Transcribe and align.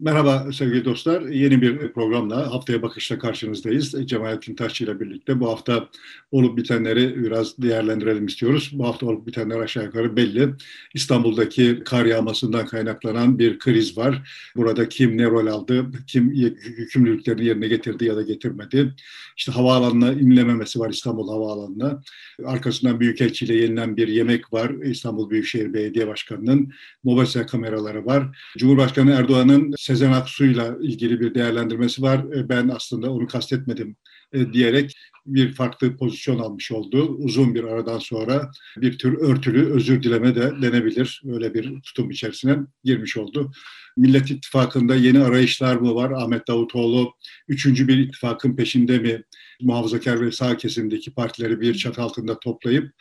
Merhaba 0.00 0.52
sevgili 0.52 0.84
dostlar. 0.84 1.22
Yeni 1.22 1.62
bir 1.62 1.92
programla 1.92 2.52
Haftaya 2.52 2.82
Bakış'la 2.82 3.18
karşınızdayız. 3.18 3.94
Cemalettin 4.06 4.54
Taşçı 4.54 4.84
ile 4.84 5.00
birlikte 5.00 5.40
bu 5.40 5.48
hafta 5.48 5.88
olup 6.30 6.58
bitenleri 6.58 7.24
biraz 7.24 7.58
değerlendirelim 7.58 8.26
istiyoruz. 8.26 8.70
Bu 8.72 8.86
hafta 8.86 9.06
olup 9.06 9.26
bitenler 9.26 9.60
aşağı 9.60 9.84
yukarı 9.84 10.16
belli. 10.16 10.48
İstanbul'daki 10.94 11.82
kar 11.84 12.04
yağmasından 12.04 12.66
kaynaklanan 12.66 13.38
bir 13.38 13.58
kriz 13.58 13.98
var. 13.98 14.30
Burada 14.56 14.88
kim 14.88 15.18
ne 15.18 15.24
rol 15.24 15.46
aldı, 15.46 15.86
kim 16.06 16.32
yükümlülüklerini 16.78 17.44
yerine 17.44 17.68
getirdi 17.68 18.04
ya 18.04 18.16
da 18.16 18.22
getirmedi. 18.22 18.94
İşte 19.36 19.52
havaalanına 19.52 20.12
inlememesi 20.12 20.78
var 20.78 20.90
İstanbul 20.90 21.28
Havaalanı'na. 21.28 22.02
Arkasından 22.44 23.00
Büyükelçi 23.00 23.44
ile 23.44 23.54
yenilen 23.54 23.96
bir 23.96 24.08
yemek 24.08 24.52
var. 24.52 24.70
İstanbul 24.70 25.30
Büyükşehir 25.30 25.74
Belediye 25.74 26.06
Başkanı'nın 26.06 26.72
mobese 27.04 27.46
kameraları 27.46 28.06
var. 28.06 28.38
Cumhurbaşkanı 28.58 29.10
Erdoğan'ın 29.10 29.74
Sezen 29.82 30.12
Aksu'yla 30.12 30.76
ilgili 30.80 31.20
bir 31.20 31.34
değerlendirmesi 31.34 32.02
var. 32.02 32.24
E, 32.36 32.48
ben 32.48 32.68
aslında 32.68 33.12
onu 33.12 33.26
kastetmedim 33.26 33.96
e, 34.32 34.52
diyerek 34.52 34.96
bir 35.26 35.52
farklı 35.52 35.96
pozisyon 35.96 36.38
almış 36.38 36.72
oldu. 36.72 37.16
Uzun 37.18 37.54
bir 37.54 37.64
aradan 37.64 37.98
sonra 37.98 38.50
bir 38.76 38.98
tür 38.98 39.18
örtülü 39.18 39.72
özür 39.72 40.02
dileme 40.02 40.34
de 40.34 40.52
denebilir. 40.62 41.22
Öyle 41.26 41.54
bir 41.54 41.80
tutum 41.80 42.10
içerisine 42.10 42.56
girmiş 42.84 43.16
oldu. 43.16 43.52
Millet 43.96 44.30
İttifakı'nda 44.30 44.94
yeni 44.94 45.24
arayışlar 45.24 45.76
mı 45.76 45.94
var? 45.94 46.10
Ahmet 46.10 46.48
Davutoğlu 46.48 47.12
üçüncü 47.48 47.88
bir 47.88 47.98
ittifakın 47.98 48.56
peşinde 48.56 48.98
mi? 48.98 49.22
Muhafazakar 49.60 50.20
ve 50.20 50.32
sağ 50.32 50.56
kesimdeki 50.56 51.14
partileri 51.14 51.60
bir 51.60 51.74
çat 51.74 51.98
altında 51.98 52.40
toplayıp 52.40 52.92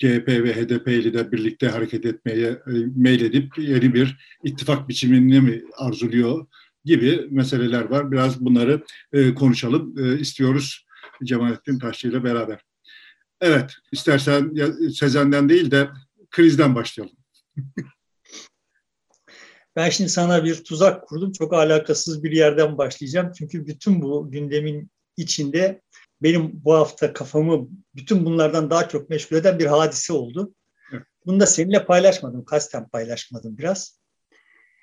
CHP 0.00 0.28
ve 0.28 0.52
HDP 0.52 0.88
ile 0.88 1.14
de 1.14 1.32
birlikte 1.32 1.68
hareket 1.68 2.06
etmeye 2.06 2.48
e, 2.48 2.72
meyledip 2.96 3.58
yeni 3.58 3.94
bir 3.94 4.18
ittifak 4.44 4.88
biçimini 4.88 5.40
mi 5.40 5.64
arzuluyor 5.76 6.46
gibi 6.84 7.26
meseleler 7.30 7.84
var. 7.84 8.12
Biraz 8.12 8.40
bunları 8.40 8.84
e, 9.12 9.34
konuşalım 9.34 9.94
e, 9.98 10.18
istiyoruz 10.18 10.86
Cemalettin 11.24 11.78
Taşçı 11.78 12.08
ile 12.08 12.24
beraber. 12.24 12.60
Evet, 13.40 13.72
istersen 13.92 14.54
Sezen'den 14.94 15.48
değil 15.48 15.70
de 15.70 15.88
krizden 16.30 16.74
başlayalım. 16.74 17.16
ben 19.76 19.90
şimdi 19.90 20.10
sana 20.10 20.44
bir 20.44 20.64
tuzak 20.64 21.08
kurdum. 21.08 21.32
Çok 21.32 21.54
alakasız 21.54 22.22
bir 22.22 22.32
yerden 22.32 22.78
başlayacağım. 22.78 23.32
Çünkü 23.38 23.66
bütün 23.66 24.02
bu 24.02 24.30
gündemin 24.30 24.90
içinde 25.16 25.82
benim 26.22 26.64
bu 26.64 26.74
hafta 26.74 27.12
kafamı 27.12 27.68
bütün 27.94 28.24
bunlardan 28.24 28.70
daha 28.70 28.88
çok 28.88 29.10
meşgul 29.10 29.36
eden 29.36 29.58
bir 29.58 29.66
hadise 29.66 30.12
oldu. 30.12 30.54
Bunu 31.26 31.40
da 31.40 31.46
seninle 31.46 31.86
paylaşmadım, 31.86 32.44
kasten 32.44 32.88
paylaşmadım 32.88 33.58
biraz. 33.58 34.00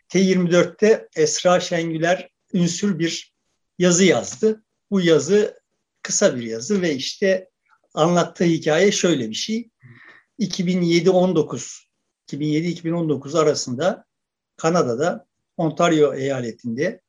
T24'te 0.09 1.07
Esra 1.15 1.59
Şengüler 1.59 2.29
ünsür 2.53 2.99
bir 2.99 3.33
yazı 3.79 4.05
yazdı. 4.05 4.63
Bu 4.91 5.01
yazı 5.01 5.59
kısa 6.01 6.35
bir 6.35 6.43
yazı 6.43 6.81
ve 6.81 6.95
işte 6.95 7.49
anlattığı 7.93 8.43
hikaye 8.43 8.91
şöyle 8.91 9.29
bir 9.29 9.35
şey. 9.35 9.69
2007-19 10.39 11.87
2007-2019 12.27 13.39
arasında 13.39 14.05
Kanada'da 14.57 15.27
Ontario 15.57 16.13
eyaletinde 16.13 17.01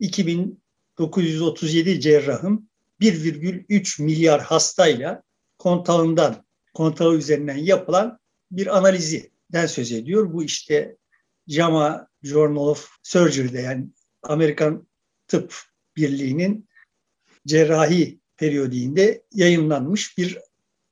2937 0.00 2.00
cerrahın 2.00 2.69
1,3 3.00 4.02
milyar 4.02 4.40
hastayla 4.40 5.22
kontağından, 5.58 6.44
kontağı 6.74 7.14
üzerinden 7.14 7.56
yapılan 7.56 8.18
bir 8.50 8.76
analiziden 8.78 9.66
söz 9.66 9.92
ediyor. 9.92 10.32
Bu 10.32 10.44
işte 10.44 10.96
JAMA 11.46 12.08
Journal 12.22 12.66
of 12.66 12.88
Surgery'de 13.02 13.60
yani 13.60 13.86
Amerikan 14.22 14.88
Tıp 15.28 15.54
Birliği'nin 15.96 16.68
cerrahi 17.46 18.20
periyodiğinde 18.36 19.22
yayınlanmış 19.32 20.18
bir 20.18 20.38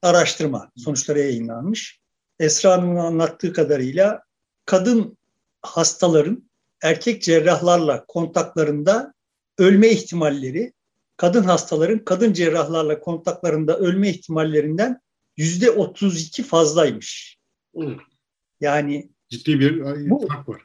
araştırma. 0.03 0.72
Sonuçları 0.77 1.19
yayınlanmış. 1.19 2.00
Esra 2.38 2.72
Hanım'ın 2.72 2.97
anlattığı 2.97 3.53
kadarıyla 3.53 4.22
kadın 4.65 5.19
hastaların 5.62 6.50
erkek 6.82 7.22
cerrahlarla 7.22 8.05
kontaklarında 8.06 9.15
ölme 9.59 9.88
ihtimalleri 9.88 10.72
kadın 11.19 11.43
hastaların 11.43 12.05
kadın 12.05 12.33
cerrahlarla 12.33 13.01
kontaklarında 13.01 13.79
ölme 13.79 14.11
ihtimallerinden 14.11 15.01
yüzde 15.37 15.71
32 15.71 16.43
fazlaymış. 16.43 17.39
Yani 18.61 19.11
ciddi 19.29 19.61
bir 19.61 19.81
bu, 20.11 20.27
fark 20.27 20.49
var. 20.49 20.62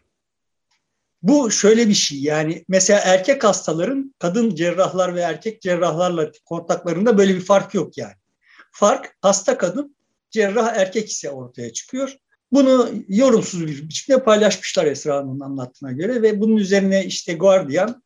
Bu 1.22 1.52
şöyle 1.52 1.90
bir 1.90 1.94
şey 1.94 2.20
yani 2.20 2.66
mesela 2.68 3.00
erkek 3.00 3.44
hastaların 3.44 4.16
kadın 4.20 4.56
cerrahlar 4.56 5.16
ve 5.16 5.22
erkek 5.22 5.62
cerrahlarla 5.62 6.32
kontaklarında 6.46 7.18
böyle 7.18 7.36
bir 7.36 7.42
fark 7.42 7.74
yok 7.74 7.98
yani. 7.98 8.16
Fark 8.72 9.18
hasta 9.22 9.58
kadın 9.58 9.96
cerrah 10.32 10.76
erkek 10.76 11.10
ise 11.10 11.30
ortaya 11.30 11.74
çıkıyor. 11.74 12.18
Bunu 12.52 12.90
yorumsuz 13.08 13.68
bir 13.68 13.90
biçimde 13.90 14.24
paylaşmışlar 14.24 14.86
Esra 14.86 15.16
Hanım'ın 15.16 15.40
anlattığına 15.40 15.92
göre 15.92 16.22
ve 16.22 16.42
bunun 16.42 16.58
üzerine 16.58 17.06
işte 17.06 17.34
Guardian 17.34 18.04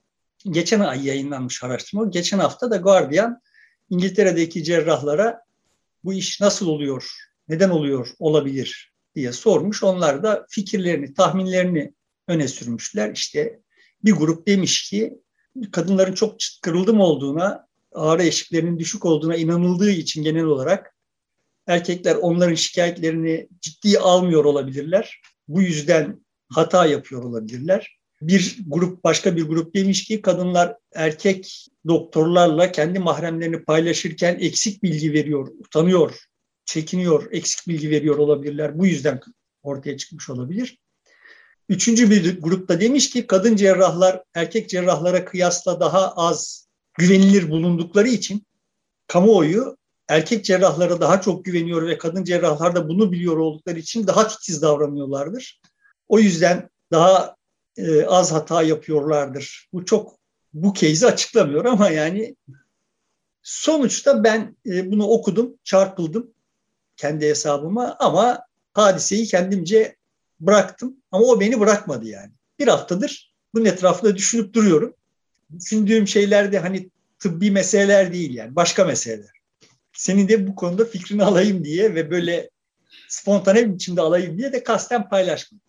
geçen 0.51 0.79
ay 0.79 1.07
yayınlanmış 1.07 1.63
araştırma. 1.63 2.05
Geçen 2.05 2.39
hafta 2.39 2.71
da 2.71 2.77
Guardian 2.77 3.41
İngiltere'deki 3.89 4.63
cerrahlara 4.63 5.41
bu 6.03 6.13
iş 6.13 6.41
nasıl 6.41 6.67
oluyor, 6.67 7.11
neden 7.47 7.69
oluyor, 7.69 8.09
olabilir 8.19 8.93
diye 9.15 9.31
sormuş. 9.31 9.83
Onlar 9.83 10.23
da 10.23 10.45
fikirlerini, 10.49 11.13
tahminlerini 11.13 11.93
öne 12.27 12.47
sürmüşler. 12.47 13.11
İşte 13.11 13.59
bir 14.03 14.11
grup 14.11 14.47
demiş 14.47 14.89
ki 14.89 15.13
kadınların 15.71 16.13
çok 16.13 16.35
kırıldım 16.61 16.99
olduğuna, 16.99 17.67
ağrı 17.91 18.23
eşiklerinin 18.23 18.79
düşük 18.79 19.05
olduğuna 19.05 19.35
inanıldığı 19.35 19.91
için 19.91 20.23
genel 20.23 20.43
olarak 20.43 20.95
erkekler 21.67 22.15
onların 22.15 22.55
şikayetlerini 22.55 23.47
ciddiye 23.61 23.99
almıyor 23.99 24.45
olabilirler. 24.45 25.21
Bu 25.47 25.61
yüzden 25.61 26.25
hata 26.49 26.85
yapıyor 26.85 27.23
olabilirler 27.23 27.96
bir 28.21 28.57
grup 28.67 29.03
başka 29.03 29.35
bir 29.35 29.43
grup 29.43 29.75
demiş 29.75 30.05
ki 30.05 30.21
kadınlar 30.21 30.75
erkek 30.95 31.67
doktorlarla 31.87 32.71
kendi 32.71 32.99
mahremlerini 32.99 33.63
paylaşırken 33.63 34.37
eksik 34.39 34.83
bilgi 34.83 35.13
veriyor, 35.13 35.47
utanıyor, 35.59 36.19
çekiniyor, 36.65 37.27
eksik 37.31 37.67
bilgi 37.67 37.89
veriyor 37.89 38.17
olabilirler. 38.17 38.79
Bu 38.79 38.85
yüzden 38.85 39.19
ortaya 39.63 39.97
çıkmış 39.97 40.29
olabilir. 40.29 40.77
Üçüncü 41.69 42.11
bir 42.11 42.41
grupta 42.41 42.81
demiş 42.81 43.09
ki 43.09 43.27
kadın 43.27 43.55
cerrahlar 43.55 44.23
erkek 44.33 44.69
cerrahlara 44.69 45.25
kıyasla 45.25 45.79
daha 45.79 46.13
az 46.13 46.67
güvenilir 46.93 47.49
bulundukları 47.49 48.07
için 48.07 48.43
kamuoyu 49.07 49.77
erkek 50.07 50.45
cerrahlara 50.45 51.01
daha 51.01 51.21
çok 51.21 51.45
güveniyor 51.45 51.87
ve 51.87 51.97
kadın 51.97 52.23
cerrahlar 52.23 52.75
da 52.75 52.89
bunu 52.89 53.11
biliyor 53.11 53.37
oldukları 53.37 53.79
için 53.79 54.07
daha 54.07 54.27
titiz 54.27 54.61
davranıyorlardır. 54.61 55.61
O 56.07 56.19
yüzden 56.19 56.69
daha 56.91 57.36
e, 57.77 58.05
az 58.05 58.31
hata 58.31 58.63
yapıyorlardır. 58.63 59.69
Bu 59.73 59.85
çok 59.85 60.17
bu 60.53 60.73
case'i 60.73 61.09
açıklamıyor 61.09 61.65
ama 61.65 61.89
yani 61.89 62.35
sonuçta 63.43 64.23
ben 64.23 64.55
e, 64.65 64.91
bunu 64.91 65.07
okudum, 65.07 65.53
çarpıldım 65.63 66.33
kendi 66.97 67.29
hesabıma 67.29 67.95
ama 67.99 68.45
hadiseyi 68.73 69.25
kendimce 69.25 69.95
bıraktım 70.39 70.97
ama 71.11 71.25
o 71.25 71.39
beni 71.39 71.59
bırakmadı 71.59 72.07
yani. 72.07 72.31
Bir 72.59 72.67
haftadır 72.67 73.33
bunun 73.53 73.65
etrafında 73.65 74.15
düşünüp 74.15 74.53
duruyorum. 74.53 74.93
Düşündüğüm 75.59 76.07
şeyler 76.07 76.51
de 76.51 76.59
hani 76.59 76.89
tıbbi 77.19 77.51
meseleler 77.51 78.13
değil 78.13 78.33
yani 78.33 78.55
başka 78.55 78.85
meseleler. 78.85 79.31
Senin 79.93 80.27
de 80.27 80.47
bu 80.47 80.55
konuda 80.55 80.85
fikrini 80.85 81.23
alayım 81.23 81.63
diye 81.63 81.95
ve 81.95 82.11
böyle 82.11 82.49
spontane 83.07 83.65
bir 83.65 83.73
biçimde 83.73 84.01
alayım 84.01 84.37
diye 84.37 84.53
de 84.53 84.63
kasten 84.63 85.09
paylaşmadım. 85.09 85.66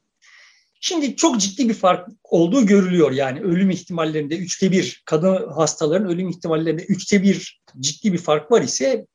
Şimdi 0.80 1.16
çok 1.16 1.40
ciddi 1.40 1.68
bir 1.68 1.74
fark 1.74 2.08
olduğu 2.24 2.66
görülüyor 2.66 3.12
yani 3.12 3.40
ölüm 3.40 3.70
ihtimallerinde 3.70 4.38
üçte 4.38 4.72
bir 4.72 5.02
kadın 5.06 5.48
hastaların 5.48 6.08
ölüm 6.08 6.28
ihtimallerinde 6.28 6.84
üçte 6.84 7.22
bir 7.22 7.62
ciddi 7.80 8.12
bir 8.12 8.18
fark 8.18 8.50
var 8.50 8.62
ise 8.62 9.06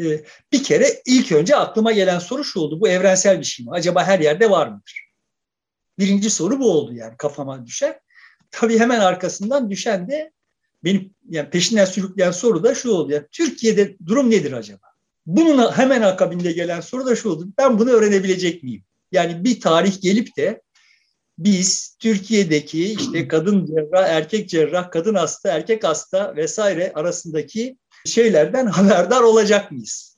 e, 0.00 0.24
bir 0.52 0.62
kere 0.62 1.02
ilk 1.06 1.32
önce 1.32 1.56
aklıma 1.56 1.92
gelen 1.92 2.18
soru 2.18 2.44
şu 2.44 2.60
oldu 2.60 2.80
bu 2.80 2.88
evrensel 2.88 3.40
bir 3.40 3.44
şey 3.44 3.66
mi 3.66 3.72
acaba 3.72 4.04
her 4.04 4.20
yerde 4.20 4.50
var 4.50 4.66
mıdır? 4.66 5.04
Birinci 5.98 6.30
soru 6.30 6.60
bu 6.60 6.70
oldu 6.72 6.94
yani 6.94 7.16
kafama 7.16 7.66
düşen. 7.66 8.00
Tabii 8.50 8.78
hemen 8.78 9.00
arkasından 9.00 9.70
düşen 9.70 10.08
de 10.08 10.32
benim 10.84 11.14
yani 11.28 11.50
peşinden 11.50 11.84
sürükleyen 11.84 12.30
soru 12.30 12.64
da 12.64 12.74
şu 12.74 12.90
oldu. 12.90 13.12
Yani 13.12 13.26
Türkiye'de 13.32 13.96
durum 14.06 14.30
nedir 14.30 14.52
acaba? 14.52 14.86
Bunun 15.26 15.72
hemen 15.72 16.02
akabinde 16.02 16.52
gelen 16.52 16.80
soru 16.80 17.06
da 17.06 17.16
şu 17.16 17.30
oldu. 17.30 17.48
Ben 17.58 17.78
bunu 17.78 17.90
öğrenebilecek 17.90 18.62
miyim? 18.62 18.84
Yani 19.12 19.44
bir 19.44 19.60
tarih 19.60 20.00
gelip 20.00 20.36
de 20.36 20.62
biz 21.38 21.96
Türkiye'deki 22.00 22.84
işte 22.84 23.28
kadın 23.28 23.66
cerrah, 23.66 24.08
erkek 24.08 24.48
cerrah, 24.48 24.90
kadın 24.90 25.14
hasta, 25.14 25.50
erkek 25.50 25.84
hasta 25.84 26.36
vesaire 26.36 26.92
arasındaki 26.94 27.76
şeylerden 28.06 28.66
haberdar 28.66 29.22
olacak 29.22 29.72
mıyız? 29.72 30.16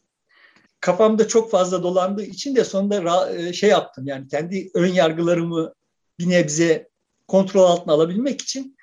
Kafamda 0.81 1.29
çok 1.29 1.51
fazla 1.51 1.83
dolandığı 1.83 2.25
için 2.25 2.57
de 2.57 2.65
sonunda 2.65 3.33
e, 3.37 3.53
şey 3.53 3.71
yaptım 3.71 4.07
yani 4.07 4.29
kendi 4.29 4.71
ön 4.75 4.93
yargılarımı 4.93 5.75
bir 6.19 6.29
nebze 6.29 6.89
kontrol 7.29 7.65
altına 7.65 7.95
alabilmek 7.95 8.41
için 8.41 8.77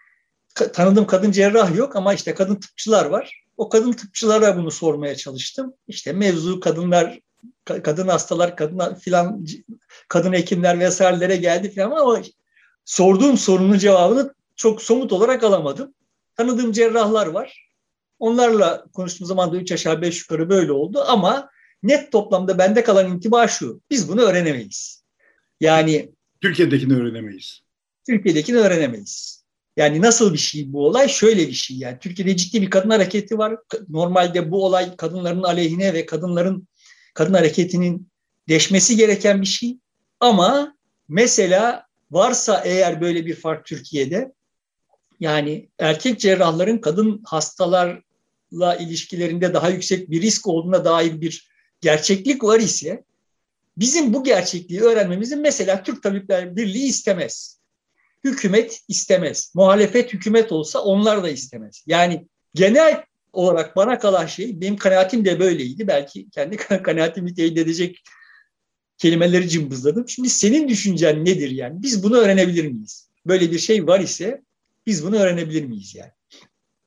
tanıdığım 0.73 1.07
kadın 1.07 1.31
cerrah 1.31 1.75
yok 1.77 1.95
ama 1.95 2.13
işte 2.13 2.33
kadın 2.33 2.55
tıpçılar 2.55 3.05
var. 3.05 3.43
O 3.57 3.69
kadın 3.69 3.91
tıpçılara 3.91 4.57
bunu 4.57 4.71
sormaya 4.71 5.15
çalıştım. 5.15 5.73
İşte 5.87 6.13
mevzu 6.13 6.59
kadınlar, 6.59 7.19
kadın 7.65 8.07
hastalar, 8.07 8.55
kadın 8.55 8.95
filan, 8.95 9.45
kadın 10.07 10.33
hekimler 10.33 10.79
vesairelere 10.79 11.35
geldi 11.35 11.69
filan 11.71 11.91
ama 11.91 12.21
sorduğum 12.85 13.37
sorunun 13.37 13.77
cevabını 13.77 14.33
çok 14.55 14.81
somut 14.81 15.13
olarak 15.13 15.43
alamadım. 15.43 15.93
Tanıdığım 16.35 16.71
cerrahlar 16.71 17.27
var. 17.27 17.67
Onlarla 18.19 18.85
konuştuğum 18.93 19.25
zaman 19.27 19.53
da 19.53 19.57
üç 19.57 19.71
aşağı 19.71 20.01
beş 20.01 20.21
yukarı 20.21 20.49
böyle 20.49 20.71
oldu 20.71 21.03
ama 21.07 21.49
net 21.83 22.11
toplamda 22.11 22.57
bende 22.57 22.83
kalan 22.83 23.11
intiba 23.11 23.47
şu. 23.47 23.81
Biz 23.89 24.09
bunu 24.09 24.21
öğrenemeyiz. 24.21 25.03
Yani 25.59 26.11
Türkiye'dekini 26.41 26.93
öğrenemeyiz. 26.93 27.61
Türkiye'dekini 28.07 28.57
öğrenemeyiz. 28.57 29.41
Yani 29.77 30.01
nasıl 30.01 30.33
bir 30.33 30.37
şey 30.37 30.73
bu 30.73 30.85
olay? 30.87 31.07
Şöyle 31.07 31.47
bir 31.47 31.53
şey 31.53 31.77
yani. 31.77 31.97
Türkiye'de 31.99 32.37
ciddi 32.37 32.61
bir 32.61 32.69
kadın 32.69 32.89
hareketi 32.89 33.37
var. 33.37 33.55
Normalde 33.89 34.51
bu 34.51 34.65
olay 34.65 34.95
kadınların 34.95 35.43
aleyhine 35.43 35.93
ve 35.93 36.05
kadınların 36.05 36.67
kadın 37.13 37.33
hareketinin 37.33 38.07
deşmesi 38.49 38.95
gereken 38.95 39.41
bir 39.41 39.47
şey. 39.47 39.77
Ama 40.19 40.75
mesela 41.09 41.85
varsa 42.11 42.61
eğer 42.65 43.01
böyle 43.01 43.25
bir 43.25 43.35
fark 43.35 43.65
Türkiye'de 43.65 44.33
yani 45.19 45.69
erkek 45.79 46.19
cerrahların 46.19 46.77
kadın 46.77 47.21
hastalarla 47.25 48.75
ilişkilerinde 48.79 49.53
daha 49.53 49.69
yüksek 49.69 50.11
bir 50.11 50.21
risk 50.21 50.47
olduğuna 50.47 50.85
dair 50.85 51.21
bir 51.21 51.49
gerçeklik 51.81 52.43
var 52.43 52.59
ise 52.59 53.03
bizim 53.77 54.13
bu 54.13 54.23
gerçekliği 54.23 54.81
öğrenmemizin 54.81 55.39
mesela 55.39 55.83
Türk 55.83 56.03
Tabipler 56.03 56.55
Birliği 56.55 56.85
istemez. 56.85 57.59
Hükümet 58.23 58.81
istemez. 58.87 59.51
Muhalefet 59.55 60.13
hükümet 60.13 60.51
olsa 60.51 60.79
onlar 60.79 61.23
da 61.23 61.29
istemez. 61.29 61.83
Yani 61.87 62.27
genel 62.53 63.03
olarak 63.33 63.75
bana 63.75 63.99
kalan 63.99 64.25
şey, 64.25 64.61
benim 64.61 64.77
kanaatim 64.77 65.25
de 65.25 65.39
böyleydi. 65.39 65.87
Belki 65.87 66.29
kendi 66.29 66.57
kanaatimi 66.83 67.33
teyit 67.33 67.57
edecek 67.57 68.03
kelimeleri 68.97 69.49
cımbızladım. 69.49 70.09
Şimdi 70.09 70.29
senin 70.29 70.69
düşüncen 70.69 71.25
nedir 71.25 71.49
yani? 71.49 71.83
Biz 71.83 72.03
bunu 72.03 72.17
öğrenebilir 72.17 72.67
miyiz? 72.67 73.09
Böyle 73.25 73.51
bir 73.51 73.59
şey 73.59 73.87
var 73.87 73.99
ise 73.99 74.41
biz 74.85 75.05
bunu 75.05 75.15
öğrenebilir 75.15 75.65
miyiz 75.65 75.95
yani? 75.95 76.11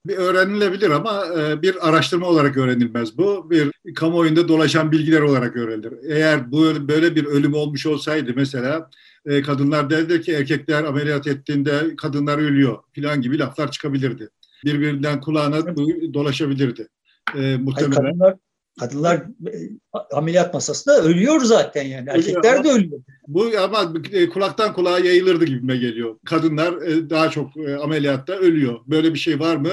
Bir 0.06 0.16
öğrenilebilir 0.16 0.90
ama 0.90 1.26
e, 1.26 1.62
bir 1.62 1.88
araştırma 1.88 2.26
olarak 2.26 2.56
öğrenilmez 2.56 3.18
bu. 3.18 3.50
Bir 3.50 3.72
kamuoyunda 3.94 4.48
dolaşan 4.48 4.92
bilgiler 4.92 5.20
olarak 5.20 5.56
öğrenilir. 5.56 5.92
Eğer 6.10 6.52
bu 6.52 6.88
böyle 6.88 7.16
bir 7.16 7.24
ölüm 7.24 7.54
olmuş 7.54 7.86
olsaydı 7.86 8.32
mesela 8.36 8.90
e, 9.26 9.42
kadınlar 9.42 9.90
derdi 9.90 10.20
ki 10.20 10.32
erkekler 10.32 10.84
ameliyat 10.84 11.26
ettiğinde 11.26 11.96
kadınlar 11.96 12.38
ölüyor 12.38 12.78
falan 12.96 13.20
gibi 13.20 13.38
laflar 13.38 13.70
çıkabilirdi. 13.70 14.28
Birbirinden 14.64 15.20
kulağına 15.20 15.76
dolaşabilirdi. 16.14 16.88
E, 17.34 17.56
muhtemelen. 17.56 17.92
Hayır, 17.92 17.92
kadınlar 17.92 18.34
Kadınlar 18.80 19.16
e, 19.16 19.52
ameliyat 20.12 20.54
masasında 20.54 21.02
ölüyor 21.02 21.40
zaten 21.40 21.82
yani. 21.82 22.10
Erkekler 22.10 22.64
de 22.64 22.68
ölüyor. 22.68 23.00
Bu 23.28 23.50
ama 23.62 23.94
e, 24.12 24.28
kulaktan 24.28 24.72
kulağa 24.72 24.98
yayılırdı 24.98 25.44
gibime 25.44 25.76
geliyor. 25.76 26.18
Kadınlar 26.26 26.82
e, 26.82 27.10
daha 27.10 27.30
çok 27.30 27.50
ameliyatta 27.82 28.32
ölüyor. 28.32 28.80
Böyle 28.86 29.14
bir 29.14 29.18
şey 29.18 29.40
var 29.40 29.56
mı 29.56 29.70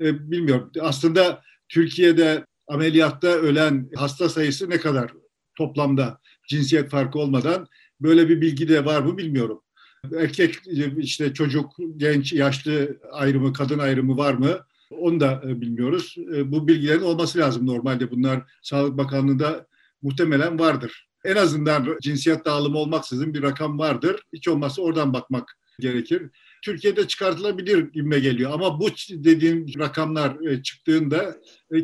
bilmiyorum. 0.00 0.70
Aslında 0.80 1.42
Türkiye'de 1.68 2.46
ameliyatta 2.68 3.28
ölen 3.28 3.90
hasta 3.94 4.28
sayısı 4.28 4.70
ne 4.70 4.78
kadar 4.78 5.12
toplamda 5.54 6.18
cinsiyet 6.48 6.90
farkı 6.90 7.18
olmadan 7.18 7.66
böyle 8.00 8.28
bir 8.28 8.40
bilgi 8.40 8.68
de 8.68 8.84
var 8.84 9.00
mı 9.00 9.18
bilmiyorum. 9.18 9.62
Erkek 10.10 10.54
işte 10.98 11.34
çocuk, 11.34 11.76
genç, 11.96 12.32
yaşlı 12.32 12.96
ayrımı, 13.12 13.52
kadın 13.52 13.78
ayrımı 13.78 14.16
var 14.16 14.34
mı? 14.34 14.58
Onu 14.90 15.20
da 15.20 15.42
e, 15.46 15.60
bilmiyoruz. 15.60 16.16
E, 16.34 16.52
bu 16.52 16.68
bilgilerin 16.68 17.02
olması 17.02 17.38
lazım 17.38 17.66
normalde. 17.66 18.10
Bunlar 18.10 18.42
Sağlık 18.62 18.98
Bakanlığı'nda 18.98 19.66
muhtemelen 20.02 20.58
vardır. 20.58 21.08
En 21.24 21.36
azından 21.36 21.98
cinsiyet 22.02 22.44
dağılımı 22.44 22.78
olmaksızın 22.78 23.34
bir 23.34 23.42
rakam 23.42 23.78
vardır. 23.78 24.22
Hiç 24.32 24.48
olmazsa 24.48 24.82
oradan 24.82 25.12
bakmak 25.12 25.58
gerekir. 25.80 26.22
Türkiye'de 26.64 27.06
çıkartılabilir 27.06 27.92
gibime 27.92 28.20
geliyor. 28.20 28.50
Ama 28.52 28.80
bu 28.80 28.88
dediğim 29.10 29.66
rakamlar 29.78 30.40
e, 30.46 30.62
çıktığında 30.62 31.36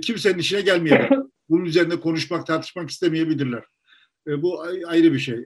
kimsenin 0.02 0.38
işine 0.38 0.60
gelmeyebilir. 0.60 1.18
Bunun 1.48 1.64
üzerinde 1.64 2.00
konuşmak, 2.00 2.46
tartışmak 2.46 2.90
istemeyebilirler. 2.90 3.64
Bu 4.26 4.62
ayrı 4.86 5.12
bir 5.12 5.18
şey. 5.18 5.44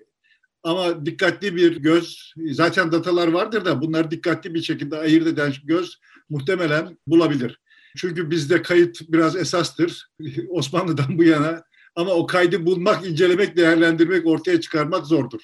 Ama 0.62 1.06
dikkatli 1.06 1.56
bir 1.56 1.76
göz, 1.76 2.35
zaten 2.50 2.93
datalar 2.93 3.29
vardır 3.29 3.64
da 3.64 3.81
bunları 3.81 4.11
dikkatli 4.11 4.55
bir 4.55 4.62
şekilde 4.62 4.97
ayırt 4.97 5.26
eden 5.26 5.53
göz 5.64 5.99
muhtemelen 6.31 6.99
bulabilir. 7.06 7.61
Çünkü 7.97 8.31
bizde 8.31 8.62
kayıt 8.62 9.00
biraz 9.09 9.37
esastır 9.37 10.11
Osmanlı'dan 10.49 11.19
bu 11.19 11.25
yana 11.25 11.62
ama 11.97 12.11
o 12.12 12.26
kaydı 12.26 12.67
bulmak, 12.67 13.06
incelemek, 13.06 13.56
değerlendirmek, 13.56 14.26
ortaya 14.26 14.61
çıkarmak 14.61 15.06
zordur. 15.06 15.41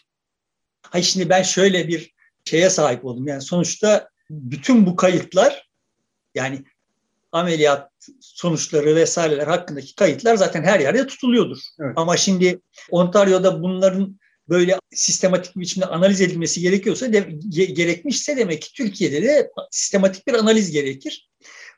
Hayır 0.82 1.04
şimdi 1.04 1.28
ben 1.28 1.42
şöyle 1.42 1.88
bir 1.88 2.14
şeye 2.44 2.70
sahip 2.70 3.04
oldum. 3.04 3.26
Yani 3.28 3.42
sonuçta 3.42 4.08
bütün 4.30 4.86
bu 4.86 4.96
kayıtlar 4.96 5.68
yani 6.34 6.64
ameliyat 7.32 7.90
sonuçları 8.20 8.96
vesaireler 8.96 9.46
hakkındaki 9.46 9.94
kayıtlar 9.94 10.36
zaten 10.36 10.62
her 10.62 10.80
yerde 10.80 11.06
tutuluyordur. 11.06 11.58
Evet. 11.80 11.92
Ama 11.96 12.16
şimdi 12.16 12.60
Ontario'da 12.90 13.62
bunların 13.62 14.18
böyle 14.48 14.78
sistematik 14.94 15.56
bir 15.56 15.60
biçimde 15.60 15.86
analiz 15.86 16.20
edilmesi 16.20 16.60
gerekiyorsa 16.60 17.12
de, 17.12 17.20
gerekmişse 17.66 18.36
demek 18.36 18.62
ki 18.62 18.72
Türkiye'de 18.72 19.22
de 19.22 19.50
sistematik 19.70 20.26
bir 20.26 20.34
analiz 20.34 20.70
gerekir. 20.70 21.30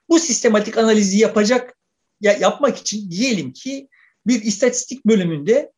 Bu 0.09 0.19
sistematik 0.19 0.79
analizi 0.79 1.19
yapacak 1.19 1.77
ya, 2.21 2.33
yapmak 2.33 2.79
için 2.79 3.11
diyelim 3.11 3.53
ki 3.53 3.89
bir 4.27 4.43
istatistik 4.43 5.07
bölümünde 5.07 5.73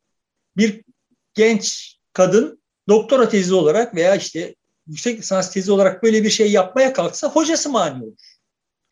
bir 0.56 0.84
genç 1.34 1.96
kadın 2.12 2.62
doktora 2.88 3.28
tezi 3.28 3.54
olarak 3.54 3.94
veya 3.94 4.16
işte 4.16 4.54
yüksek 4.86 5.18
lisans 5.18 5.52
tezi 5.52 5.72
olarak 5.72 6.02
böyle 6.02 6.24
bir 6.24 6.30
şey 6.30 6.52
yapmaya 6.52 6.92
kalksa 6.92 7.28
hocası 7.28 7.70
mani 7.70 8.04
olur. 8.04 8.38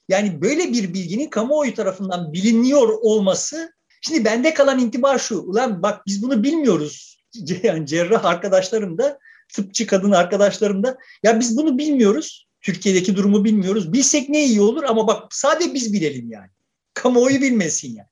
Yani 0.09 0.43
böyle 0.43 0.73
bir 0.73 0.95
bilginin 0.95 1.31
kamuoyu 1.31 1.75
tarafından 1.75 2.33
biliniyor 2.33 2.89
olması 2.89 3.73
şimdi 4.01 4.25
bende 4.25 4.55
kalan 4.55 4.79
intibar 4.79 5.19
şu. 5.19 5.41
Ulan 5.41 5.83
bak 5.83 6.07
biz 6.07 6.23
bunu 6.23 6.43
bilmiyoruz 6.43 7.20
yani 7.63 7.87
cerrah 7.87 8.25
arkadaşlarım 8.25 8.99
da 8.99 9.19
tıpçı 9.53 9.87
kadın 9.87 10.11
arkadaşlarım 10.11 10.83
da 10.83 10.99
ya 11.23 11.41
biz 11.41 11.57
bunu 11.57 11.79
bilmiyoruz. 11.79 12.47
Türkiye'deki 12.61 13.17
durumu 13.17 13.45
bilmiyoruz. 13.45 13.93
Bilsek 13.93 14.29
ne 14.29 14.45
iyi 14.45 14.61
olur 14.61 14.83
ama 14.85 15.07
bak 15.07 15.35
sadece 15.35 15.75
biz 15.75 15.93
bilelim 15.93 16.31
yani. 16.31 16.51
Kamuoyu 16.95 17.41
bilmesin 17.41 17.89
yani. 17.97 18.09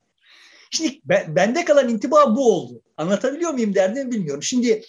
Şimdi 0.71 0.99
ben, 1.05 1.35
bende 1.35 1.65
kalan 1.65 1.89
intiba 1.89 2.35
bu 2.35 2.53
oldu. 2.53 2.81
Anlatabiliyor 2.97 3.51
muyum 3.51 3.75
derdimi 3.75 4.11
bilmiyorum. 4.11 4.43
Şimdi 4.43 4.81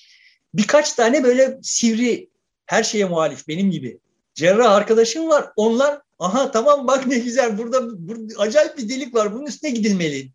birkaç 0.54 0.92
tane 0.92 1.24
böyle 1.24 1.58
sivri 1.62 2.30
her 2.66 2.82
şeye 2.82 3.04
muhalif 3.04 3.48
benim 3.48 3.70
gibi 3.70 3.98
cerrah 4.34 4.72
arkadaşım 4.72 5.28
var. 5.28 5.52
Onlar 5.56 6.00
aha 6.18 6.50
tamam 6.50 6.86
bak 6.86 7.06
ne 7.06 7.18
güzel 7.18 7.58
burada, 7.58 8.08
burada 8.08 8.34
acayip 8.38 8.78
bir 8.78 8.88
delik 8.88 9.14
var 9.14 9.34
bunun 9.34 9.46
üstüne 9.46 9.70
gidilmeli. 9.70 10.30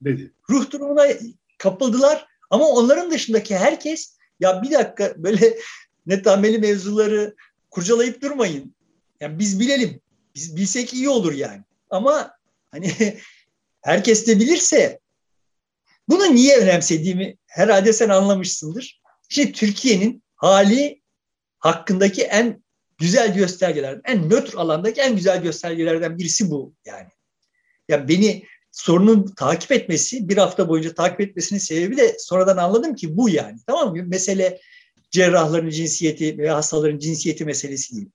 Dedi. 0.00 0.32
Ruh 0.50 0.70
durumuna 0.70 1.06
kapıldılar 1.58 2.26
ama 2.50 2.66
onların 2.66 3.10
dışındaki 3.10 3.56
herkes 3.56 4.16
ya 4.40 4.62
bir 4.62 4.70
dakika 4.70 5.14
böyle 5.16 5.58
netameli 6.06 6.58
mevzuları 6.58 7.34
kurcalayıp 7.70 8.22
durmayın. 8.22 8.74
Yani 9.20 9.38
biz 9.38 9.60
bilelim. 9.60 10.00
Biz 10.34 10.56
bilsek 10.56 10.94
iyi 10.94 11.08
olur 11.08 11.32
yani. 11.32 11.62
Ama 11.90 12.30
hani 12.70 12.92
herkes 13.82 14.26
de 14.26 14.40
bilirse 14.40 15.00
bunu 16.08 16.34
niye 16.34 16.58
önemsediğimi 16.58 17.36
herhalde 17.46 17.92
sen 17.92 18.08
anlamışsındır. 18.08 19.00
Şimdi 19.28 19.52
Türkiye'nin 19.52 20.22
hali 20.36 21.02
hakkındaki 21.58 22.22
en 22.22 22.62
güzel 22.98 23.34
göstergelerden, 23.34 24.02
en 24.04 24.30
nötr 24.30 24.54
alandaki 24.54 25.00
en 25.00 25.16
güzel 25.16 25.42
göstergelerden 25.42 26.18
birisi 26.18 26.50
bu 26.50 26.74
yani. 26.84 27.08
Ya 27.88 28.08
beni 28.08 28.46
sorunun 28.76 29.34
takip 29.36 29.72
etmesi, 29.72 30.28
bir 30.28 30.36
hafta 30.36 30.68
boyunca 30.68 30.94
takip 30.94 31.20
etmesinin 31.20 31.60
sebebi 31.60 31.96
de 31.96 32.16
sonradan 32.18 32.56
anladım 32.56 32.94
ki 32.94 33.16
bu 33.16 33.28
yani. 33.28 33.58
Tamam 33.66 33.96
mı? 33.96 34.02
Mesele 34.06 34.60
cerrahların 35.10 35.70
cinsiyeti 35.70 36.38
veya 36.38 36.56
hastaların 36.56 36.98
cinsiyeti 36.98 37.44
meselesi 37.44 37.96
değil. 37.96 38.08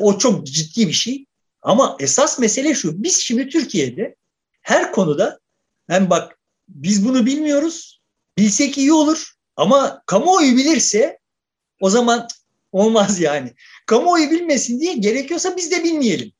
O 0.00 0.18
çok 0.18 0.46
ciddi 0.46 0.88
bir 0.88 0.92
şey. 0.92 1.26
Ama 1.62 1.96
esas 2.00 2.38
mesele 2.38 2.74
şu. 2.74 3.02
Biz 3.02 3.16
şimdi 3.16 3.48
Türkiye'de 3.48 4.16
her 4.62 4.92
konuda 4.92 5.40
hem 5.88 6.10
bak 6.10 6.38
biz 6.68 7.08
bunu 7.08 7.26
bilmiyoruz. 7.26 8.00
Bilsek 8.38 8.78
iyi 8.78 8.92
olur. 8.92 9.32
Ama 9.56 10.02
kamuoyu 10.06 10.56
bilirse 10.56 11.18
o 11.80 11.90
zaman 11.90 12.28
olmaz 12.72 13.20
yani. 13.20 13.52
Kamuoyu 13.86 14.30
bilmesin 14.30 14.80
diye 14.80 14.94
gerekiyorsa 14.94 15.56
biz 15.56 15.70
de 15.70 15.84
bilmeyelim. 15.84 16.32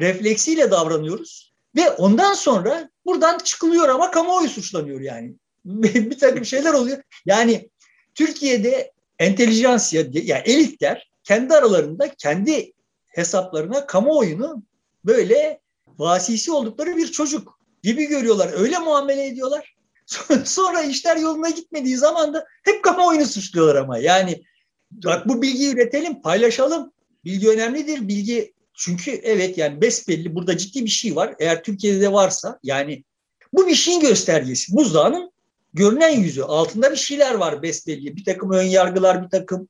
Refleksiyle 0.00 0.70
davranıyoruz. 0.70 1.45
Ve 1.76 1.90
ondan 1.90 2.34
sonra 2.34 2.90
buradan 3.06 3.38
çıkılıyor 3.38 3.88
ama 3.88 4.10
kamuoyu 4.10 4.48
suçlanıyor 4.48 5.00
yani. 5.00 5.34
bir 5.64 6.18
takım 6.18 6.44
şeyler 6.44 6.72
oluyor. 6.72 7.02
Yani 7.26 7.70
Türkiye'de 8.14 8.92
entelijansiya, 9.18 10.04
yani 10.12 10.42
elitler 10.44 11.10
kendi 11.24 11.54
aralarında 11.54 12.14
kendi 12.14 12.72
hesaplarına 13.06 13.86
kamuoyunu 13.86 14.62
böyle 15.04 15.60
vasisi 15.98 16.52
oldukları 16.52 16.96
bir 16.96 17.06
çocuk 17.12 17.58
gibi 17.82 18.04
görüyorlar. 18.04 18.50
Öyle 18.56 18.78
muamele 18.78 19.26
ediyorlar. 19.26 19.76
Sonra 20.44 20.82
işler 20.82 21.16
yoluna 21.16 21.50
gitmediği 21.50 21.96
zaman 21.96 22.34
da 22.34 22.46
hep 22.64 22.84
kamuoyunu 22.84 23.26
suçluyorlar 23.26 23.76
ama. 23.76 23.98
Yani 23.98 24.42
bak 24.90 25.28
bu 25.28 25.42
bilgiyi 25.42 25.72
üretelim, 25.72 26.22
paylaşalım. 26.22 26.92
Bilgi 27.24 27.48
önemlidir. 27.48 28.08
Bilgi 28.08 28.52
çünkü 28.76 29.10
evet 29.10 29.58
yani 29.58 29.80
besbelli 29.80 30.34
burada 30.34 30.56
ciddi 30.56 30.84
bir 30.84 30.90
şey 30.90 31.16
var. 31.16 31.34
Eğer 31.38 31.62
Türkiye'de 31.62 32.00
de 32.00 32.12
varsa 32.12 32.58
yani 32.62 33.04
bu 33.52 33.66
bir 33.66 33.74
şeyin 33.74 34.00
göstergesi. 34.00 34.76
Buzdağının 34.76 35.32
görünen 35.74 36.10
yüzü. 36.10 36.42
Altında 36.42 36.90
bir 36.90 36.96
şeyler 36.96 37.34
var 37.34 37.62
besbelli. 37.62 38.16
Bir 38.16 38.24
takım 38.24 38.50
ön 38.50 38.62
yargılar, 38.62 39.24
bir 39.24 39.28
takım 39.28 39.68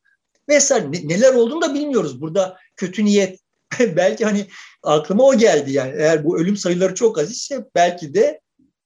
vesaire. 0.49 0.91
Neler 0.93 1.35
olduğunu 1.35 1.63
da 1.63 1.75
bilmiyoruz. 1.75 2.21
Burada 2.21 2.57
kötü 2.77 3.05
niyet 3.05 3.41
belki 3.81 4.25
hani 4.25 4.47
aklıma 4.83 5.25
o 5.25 5.39
geldi 5.39 5.73
yani. 5.73 5.95
Eğer 5.99 6.25
bu 6.25 6.39
ölüm 6.39 6.57
sayıları 6.57 6.95
çok 6.95 7.19
az 7.19 7.31
ise 7.31 7.65
belki 7.75 8.15
de 8.15 8.41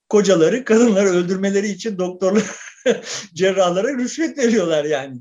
kocaları 0.09 0.65
kadınları 0.65 1.09
öldürmeleri 1.09 1.69
için 1.69 1.99
doktorlar 1.99 2.43
cerrahlara 3.35 3.99
rüşvet 3.99 4.39
veriyorlar 4.39 4.85
yani. 4.85 5.21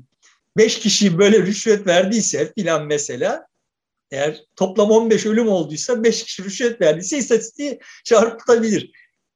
Beş 0.56 0.78
kişi 0.78 1.18
böyle 1.18 1.38
rüşvet 1.38 1.86
verdiyse 1.86 2.52
filan 2.52 2.86
mesela 2.86 3.49
eğer 4.10 4.44
toplam 4.56 4.90
15 4.90 5.26
ölüm 5.26 5.48
olduysa 5.48 6.04
5 6.04 6.24
kişi 6.24 6.44
rüşvet 6.44 6.80
verdiyse 6.80 7.18
istatistiği 7.18 7.78
çarpıtabilir. 8.04 8.90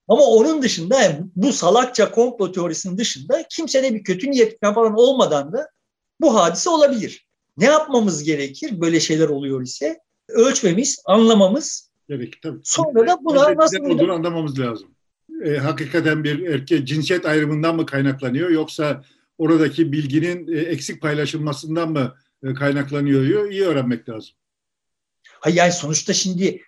Ama 0.08 0.22
onun 0.22 0.62
dışında 0.62 1.02
yani 1.02 1.20
bu 1.36 1.52
salakça 1.52 2.10
komplo 2.10 2.52
teorisinin 2.52 2.98
dışında 2.98 3.44
kimsede 3.50 3.94
bir 3.94 4.04
kötü 4.04 4.30
niyet 4.30 4.60
falan 4.60 4.94
olmadan 4.94 5.52
da 5.52 5.68
bu 6.20 6.34
hadise 6.36 6.70
olabilir. 6.70 7.26
Ne 7.56 7.64
yapmamız 7.64 8.24
gerekir 8.24 8.80
böyle 8.80 9.00
şeyler 9.00 9.28
oluyor 9.28 9.62
ise? 9.62 9.98
Ölçmemiz, 10.28 11.02
anlamamız. 11.06 11.90
Gerekir 12.08 12.38
tabii. 12.42 12.60
Sonra 12.64 13.06
da 13.06 13.18
buna 13.24 13.56
nasıl... 13.56 13.78
olduğunu 13.78 14.12
anlamamız 14.12 14.60
lazım. 14.60 14.88
E, 15.44 15.56
hakikaten 15.56 16.24
bir 16.24 16.46
erkek 16.46 16.88
cinsiyet 16.88 17.26
ayrımından 17.26 17.76
mı 17.76 17.86
kaynaklanıyor 17.86 18.50
yoksa 18.50 19.04
oradaki 19.38 19.92
bilginin 19.92 20.52
e, 20.52 20.58
eksik 20.58 21.02
paylaşılmasından 21.02 21.92
mı 21.92 22.14
e, 22.44 22.54
kaynaklanıyor? 22.54 23.50
İyi 23.50 23.62
öğrenmek 23.62 24.08
lazım. 24.08 24.34
Hayır 25.44 25.56
yani 25.56 25.72
sonuçta 25.72 26.12
şimdi 26.12 26.62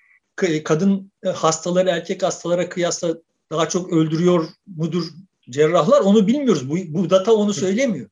kadın 0.64 1.12
hastaları 1.35 1.88
erkek 1.88 2.23
hastalara 2.23 2.68
kıyasla 2.68 3.16
daha 3.50 3.68
çok 3.68 3.92
öldürüyor 3.92 4.49
mudur 4.66 5.04
cerrahlar 5.50 6.00
onu 6.00 6.26
bilmiyoruz. 6.26 6.71
Bu, 6.71 6.76
bu 6.88 7.11
data 7.11 7.33
onu 7.33 7.54
söylemiyor. 7.54 8.11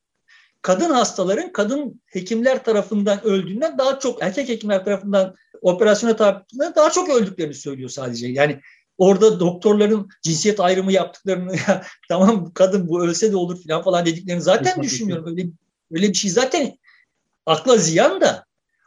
Kadın 0.61 0.89
hastaların 0.89 1.51
kadın 1.51 2.01
hekimler 2.05 2.63
tarafından 2.63 3.23
öldüğünden 3.25 3.77
daha 3.77 3.99
çok 3.99 4.23
erkek 4.23 4.49
hekimler 4.49 4.85
tarafından 4.85 5.35
operasyona 5.61 6.15
tabiinden 6.15 6.75
daha 6.75 6.91
çok 6.91 7.09
öldüklerini 7.09 7.53
söylüyor 7.53 7.89
sadece. 7.89 8.27
Yani 8.27 8.59
orada 8.97 9.39
doktorların 9.39 10.09
cinsiyet 10.21 10.59
ayrımı 10.59 10.91
yaptıklarını 10.91 11.55
tamam 12.09 12.51
kadın 12.53 12.87
bu 12.87 13.03
ölse 13.03 13.31
de 13.31 13.35
olur 13.35 13.63
falan 13.67 13.83
falan 13.83 14.05
dediklerini 14.05 14.41
zaten 14.41 14.83
düşünmüyorum. 14.83 15.25
Öyle, 15.27 15.47
öyle 15.91 16.09
bir 16.09 16.13
şey 16.13 16.31
zaten 16.31 16.77
akla 17.45 17.77
ziyan 17.77 18.21
da 18.21 18.44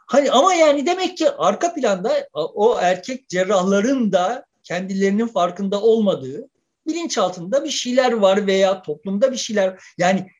Hani 0.08 0.30
ama 0.30 0.54
yani 0.54 0.86
demek 0.86 1.16
ki 1.16 1.30
arka 1.30 1.74
planda 1.74 2.28
o 2.32 2.78
erkek 2.80 3.28
cerrahların 3.28 4.12
da 4.12 4.44
kendilerinin 4.64 5.26
farkında 5.26 5.82
olmadığı 5.82 6.48
bilinçaltında 6.86 7.64
bir 7.64 7.70
şeyler 7.70 8.12
var 8.12 8.46
veya 8.46 8.82
toplumda 8.82 9.32
bir 9.32 9.36
şeyler 9.36 9.82
yani 9.98 10.30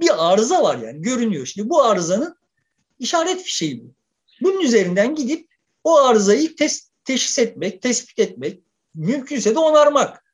bir 0.00 0.32
arıza 0.32 0.62
var 0.62 0.78
yani 0.78 1.02
görünüyor. 1.02 1.46
Şimdi 1.46 1.68
bu 1.68 1.82
arızanın 1.82 2.36
işaret 2.98 3.42
fişeği 3.42 3.84
bu. 3.84 3.94
Bunun 4.40 4.60
üzerinden 4.60 5.14
gidip 5.14 5.48
o 5.84 5.98
arızayı 5.98 6.56
tes 6.56 6.90
teşhis 7.04 7.38
etmek, 7.38 7.82
tespit 7.82 8.18
etmek, 8.18 8.60
mümkünse 8.94 9.54
de 9.54 9.58
onarmak 9.58 10.24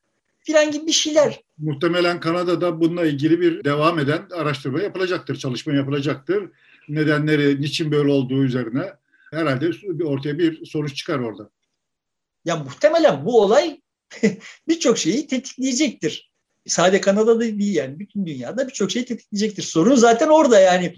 filan 0.41 0.71
gibi 0.71 0.87
bir 0.87 0.93
şeyler. 0.93 1.41
Muhtemelen 1.59 2.21
Kanada'da 2.21 2.81
bununla 2.81 3.07
ilgili 3.07 3.41
bir 3.41 3.65
devam 3.65 3.99
eden 3.99 4.29
araştırma 4.33 4.83
yapılacaktır, 4.83 5.37
çalışma 5.37 5.73
yapılacaktır 5.73 6.51
nedenleri, 6.88 7.61
niçin 7.61 7.91
böyle 7.91 8.12
olduğu 8.12 8.45
üzerine 8.45 8.93
herhalde 9.31 9.71
ortaya 10.05 10.38
bir 10.38 10.67
sonuç 10.67 10.97
çıkar 10.97 11.19
orada. 11.19 11.50
Ya 12.45 12.57
muhtemelen 12.57 13.25
bu 13.25 13.43
olay 13.43 13.81
birçok 14.69 14.99
şeyi 14.99 15.26
tetikleyecektir. 15.26 16.33
Sadece 16.67 17.00
Kanada'da 17.00 17.41
değil 17.41 17.75
yani 17.75 17.99
bütün 17.99 18.26
dünyada 18.26 18.69
birçok 18.69 18.91
şeyi 18.91 19.05
tetikleyecektir. 19.05 19.62
Sorun 19.62 19.95
zaten 19.95 20.29
orada 20.29 20.61
yani. 20.61 20.95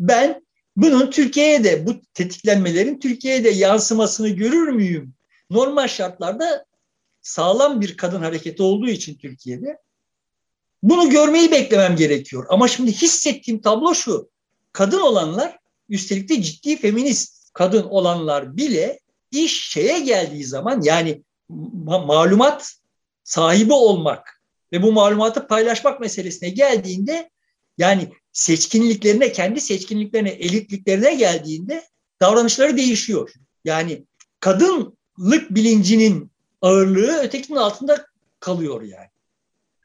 Ben 0.00 0.46
bunun 0.76 1.10
Türkiye'ye 1.10 1.64
de 1.64 1.86
bu 1.86 2.00
tetiklenmelerin 2.14 3.00
Türkiye'ye 3.00 3.44
de 3.44 3.48
yansımasını 3.48 4.28
görür 4.28 4.68
müyüm? 4.68 5.14
Normal 5.50 5.88
şartlarda 5.88 6.64
sağlam 7.22 7.80
bir 7.80 7.96
kadın 7.96 8.22
hareketi 8.22 8.62
olduğu 8.62 8.88
için 8.88 9.18
Türkiye'de 9.18 9.78
bunu 10.82 11.10
görmeyi 11.10 11.50
beklemem 11.50 11.96
gerekiyor. 11.96 12.46
Ama 12.48 12.68
şimdi 12.68 12.92
hissettiğim 12.92 13.60
tablo 13.60 13.94
şu 13.94 14.30
kadın 14.72 15.00
olanlar 15.00 15.58
üstelik 15.88 16.28
de 16.28 16.42
ciddi 16.42 16.76
feminist 16.76 17.50
kadın 17.52 17.82
olanlar 17.82 18.56
bile 18.56 19.00
iş 19.30 19.70
şeye 19.70 20.00
geldiği 20.00 20.44
zaman 20.44 20.82
yani 20.82 21.22
ma- 21.50 22.06
malumat 22.06 22.72
sahibi 23.24 23.72
olmak 23.72 24.42
ve 24.72 24.82
bu 24.82 24.92
malumatı 24.92 25.46
paylaşmak 25.46 26.00
meselesine 26.00 26.48
geldiğinde 26.48 27.30
yani 27.78 28.08
seçkinliklerine, 28.32 29.32
kendi 29.32 29.60
seçkinliklerine, 29.60 30.30
elitliklerine 30.30 31.14
geldiğinde 31.14 31.84
davranışları 32.20 32.76
değişiyor. 32.76 33.32
Yani 33.64 34.04
kadınlık 34.40 35.50
bilincinin 35.50 36.32
ağırlığı 36.62 37.18
ötekinin 37.18 37.58
altında 37.58 38.06
kalıyor 38.40 38.82
yani. 38.82 39.08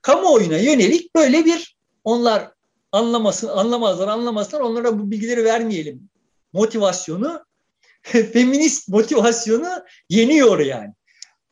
Kamuoyuna 0.01 0.57
yönelik 0.57 1.15
böyle 1.15 1.45
bir 1.45 1.77
onlar 2.03 2.51
anlamasın, 2.95 3.47
anlamazlar, 3.47 4.07
anlamazlar 4.07 4.59
onlara 4.59 4.99
bu 4.99 5.11
bilgileri 5.11 5.43
vermeyelim. 5.43 6.09
Motivasyonu, 6.53 7.45
feminist 8.01 8.89
motivasyonu 8.89 9.69
yeniyor 10.09 10.59
yani. 10.59 10.93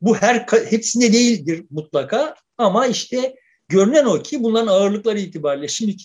Bu 0.01 0.15
her 0.15 0.35
hepsinde 0.69 1.13
değildir 1.13 1.65
mutlaka 1.69 2.35
ama 2.57 2.87
işte 2.87 3.35
görünen 3.67 4.05
o 4.05 4.21
ki 4.21 4.43
bunların 4.43 4.67
ağırlıkları 4.67 5.19
itibariyle 5.19 5.67
şimdi 5.67 5.95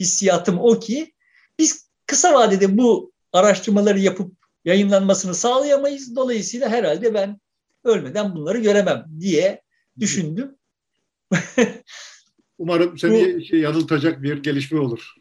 hissiyatım 0.00 0.58
o 0.58 0.80
ki 0.80 1.12
biz 1.58 1.88
kısa 2.06 2.34
vadede 2.34 2.78
bu 2.78 3.12
araştırmaları 3.32 3.98
yapıp 3.98 4.32
yayınlanmasını 4.64 5.34
sağlayamayız. 5.34 6.16
Dolayısıyla 6.16 6.68
herhalde 6.68 7.14
ben 7.14 7.40
ölmeden 7.84 8.34
bunları 8.34 8.58
göremem 8.58 9.04
diye 9.20 9.62
düşündüm. 10.00 10.56
Umarım 12.62 12.98
seni 12.98 13.40
Bu, 13.52 13.56
yanıltacak 13.56 14.22
bir 14.22 14.42
gelişme 14.42 14.80
olur. 14.80 15.14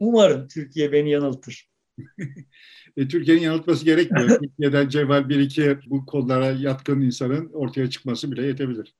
Umarım 0.00 0.48
Türkiye 0.48 0.92
beni 0.92 1.10
yanıltır. 1.10 1.70
e, 2.96 3.08
Türkiye'nin 3.08 3.42
yanıltması 3.42 3.84
gerekmiyor. 3.84 4.28
Türkiye'den 4.42 4.88
cevval 4.88 5.28
bir 5.28 5.38
iki 5.38 5.78
bu 5.86 6.06
konulara 6.06 6.50
yatkın 6.50 7.00
insanın 7.00 7.50
ortaya 7.52 7.90
çıkması 7.90 8.32
bile 8.32 8.46
yetebilir. 8.46 8.94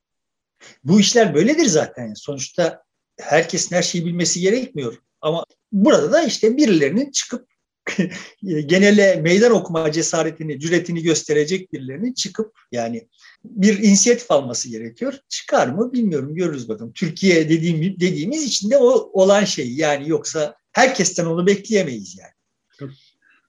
Bu 0.85 1.01
işler 1.01 1.35
böyledir 1.35 1.65
zaten. 1.65 2.15
Sonuçta 2.15 2.83
herkesin 3.21 3.77
her 3.77 3.83
şeyi 3.83 4.07
bilmesi 4.07 4.41
gerekmiyor. 4.41 4.99
Ama 5.21 5.45
burada 5.73 6.13
da 6.13 6.23
işte 6.23 6.57
birilerinin 6.57 7.11
çıkıp 7.11 7.50
genele 8.43 9.17
meydan 9.17 9.53
okuma 9.53 9.93
cesaretini, 9.93 10.61
cüretini 10.61 11.03
gösterecek 11.03 11.73
birilerinin 11.73 12.13
çıkıp 12.13 12.59
yani 12.73 13.09
bir 13.45 13.79
inisiyatif 13.79 14.31
alması 14.31 14.69
gerekiyor. 14.69 15.15
Çıkar 15.29 15.69
mı 15.69 15.93
bilmiyorum 15.93 16.35
görürüz 16.35 16.69
bakalım. 16.69 16.93
Türkiye 16.93 17.49
dediğim, 17.49 18.01
dediğimiz 18.01 18.45
içinde 18.45 18.77
o 18.77 19.11
olan 19.13 19.45
şey 19.45 19.73
yani 19.73 20.09
yoksa 20.09 20.55
herkesten 20.73 21.27
onu 21.27 21.47
bekleyemeyiz 21.47 22.19
yani. 22.19 22.91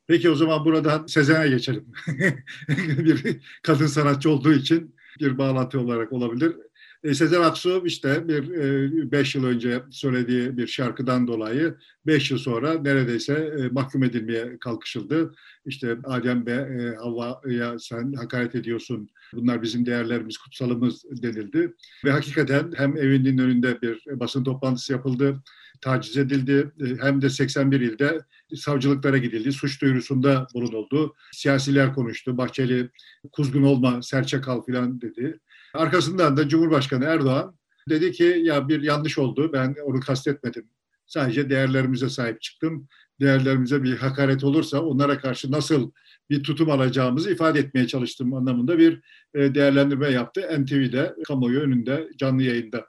Peki 0.08 0.30
o 0.30 0.36
zaman 0.36 0.66
buradan 0.66 1.06
Sezen'e 1.06 1.50
geçelim. 1.50 1.86
bir 2.78 3.42
kadın 3.64 3.88
sanatçı 3.88 4.30
olduğu 4.30 4.54
için 4.54 4.96
bir 5.20 5.38
bağlantı 5.38 5.80
olarak 5.80 6.14
olabilir. 6.14 6.56
E, 7.04 7.14
Sezen 7.14 7.42
Aksu 7.42 7.84
işte 7.86 8.28
bir 8.28 8.52
e, 8.52 9.12
beş 9.12 9.36
yıl 9.36 9.46
önce 9.46 9.84
söylediği 9.92 10.58
bir 10.58 10.68
şarkıdan 10.68 11.28
dolayı 11.28 11.76
beş 12.08 12.32
yıl 12.32 12.38
sonra 12.38 12.74
neredeyse 12.74 13.34
e, 13.34 13.68
mahkum 13.68 14.04
edilmeye 14.04 14.58
kalkışıldı. 14.60 15.34
İşte 15.66 15.98
Adem 16.04 16.46
ve 16.46 16.96
Havva'ya 16.96 17.80
sen 17.80 18.14
hakaret 18.14 18.56
ediyorsun, 18.56 19.10
bunlar 19.34 19.62
bizim 19.62 19.86
değerlerimiz, 19.86 20.38
kutsalımız 20.38 21.04
denildi. 21.24 21.74
Ve 22.06 22.12
hakikaten 22.12 22.72
hem 22.76 22.98
evinin 22.98 23.38
önünde 23.38 23.82
bir 23.82 24.20
basın 24.20 24.44
toplantısı 24.44 24.94
yapıldı, 24.94 25.44
taciz 25.82 26.18
edildi. 26.18 26.72
Hem 27.02 27.22
de 27.22 27.30
81 27.30 27.82
ilde 27.82 28.20
savcılıklara 28.56 29.18
gidildi. 29.18 29.52
Suç 29.52 29.82
duyurusunda 29.82 30.48
bulunuldu. 30.54 31.16
Siyasiler 31.32 31.94
konuştu. 31.94 32.38
Bahçeli 32.38 32.90
kuzgun 33.32 33.64
olma, 33.64 34.02
serçe 34.02 34.42
kal 34.42 34.64
filan 34.66 35.02
dedi. 35.02 35.40
Arkasından 35.74 36.38
da 36.38 36.48
Cumhurbaşkanı 36.48 37.06
Erdoğan 37.06 37.56
dedi 37.90 38.12
ki 38.12 38.42
ya 38.44 38.68
bir 38.68 38.82
yanlış 38.82 39.18
oldu 39.18 39.54
ben 39.54 39.76
onu 39.86 40.00
kastetmedim 40.00 40.70
Sadece 41.12 41.50
değerlerimize 41.50 42.10
sahip 42.10 42.42
çıktım. 42.42 42.88
Değerlerimize 43.20 43.84
bir 43.84 43.98
hakaret 43.98 44.44
olursa 44.44 44.82
onlara 44.82 45.20
karşı 45.20 45.52
nasıl 45.52 45.92
bir 46.30 46.44
tutum 46.44 46.70
alacağımızı 46.70 47.32
ifade 47.32 47.60
etmeye 47.60 47.88
çalıştım 47.88 48.34
anlamında 48.34 48.78
bir 48.78 49.02
e, 49.34 49.56
değerlendirme 49.56 50.12
yaptı. 50.12 50.42
NTV'de, 50.42 51.16
kamuoyu 51.28 51.60
önünde, 51.60 52.10
canlı 52.18 52.44
yayında. 52.44 52.86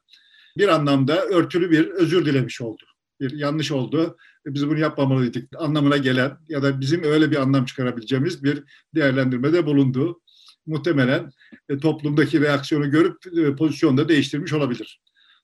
Bir 0.58 0.68
anlamda 0.68 1.24
örtülü 1.24 1.70
bir 1.70 1.86
özür 1.86 2.26
dilemiş 2.26 2.60
oldu. 2.60 2.82
Bir 3.20 3.32
yanlış 3.32 3.72
oldu. 3.72 4.16
Biz 4.46 4.68
bunu 4.68 4.78
yapmamalıydık 4.78 5.48
anlamına 5.58 5.96
gelen 5.96 6.38
ya 6.48 6.62
da 6.62 6.80
bizim 6.80 7.02
öyle 7.04 7.30
bir 7.30 7.36
anlam 7.36 7.64
çıkarabileceğimiz 7.64 8.44
bir 8.44 8.64
değerlendirmede 8.94 9.66
bulundu. 9.66 10.20
Muhtemelen 10.66 11.30
e, 11.68 11.78
toplumdaki 11.78 12.40
reaksiyonu 12.40 12.90
görüp 12.90 13.26
e, 13.38 13.56
pozisyonu 13.56 13.96
da 13.96 14.08
değiştirmiş 14.08 14.52
olabilir. 14.52 15.00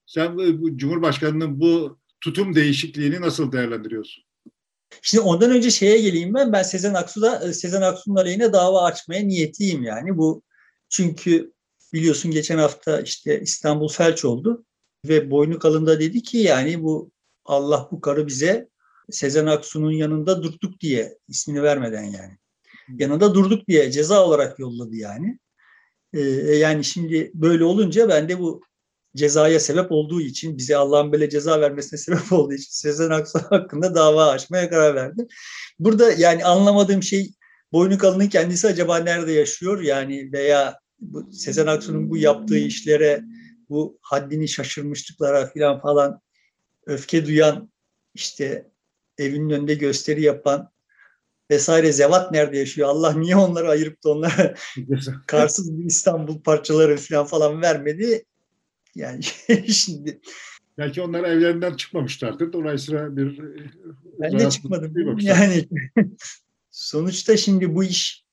Sen 0.06 0.38
Cumhurbaşkanı'nın 0.76 1.60
bu 1.60 1.98
tutum 2.20 2.54
değişikliğini 2.54 3.20
nasıl 3.20 3.52
değerlendiriyorsun? 3.52 4.24
Şimdi 5.02 5.20
ondan 5.20 5.50
önce 5.50 5.70
şeye 5.70 6.00
geleyim 6.00 6.34
ben. 6.34 6.52
Ben 6.52 6.62
Sezen 6.62 6.94
Aksu'da 6.94 7.52
Sezen 7.52 7.82
Aksu'nun 7.82 8.16
aleyhine 8.16 8.52
dava 8.52 8.82
açmaya 8.82 9.22
niyetliyim 9.22 9.82
yani. 9.82 10.16
Bu 10.16 10.42
çünkü 10.88 11.52
biliyorsun 11.92 12.30
geçen 12.30 12.58
hafta 12.58 13.00
işte 13.00 13.40
İstanbul 13.40 13.88
felç 13.88 14.24
oldu 14.24 14.64
ve 15.08 15.30
boynu 15.30 15.58
kalında 15.58 16.00
dedi 16.00 16.22
ki 16.22 16.38
yani 16.38 16.82
bu 16.82 17.10
Allah 17.44 17.88
bu 17.92 18.00
karı 18.00 18.26
bize 18.26 18.68
Sezen 19.10 19.46
Aksu'nun 19.46 19.90
yanında 19.90 20.42
durduk 20.42 20.80
diye 20.80 21.18
ismini 21.28 21.62
vermeden 21.62 22.02
yani. 22.02 22.38
Yanında 22.98 23.34
durduk 23.34 23.68
diye 23.68 23.90
ceza 23.92 24.26
olarak 24.26 24.58
yolladı 24.58 24.96
yani. 24.96 25.38
Ee, 26.12 26.20
yani 26.56 26.84
şimdi 26.84 27.30
böyle 27.34 27.64
olunca 27.64 28.08
ben 28.08 28.28
de 28.28 28.38
bu 28.38 28.62
cezaya 29.16 29.60
sebep 29.60 29.92
olduğu 29.92 30.20
için, 30.20 30.58
bize 30.58 30.76
Allah'ın 30.76 31.12
böyle 31.12 31.30
ceza 31.30 31.60
vermesine 31.60 31.98
sebep 31.98 32.32
olduğu 32.32 32.54
için 32.54 32.70
Sezen 32.70 33.10
Aksu 33.10 33.38
hakkında 33.38 33.94
dava 33.94 34.26
açmaya 34.26 34.70
karar 34.70 34.94
verdim. 34.94 35.26
Burada 35.78 36.12
yani 36.12 36.44
anlamadığım 36.44 37.02
şey 37.02 37.30
boynu 37.72 37.98
kalının 37.98 38.28
kendisi 38.28 38.66
acaba 38.66 38.98
nerede 38.98 39.32
yaşıyor? 39.32 39.80
Yani 39.82 40.32
veya 40.32 40.78
bu 41.00 41.32
Sezen 41.32 41.66
Aksu'nun 41.66 42.10
bu 42.10 42.16
yaptığı 42.16 42.58
işlere, 42.58 43.22
bu 43.68 43.98
haddini 44.02 44.48
şaşırmışlıklara 44.48 45.46
falan 45.46 45.80
falan 45.80 46.20
öfke 46.86 47.26
duyan 47.26 47.70
işte 48.14 48.68
evinin 49.18 49.50
önünde 49.50 49.74
gösteri 49.74 50.22
yapan 50.22 50.70
vesaire 51.50 51.92
zevat 51.92 52.32
nerede 52.32 52.58
yaşıyor? 52.58 52.88
Allah 52.88 53.12
niye 53.12 53.36
onları 53.36 53.68
ayırıp 53.68 54.04
da 54.04 54.10
onlara 54.10 54.54
karsız 55.26 55.78
bir 55.78 55.84
İstanbul 55.84 56.40
parçaları 56.42 56.96
falan 56.96 57.26
falan 57.26 57.62
vermedi? 57.62 58.24
Yani 58.94 59.22
şimdi 59.68 60.20
belki 60.78 61.02
onlar 61.02 61.24
evlerinden 61.24 61.74
çıkmamışlardır. 61.74 62.52
Dolayısıyla 62.52 63.16
bir 63.16 63.40
ben 64.20 64.38
de 64.38 64.50
çıkmadım. 64.50 65.18
Yani 65.20 65.68
sonuçta 66.70 67.36
şimdi 67.36 67.74
bu 67.74 67.84
iş 67.84 68.24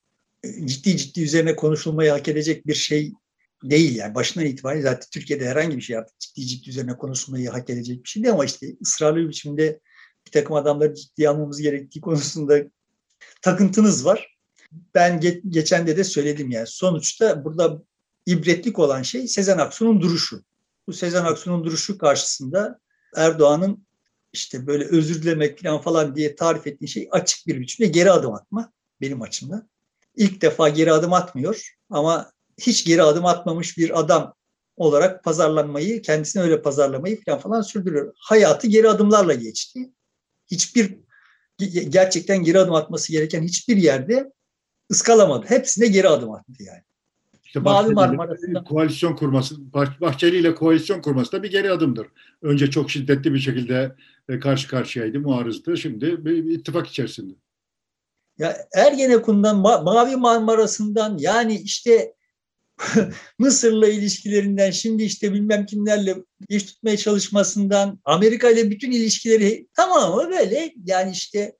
e, 0.43 0.67
ciddi 0.67 0.98
ciddi 0.98 1.24
üzerine 1.24 1.55
konuşulmayı 1.55 2.12
hak 2.12 2.27
edecek 2.27 2.67
bir 2.67 2.74
şey 2.74 3.13
değil 3.63 3.95
yani 3.95 4.15
başından 4.15 4.48
itibaren 4.48 4.81
zaten 4.81 5.07
Türkiye'de 5.13 5.50
herhangi 5.50 5.77
bir 5.77 5.81
şey 5.81 5.98
artık 5.98 6.19
ciddi 6.19 6.45
ciddi 6.45 6.69
üzerine 6.69 6.98
konuşulmayı 6.98 7.50
hak 7.50 7.69
edecek 7.69 8.03
bir 8.03 8.10
şey 8.10 8.24
değil 8.24 8.34
ama 8.34 8.45
işte 8.45 8.67
ısrarlı 8.81 9.19
bir 9.19 9.29
biçimde 9.29 9.79
bir 10.27 10.31
takım 10.31 10.55
adamları 10.55 10.95
ciddiye 10.95 11.29
almamız 11.29 11.62
gerektiği 11.62 12.01
konusunda 12.01 12.63
takıntınız 13.41 14.05
var. 14.05 14.38
Ben 14.96 15.20
ge- 15.20 15.41
geçen 15.50 15.88
de 15.88 15.98
de 15.98 16.03
söyledim 16.03 16.51
yani 16.51 16.67
sonuçta 16.67 17.46
burada 17.46 17.84
ibretlik 18.25 18.79
olan 18.79 19.01
şey 19.01 19.27
Sezen 19.27 19.58
Aksu'nun 19.58 20.01
duruşu. 20.01 20.44
Bu 20.88 20.94
Sezen 20.94 21.25
Aksu'nun 21.25 21.63
duruşu 21.63 21.98
karşısında 21.98 22.79
Erdoğan'ın 23.15 23.86
işte 24.34 24.67
böyle 24.67 24.86
özür 24.86 25.24
dilemek 25.24 25.62
falan 25.62 25.82
falan 25.82 26.15
diye 26.15 26.36
tarif 26.36 26.67
ettiği 26.67 26.88
şey 26.88 27.08
açık 27.12 27.48
bir 27.48 27.60
biçimde 27.60 27.89
geri 27.89 28.12
adım 28.12 28.34
atma 28.34 28.72
benim 29.01 29.22
açımdan. 29.22 29.70
İlk 30.15 30.41
defa 30.41 30.70
geri 30.70 30.91
adım 30.91 31.13
atmıyor 31.13 31.75
ama 31.89 32.32
hiç 32.58 32.85
geri 32.85 33.03
adım 33.03 33.25
atmamış 33.25 33.77
bir 33.77 34.00
adam 34.00 34.33
olarak 34.77 35.24
pazarlanmayı, 35.24 36.01
kendisini 36.01 36.44
öyle 36.44 36.61
pazarlamayı 36.61 37.24
falan 37.24 37.40
falan 37.40 37.61
sürdürüyor. 37.61 38.14
Hayatı 38.20 38.68
geri 38.68 38.90
adımlarla 38.90 39.33
geçti. 39.33 39.92
Hiçbir 40.51 40.98
gerçekten 41.89 42.44
geri 42.44 42.59
adım 42.59 42.74
atması 42.74 43.11
gereken 43.11 43.44
hiçbir 43.44 43.77
yerde 43.77 44.31
ıskalamadı. 44.91 45.46
Hepsine 45.50 45.87
geri 45.87 46.09
adım 46.09 46.31
attı 46.31 46.63
yani. 46.63 46.81
İşte 47.46 47.59
Mavi 47.59 47.94
Marmara'sında 47.94 48.63
koalisyon 48.63 49.15
kurması, 49.15 49.74
Bahçeli 50.01 50.37
ile 50.37 50.55
koalisyon 50.55 51.01
kurması 51.01 51.31
da 51.31 51.44
bir 51.44 51.51
geri 51.51 51.72
adımdır. 51.72 52.07
Önce 52.41 52.70
çok 52.70 52.91
şiddetli 52.91 53.33
bir 53.33 53.39
şekilde 53.39 53.96
e, 54.29 54.39
karşı 54.39 54.68
karşıyaydı, 54.68 55.20
muarızdı. 55.20 55.77
Şimdi 55.77 56.25
bir 56.25 56.44
ittifak 56.44 56.87
içerisinde. 56.87 57.33
Ya 58.37 58.57
Ergenekon'dan, 58.75 59.57
Mavi 59.57 60.15
Marmara'sından 60.15 61.18
yani 61.18 61.55
işte 61.55 62.13
Mısır'la 63.40 63.88
ilişkilerinden, 63.88 64.72
şimdi 64.72 65.03
işte 65.03 65.33
bilmem 65.33 65.66
kimlerle 65.66 66.16
iş 66.50 66.64
tutmaya 66.64 66.98
çalışmasından, 66.98 68.00
Amerika 68.05 68.50
ile 68.50 68.72
bütün 68.72 68.92
ilişkileri 68.92 69.68
tamamı 69.74 70.29
böyle 70.29 70.74
yani 70.85 71.11
işte 71.11 71.55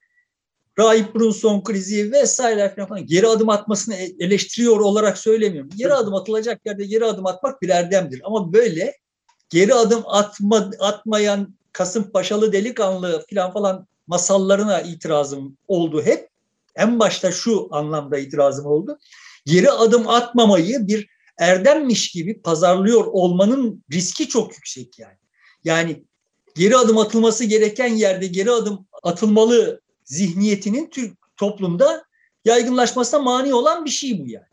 Rahip 0.78 1.14
Brunson 1.14 1.62
krizi 1.62 2.12
vesaire 2.12 2.74
falan 2.88 3.06
geri 3.06 3.26
adım 3.26 3.48
atmasını 3.48 3.94
e, 3.94 4.08
eleştiriyor 4.20 4.80
olarak 4.80 5.18
söylemiyorum. 5.18 5.70
Geri 5.76 5.94
adım 5.94 6.14
atılacak 6.14 6.66
yerde 6.66 6.84
geri 6.84 7.04
adım 7.04 7.26
atmak 7.26 7.62
bir 7.62 7.68
erdemdir. 7.68 8.20
Ama 8.24 8.52
böyle 8.52 8.96
geri 9.50 9.74
adım 9.74 10.02
atma, 10.06 10.70
atmayan 10.80 11.56
Kasımpaşalı 11.72 12.52
delikanlı 12.52 13.24
falan 13.30 13.52
falan 13.52 13.86
masallarına 14.06 14.80
itirazım 14.80 15.56
oldu 15.68 16.02
hep. 16.02 16.28
En 16.76 16.98
başta 16.98 17.32
şu 17.32 17.68
anlamda 17.70 18.18
itirazım 18.18 18.66
oldu. 18.66 18.98
Geri 19.46 19.70
adım 19.70 20.08
atmamayı 20.08 20.86
bir 20.86 21.08
erdemmiş 21.38 22.10
gibi 22.10 22.42
pazarlıyor 22.42 23.04
olmanın 23.04 23.84
riski 23.92 24.28
çok 24.28 24.54
yüksek 24.54 24.98
yani. 24.98 25.18
Yani 25.64 26.04
geri 26.54 26.76
adım 26.76 26.98
atılması 26.98 27.44
gereken 27.44 27.94
yerde 27.94 28.26
geri 28.26 28.50
adım 28.50 28.86
atılmalı 29.02 29.80
zihniyetinin 30.04 30.90
Türk 30.90 31.18
toplumda 31.36 32.04
yaygınlaşmasına 32.44 33.20
mani 33.20 33.54
olan 33.54 33.84
bir 33.84 33.90
şey 33.90 34.18
bu 34.24 34.28
yani. 34.28 34.46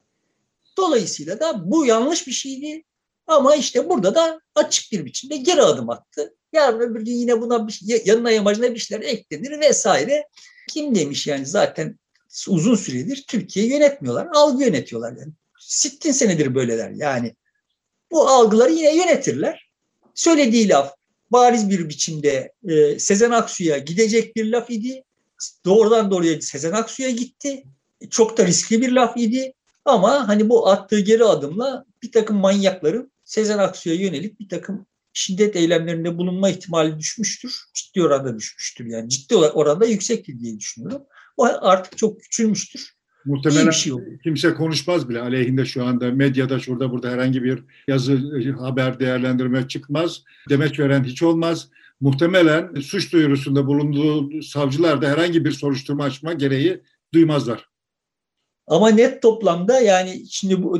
Dolayısıyla 0.77 1.39
da 1.39 1.71
bu 1.71 1.85
yanlış 1.85 2.27
bir 2.27 2.31
şeydi. 2.31 2.83
Ama 3.27 3.55
işte 3.55 3.89
burada 3.89 4.15
da 4.15 4.39
açık 4.55 4.91
bir 4.91 5.05
biçimde 5.05 5.37
geri 5.37 5.61
adım 5.61 5.89
attı. 5.89 6.35
Yarın 6.53 6.79
öbür 6.79 7.01
gün 7.01 7.13
yine 7.13 7.41
buna 7.41 7.67
bir, 7.67 8.05
yanına 8.05 8.31
yamacına 8.31 8.73
bir 8.73 8.79
şeyler 8.79 9.05
eklenir 9.05 9.59
vesaire. 9.59 10.27
Kim 10.69 10.95
demiş 10.95 11.27
yani 11.27 11.45
zaten 11.45 11.99
uzun 12.47 12.75
süredir 12.75 13.25
Türkiye 13.27 13.67
yönetmiyorlar. 13.67 14.27
Algı 14.33 14.63
yönetiyorlar 14.63 15.11
yani. 15.17 15.33
Sittin 15.59 16.11
senedir 16.11 16.55
böyleler 16.55 16.89
yani. 16.89 17.35
Bu 18.11 18.27
algıları 18.27 18.71
yine 18.71 18.95
yönetirler. 18.95 19.69
Söylediği 20.15 20.69
laf 20.69 20.93
bariz 21.31 21.69
bir 21.69 21.89
biçimde 21.89 22.53
e, 22.67 22.99
Sezen 22.99 23.31
Aksu'ya 23.31 23.77
gidecek 23.77 24.35
bir 24.35 24.51
laf 24.51 24.69
idi 24.69 25.03
doğrudan 25.65 26.11
doğruya 26.11 26.41
Sezen 26.41 26.71
Aksu'ya 26.71 27.09
gitti. 27.09 27.63
Çok 28.09 28.37
da 28.37 28.45
riskli 28.45 28.81
bir 28.81 28.91
laf 28.91 29.17
idi. 29.17 29.53
Ama 29.85 30.27
hani 30.27 30.49
bu 30.49 30.69
attığı 30.69 30.99
geri 30.99 31.23
adımla 31.23 31.85
bir 32.03 32.11
takım 32.11 32.37
manyakların 32.37 33.11
Sezen 33.23 33.57
Aksu'ya 33.57 33.95
yönelik 33.95 34.39
bir 34.39 34.49
takım 34.49 34.85
şiddet 35.13 35.55
eylemlerinde 35.55 36.17
bulunma 36.17 36.49
ihtimali 36.49 36.99
düşmüştür. 36.99 37.55
Ciddi 37.73 38.03
oranda 38.03 38.37
düşmüştür. 38.37 38.85
Yani 38.85 39.09
ciddi 39.09 39.35
oranda 39.35 39.85
yüksektir 39.85 40.39
diye 40.39 40.59
düşünüyorum. 40.59 41.03
O 41.37 41.45
artık 41.61 41.97
çok 41.97 42.21
küçülmüştür. 42.21 42.93
Muhtemelen 43.25 43.71
şey 43.71 43.93
kimse 44.23 44.53
konuşmaz 44.53 45.09
bile 45.09 45.21
aleyhinde 45.21 45.65
şu 45.65 45.85
anda 45.85 46.11
medyada 46.11 46.59
şurada 46.59 46.91
burada 46.91 47.09
herhangi 47.09 47.43
bir 47.43 47.63
yazı 47.87 48.19
haber 48.59 48.99
değerlendirme 48.99 49.67
çıkmaz. 49.67 50.23
Demeç 50.49 50.79
veren 50.79 51.03
hiç 51.03 51.23
olmaz 51.23 51.69
muhtemelen 52.01 52.75
suç 52.75 53.13
duyurusunda 53.13 53.67
bulunduğu 53.67 54.41
savcılar 54.41 55.01
da 55.01 55.09
herhangi 55.09 55.45
bir 55.45 55.51
soruşturma 55.51 56.03
açma 56.03 56.33
gereği 56.33 56.81
duymazlar. 57.13 57.69
Ama 58.67 58.89
net 58.89 59.21
toplamda 59.21 59.79
yani 59.79 60.23
şimdi 60.29 60.63
bu 60.63 60.77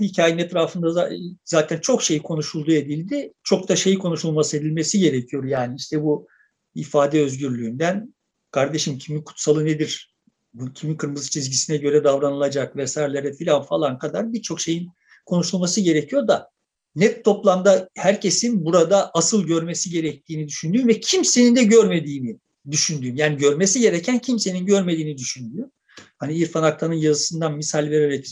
hikayenin 0.00 0.38
etrafında 0.38 1.10
zaten 1.44 1.80
çok 1.80 2.02
şey 2.02 2.22
konuşuldu 2.22 2.72
edildi. 2.72 3.32
Çok 3.42 3.68
da 3.68 3.76
şey 3.76 3.98
konuşulması 3.98 4.56
edilmesi 4.56 4.98
gerekiyor. 4.98 5.44
Yani 5.44 5.76
işte 5.76 6.02
bu 6.02 6.26
ifade 6.74 7.22
özgürlüğünden 7.22 8.13
kardeşim 8.54 8.98
kimin 8.98 9.22
kutsalı 9.22 9.64
nedir? 9.64 10.14
Bu 10.52 10.72
kimin 10.72 10.96
kırmızı 10.96 11.30
çizgisine 11.30 11.76
göre 11.76 12.04
davranılacak 12.04 12.76
vesairelere 12.76 13.32
filan 13.32 13.62
falan 13.62 13.98
kadar 13.98 14.32
birçok 14.32 14.60
şeyin 14.60 14.90
konuşulması 15.26 15.80
gerekiyor 15.80 16.28
da 16.28 16.50
net 16.96 17.24
toplamda 17.24 17.88
herkesin 17.96 18.64
burada 18.64 19.10
asıl 19.14 19.46
görmesi 19.46 19.90
gerektiğini 19.90 20.48
düşündüğüm 20.48 20.88
ve 20.88 21.00
kimsenin 21.00 21.56
de 21.56 21.64
görmediğini 21.64 22.38
düşündüğüm. 22.70 23.16
Yani 23.16 23.36
görmesi 23.36 23.80
gereken 23.80 24.18
kimsenin 24.18 24.66
görmediğini 24.66 25.18
düşündüğüm. 25.18 25.70
Hani 26.18 26.34
İrfan 26.34 26.62
Aktan'ın 26.62 26.94
yazısından 26.94 27.56
misal 27.56 27.90
vererek 27.90 28.26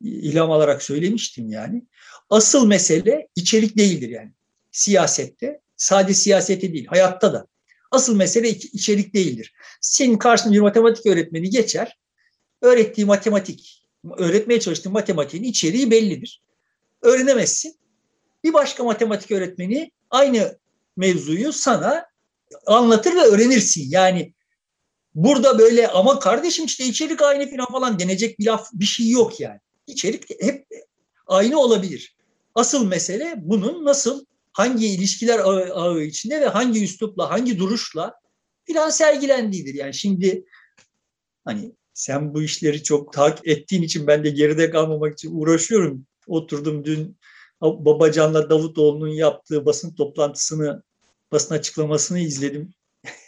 ilham 0.00 0.50
alarak 0.50 0.82
söylemiştim 0.82 1.50
yani. 1.50 1.86
Asıl 2.30 2.66
mesele 2.66 3.28
içerik 3.36 3.78
değildir 3.78 4.08
yani. 4.08 4.32
Siyasette, 4.72 5.60
sadece 5.76 6.14
siyasette 6.14 6.72
değil, 6.72 6.86
hayatta 6.86 7.32
da. 7.32 7.46
Asıl 7.90 8.16
mesele 8.16 8.48
içerik 8.48 9.14
değildir. 9.14 9.52
Senin 9.80 10.18
karşında 10.18 10.52
bir 10.52 10.60
matematik 10.60 11.06
öğretmeni 11.06 11.50
geçer. 11.50 11.98
Öğrettiği 12.62 13.06
matematik, 13.06 13.86
öğretmeye 14.16 14.60
çalıştığı 14.60 14.90
matematiğin 14.90 15.44
içeriği 15.44 15.90
bellidir. 15.90 16.42
Öğrenemezsin. 17.02 17.76
Bir 18.44 18.52
başka 18.52 18.84
matematik 18.84 19.30
öğretmeni 19.30 19.90
aynı 20.10 20.58
mevzuyu 20.96 21.52
sana 21.52 22.06
anlatır 22.66 23.14
ve 23.14 23.20
öğrenirsin. 23.20 23.90
Yani 23.90 24.34
burada 25.14 25.58
böyle 25.58 25.88
ama 25.88 26.18
kardeşim 26.18 26.64
işte 26.64 26.84
içerik 26.84 27.22
aynı 27.22 27.50
falan 27.50 27.66
falan 27.72 27.98
denecek 27.98 28.38
bir 28.38 28.46
laf 28.46 28.68
bir 28.72 28.84
şey 28.84 29.10
yok 29.10 29.40
yani. 29.40 29.60
İçerik 29.86 30.42
hep 30.42 30.66
aynı 31.26 31.60
olabilir. 31.60 32.16
Asıl 32.54 32.86
mesele 32.86 33.34
bunun 33.36 33.84
nasıl 33.84 34.24
hangi 34.52 34.86
ilişkiler 34.86 35.38
ağı, 35.38 35.74
ağı 35.74 36.02
içinde 36.02 36.40
ve 36.40 36.46
hangi 36.46 36.84
üslupla, 36.84 37.30
hangi 37.30 37.58
duruşla 37.58 38.14
filan 38.64 38.90
sergilendiğidir. 38.90 39.74
Yani 39.74 39.94
şimdi 39.94 40.44
hani 41.44 41.72
sen 41.94 42.34
bu 42.34 42.42
işleri 42.42 42.82
çok 42.82 43.12
takip 43.12 43.48
ettiğin 43.48 43.82
için 43.82 44.06
ben 44.06 44.24
de 44.24 44.30
geride 44.30 44.70
kalmamak 44.70 45.12
için 45.12 45.40
uğraşıyorum. 45.40 46.06
Oturdum 46.26 46.84
dün 46.84 47.16
Babacan'la 47.60 48.50
Davutoğlu'nun 48.50 49.08
yaptığı 49.08 49.66
basın 49.66 49.94
toplantısını, 49.94 50.82
basın 51.32 51.54
açıklamasını 51.54 52.18
izledim. 52.18 52.74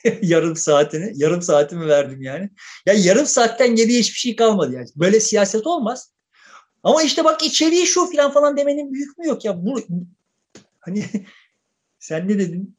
yarım 0.23 0.57
saatini, 0.57 1.13
yarım 1.15 1.43
saatimi 1.43 1.89
verdim 1.89 2.23
yani. 2.23 2.51
Ya 2.87 2.95
yarım 2.95 3.27
saatten 3.27 3.75
geriye 3.75 4.01
hiçbir 4.01 4.19
şey 4.19 4.37
kalmadı 4.37 4.75
yani. 4.75 4.87
Böyle 4.97 5.21
siyaset 5.21 5.67
olmaz. 5.67 6.13
Ama 6.83 7.03
işte 7.03 7.25
bak 7.25 7.43
içeriği 7.43 7.87
şu 7.87 8.07
filan 8.07 8.33
falan 8.33 8.57
demenin 8.57 8.93
büyük 8.93 9.19
mü 9.19 9.27
yok 9.27 9.45
ya. 9.45 9.65
Bu 9.65 9.81
hani 10.83 11.05
sen 11.99 12.29
ne 12.29 12.39
dedin 12.39 12.77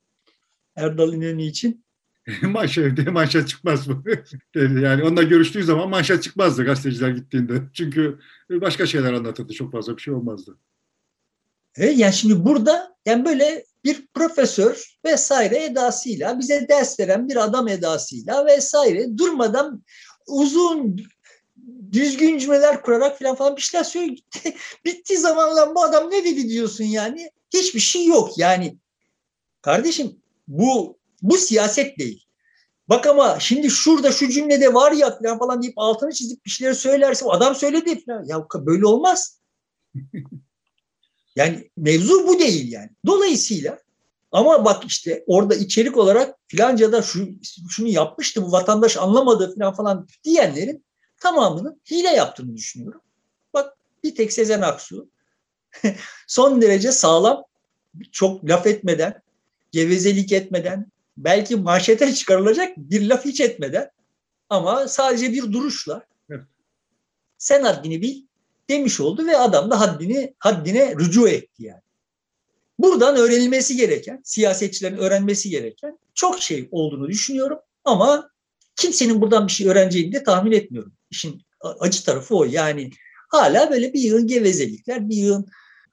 Erdal 0.75 1.13
İnönü 1.13 1.43
için? 1.43 1.83
manşet, 2.41 3.07
manşet 3.07 3.47
çıkmaz 3.47 3.87
mı? 3.87 4.03
yani 4.55 5.03
onunla 5.03 5.23
görüştüğü 5.23 5.63
zaman 5.63 5.89
manşet 5.89 6.23
çıkmazdı 6.23 6.65
gazeteciler 6.65 7.09
gittiğinde. 7.09 7.61
Çünkü 7.73 8.19
başka 8.49 8.85
şeyler 8.85 9.13
anlatırdı. 9.13 9.53
Çok 9.53 9.71
fazla 9.71 9.97
bir 9.97 10.01
şey 10.01 10.13
olmazdı. 10.13 10.57
Evet, 11.75 11.97
yani 11.97 12.13
şimdi 12.13 12.45
burada 12.45 12.95
yani 13.05 13.25
böyle 13.25 13.65
bir 13.83 14.07
profesör 14.13 14.97
vesaire 15.05 15.63
edasıyla 15.63 16.39
bize 16.39 16.67
ders 16.69 16.99
veren 16.99 17.29
bir 17.29 17.43
adam 17.43 17.67
edasıyla 17.67 18.45
vesaire 18.45 19.17
durmadan 19.17 19.83
uzun 20.27 20.97
düzgün 21.91 22.37
cümleler 22.37 22.81
kurarak 22.81 23.19
falan 23.19 23.35
falan 23.35 23.55
bir 23.55 23.61
şeyler 23.61 23.83
söylüyor. 23.83 24.17
Bittiği 24.85 25.19
zaman 25.19 25.55
lan 25.55 25.75
bu 25.75 25.83
adam 25.83 26.11
ne 26.11 26.23
dedi 26.23 26.49
diyorsun 26.49 26.83
yani. 26.83 27.29
Hiçbir 27.53 27.79
şey 27.79 28.05
yok 28.05 28.37
yani. 28.37 28.77
Kardeşim 29.61 30.21
bu 30.47 30.97
bu 31.21 31.37
siyaset 31.37 31.99
değil. 31.99 32.25
Bak 32.89 33.07
ama 33.07 33.39
şimdi 33.39 33.69
şurada 33.69 34.11
şu 34.11 34.29
cümlede 34.29 34.73
var 34.73 34.91
ya 34.91 35.17
falan 35.17 35.39
falan 35.39 35.61
deyip 35.61 35.73
altını 35.77 36.11
çizip 36.11 36.45
bir 36.45 36.51
şeyler 36.51 36.73
söylerse 36.73 37.25
adam 37.25 37.55
söyledi 37.55 38.05
falan. 38.05 38.25
Ya 38.25 38.47
böyle 38.65 38.85
olmaz. 38.85 39.39
Yani 41.35 41.69
mevzu 41.77 42.27
bu 42.27 42.39
değil 42.39 42.71
yani. 42.71 42.89
Dolayısıyla 43.05 43.79
ama 44.31 44.65
bak 44.65 44.83
işte 44.87 45.23
orada 45.27 45.55
içerik 45.55 45.97
olarak 45.97 46.35
filanca 46.47 46.91
da 46.91 47.01
şu, 47.01 47.29
şunu 47.69 47.87
yapmıştı 47.87 48.41
bu 48.41 48.51
vatandaş 48.51 48.97
anlamadı 48.97 49.55
falan 49.55 49.73
falan 49.73 50.07
diyenlerin 50.23 50.85
tamamının 51.21 51.81
hile 51.91 52.09
yaptığını 52.09 52.55
düşünüyorum. 52.55 53.01
Bak 53.53 53.77
bir 54.03 54.15
tek 54.15 54.33
Sezen 54.33 54.61
Aksu 54.61 55.09
son 56.27 56.61
derece 56.61 56.91
sağlam 56.91 57.43
çok 58.11 58.49
laf 58.49 58.67
etmeden, 58.67 59.21
gevezelik 59.71 60.31
etmeden, 60.31 60.91
belki 61.17 61.55
manşete 61.55 62.13
çıkarılacak 62.15 62.77
bir 62.77 63.09
laf 63.09 63.25
hiç 63.25 63.41
etmeden 63.41 63.89
ama 64.49 64.87
sadece 64.87 65.33
bir 65.33 65.51
duruşla 65.51 66.05
sen 67.37 67.63
haddini 67.63 68.01
bil 68.01 68.21
demiş 68.69 68.99
oldu 68.99 69.27
ve 69.27 69.37
adam 69.37 69.71
da 69.71 69.79
haddini 69.79 70.33
haddine 70.39 70.95
rücu 70.95 71.27
etti 71.27 71.63
yani. 71.63 71.81
Buradan 72.79 73.15
öğrenilmesi 73.15 73.75
gereken, 73.75 74.21
siyasetçilerin 74.23 74.97
öğrenmesi 74.97 75.49
gereken 75.49 75.99
çok 76.13 76.41
şey 76.41 76.67
olduğunu 76.71 77.07
düşünüyorum 77.07 77.59
ama 77.85 78.29
kimsenin 78.75 79.21
buradan 79.21 79.47
bir 79.47 79.51
şey 79.51 79.67
öğreneceğini 79.67 80.13
de 80.13 80.23
tahmin 80.23 80.51
etmiyorum. 80.51 80.93
İşin 81.11 81.41
acı 81.79 82.05
tarafı 82.05 82.35
o. 82.35 82.43
Yani 82.43 82.89
hala 83.29 83.71
böyle 83.71 83.93
bir 83.93 83.99
yığın 83.99 84.27
gevezelikler, 84.27 85.09
bir 85.09 85.15
yığın 85.15 85.47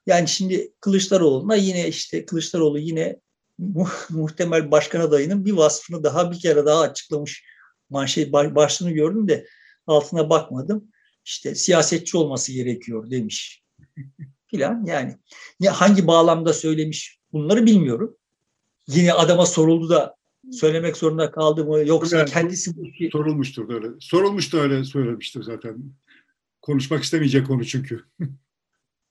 yani 0.05 0.27
şimdi 0.27 0.73
Kılıçdaroğlu'na 0.79 1.55
yine 1.55 1.87
işte 1.87 2.25
Kılıçdaroğlu 2.25 2.79
yine 2.79 3.19
muhtemel 4.09 4.71
başkan 4.71 4.99
adayının 4.99 5.45
bir 5.45 5.51
vasfını 5.51 6.03
daha 6.03 6.31
bir 6.31 6.39
kere 6.39 6.65
daha 6.65 6.79
açıklamış 6.79 7.43
manşet 7.89 8.33
başlığını 8.33 8.91
gördüm 8.91 9.27
de 9.27 9.47
altına 9.87 10.29
bakmadım. 10.29 10.91
İşte 11.25 11.55
siyasetçi 11.55 12.17
olması 12.17 12.51
gerekiyor 12.51 13.11
demiş 13.11 13.63
filan 14.47 14.85
yani. 14.85 15.17
Ya 15.59 15.81
hangi 15.81 16.07
bağlamda 16.07 16.53
söylemiş 16.53 17.19
bunları 17.33 17.65
bilmiyorum. 17.65 18.17
Yine 18.87 19.13
adama 19.13 19.45
soruldu 19.45 19.89
da 19.89 20.15
söylemek 20.51 20.97
zorunda 20.97 21.31
kaldı 21.31 21.65
mı 21.65 21.79
yoksa 21.79 22.17
yani, 22.17 22.29
kendisi 22.29 22.71
sorulmuştur 23.11 23.73
öyle. 23.73 23.87
Sorulmuş 23.99 24.53
da 24.53 24.57
öyle 24.57 24.83
söylemiştir 24.83 25.43
zaten. 25.43 25.77
Konuşmak 26.61 27.03
istemeyecek 27.03 27.47
konu 27.47 27.65
çünkü. 27.65 28.03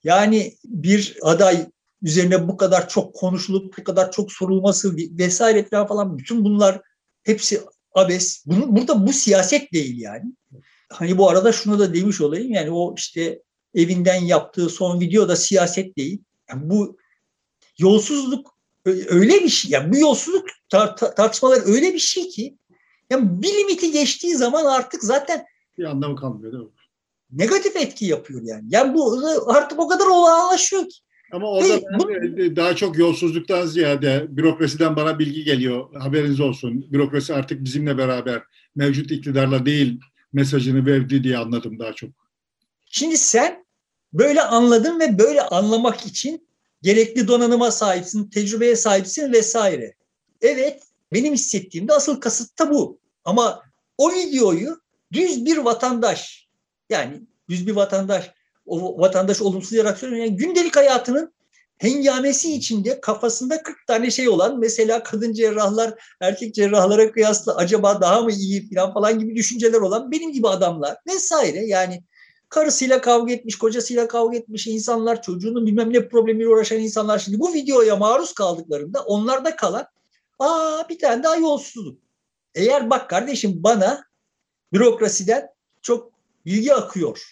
yani 0.04 0.56
bir 0.64 1.16
aday 1.22 1.66
üzerine 2.02 2.48
bu 2.48 2.56
kadar 2.56 2.88
çok 2.88 3.14
konuşulup 3.14 3.78
bu 3.78 3.84
kadar 3.84 4.12
çok 4.12 4.32
sorulması 4.32 4.96
vesaire 4.96 5.68
falan 5.86 6.18
bütün 6.18 6.44
bunlar 6.44 6.80
hepsi 7.22 7.60
abes. 7.94 8.44
Bunun, 8.46 8.76
burada 8.76 9.06
bu 9.06 9.12
siyaset 9.12 9.72
değil 9.72 10.00
yani. 10.00 10.32
Hani 10.92 11.18
bu 11.18 11.30
arada 11.30 11.52
şunu 11.52 11.78
da 11.78 11.94
demiş 11.94 12.20
olayım 12.20 12.52
yani 12.52 12.70
o 12.70 12.94
işte 12.96 13.42
evinden 13.74 14.24
yaptığı 14.24 14.68
son 14.68 15.00
video 15.00 15.28
da 15.28 15.36
siyaset 15.36 15.96
değil. 15.96 16.22
Yani 16.50 16.70
bu 16.70 16.98
yolsuzluk 17.78 18.56
öyle 18.86 19.34
bir 19.44 19.48
şey. 19.48 19.70
Yani 19.70 19.92
bu 19.92 19.98
yolsuzluk 19.98 20.48
tar- 20.72 21.14
tartışmalar 21.14 21.62
öyle 21.66 21.94
bir 21.94 21.98
şey 21.98 22.28
ki 22.28 22.56
yani 23.10 23.42
bir 23.42 23.48
limiti 23.48 23.92
geçtiği 23.92 24.36
zaman 24.36 24.64
artık 24.64 25.04
zaten 25.04 25.46
bir 25.78 25.84
anlamı 25.84 26.16
kalmıyor 26.16 26.52
değil 26.52 26.64
mi? 26.64 26.70
Negatif 27.32 27.76
etki 27.76 28.04
yapıyor 28.04 28.40
yani. 28.44 28.64
Yani 28.68 28.94
bu 28.94 29.20
artık 29.46 29.78
o 29.80 29.88
kadar 29.88 30.06
olağanlaşıyor 30.06 30.82
ki. 30.82 30.96
Ama 31.32 31.50
orada 31.50 31.72
Hey, 31.72 31.82
bu... 31.98 32.56
daha 32.56 32.76
çok 32.76 32.98
yolsuzluktan 32.98 33.66
ziyade 33.66 34.26
bürokrasiden 34.28 34.96
bana 34.96 35.18
bilgi 35.18 35.44
geliyor. 35.44 35.94
Haberiniz 35.94 36.40
olsun. 36.40 36.92
Bürokrasi 36.92 37.34
artık 37.34 37.64
bizimle 37.64 37.98
beraber 37.98 38.42
mevcut 38.76 39.10
iktidarla 39.10 39.66
değil 39.66 40.00
mesajını 40.32 40.86
verdi 40.86 41.24
diye 41.24 41.38
anladım 41.38 41.78
daha 41.78 41.92
çok. 41.92 42.10
Şimdi 42.86 43.18
sen 43.18 43.64
böyle 44.12 44.42
anladın 44.42 45.00
ve 45.00 45.18
böyle 45.18 45.42
anlamak 45.42 46.06
için 46.06 46.48
gerekli 46.82 47.28
donanıma 47.28 47.70
sahipsin, 47.70 48.30
tecrübeye 48.30 48.76
sahipsin 48.76 49.32
vesaire. 49.32 49.94
Evet, 50.40 50.82
benim 51.12 51.34
hissettiğim 51.34 51.88
de 51.88 51.92
asıl 51.92 52.20
kasıt 52.20 52.58
da 52.58 52.70
bu. 52.70 52.98
Ama 53.24 53.62
o 53.98 54.12
videoyu 54.12 54.80
düz 55.12 55.44
bir 55.44 55.56
vatandaş, 55.56 56.39
yani 56.90 57.20
düz 57.48 57.66
bir 57.66 57.76
vatandaş, 57.76 58.30
o 58.66 59.00
vatandaş 59.00 59.42
olumsuz 59.42 59.78
olarak 59.78 59.98
söylüyorum. 59.98 60.26
Yani 60.26 60.36
gündelik 60.36 60.76
hayatının 60.76 61.32
hengamesi 61.78 62.54
içinde 62.54 63.00
kafasında 63.00 63.62
40 63.62 63.86
tane 63.86 64.10
şey 64.10 64.28
olan 64.28 64.58
mesela 64.58 65.02
kadın 65.02 65.32
cerrahlar 65.32 65.94
erkek 66.20 66.54
cerrahlara 66.54 67.12
kıyasla 67.12 67.56
acaba 67.56 68.00
daha 68.00 68.20
mı 68.20 68.32
iyi 68.32 68.74
falan 68.74 68.94
falan 68.94 69.18
gibi 69.18 69.36
düşünceler 69.36 69.78
olan 69.80 70.10
benim 70.10 70.32
gibi 70.32 70.48
adamlar 70.48 70.96
vesaire 71.08 71.66
yani 71.66 72.04
karısıyla 72.48 73.00
kavga 73.00 73.32
etmiş, 73.32 73.58
kocasıyla 73.58 74.08
kavga 74.08 74.36
etmiş 74.36 74.66
insanlar, 74.66 75.22
çocuğunun 75.22 75.66
bilmem 75.66 75.92
ne 75.92 76.08
problemiyle 76.08 76.48
uğraşan 76.48 76.78
insanlar 76.78 77.18
şimdi 77.18 77.40
bu 77.40 77.54
videoya 77.54 77.96
maruz 77.96 78.34
kaldıklarında 78.34 79.02
onlarda 79.02 79.56
kalan 79.56 79.86
aa 80.38 80.88
bir 80.88 80.98
tane 80.98 81.22
daha 81.22 81.36
yolsuzluk. 81.36 81.98
Eğer 82.54 82.90
bak 82.90 83.10
kardeşim 83.10 83.62
bana 83.62 84.04
bürokrasiden 84.72 85.48
çok 85.82 86.09
bilgi 86.46 86.74
akıyor. 86.74 87.22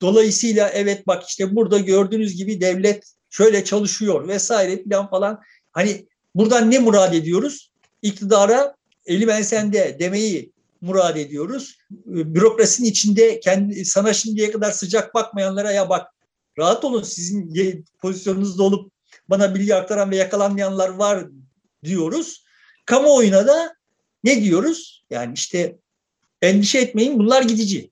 Dolayısıyla 0.00 0.68
evet 0.68 1.06
bak 1.06 1.24
işte 1.28 1.56
burada 1.56 1.78
gördüğünüz 1.78 2.36
gibi 2.36 2.60
devlet 2.60 3.04
şöyle 3.30 3.64
çalışıyor 3.64 4.28
vesaire 4.28 4.84
falan 4.90 5.10
falan. 5.10 5.40
Hani 5.72 6.06
buradan 6.34 6.70
ne 6.70 6.78
murad 6.78 7.14
ediyoruz? 7.14 7.70
İktidara 8.02 8.74
eli 9.06 9.26
ben 9.26 9.42
sende 9.42 9.96
demeyi 9.98 10.52
murad 10.80 11.16
ediyoruz. 11.16 11.78
Bürokrasinin 12.06 12.88
içinde 12.88 13.40
kendi 13.40 13.84
sana 13.84 14.12
şimdiye 14.12 14.50
kadar 14.50 14.70
sıcak 14.70 15.14
bakmayanlara 15.14 15.72
ya 15.72 15.88
bak 15.88 16.06
rahat 16.58 16.84
olun 16.84 17.02
sizin 17.02 17.84
pozisyonunuzda 17.98 18.62
olup 18.62 18.92
bana 19.28 19.54
bilgi 19.54 19.74
aktaran 19.74 20.10
ve 20.10 20.16
yakalanmayanlar 20.16 20.88
var 20.88 21.26
diyoruz. 21.84 22.44
Kamuoyuna 22.86 23.46
da 23.46 23.74
ne 24.24 24.42
diyoruz? 24.42 25.04
Yani 25.10 25.34
işte 25.34 25.76
endişe 26.42 26.78
etmeyin 26.78 27.18
bunlar 27.18 27.42
gidici. 27.42 27.90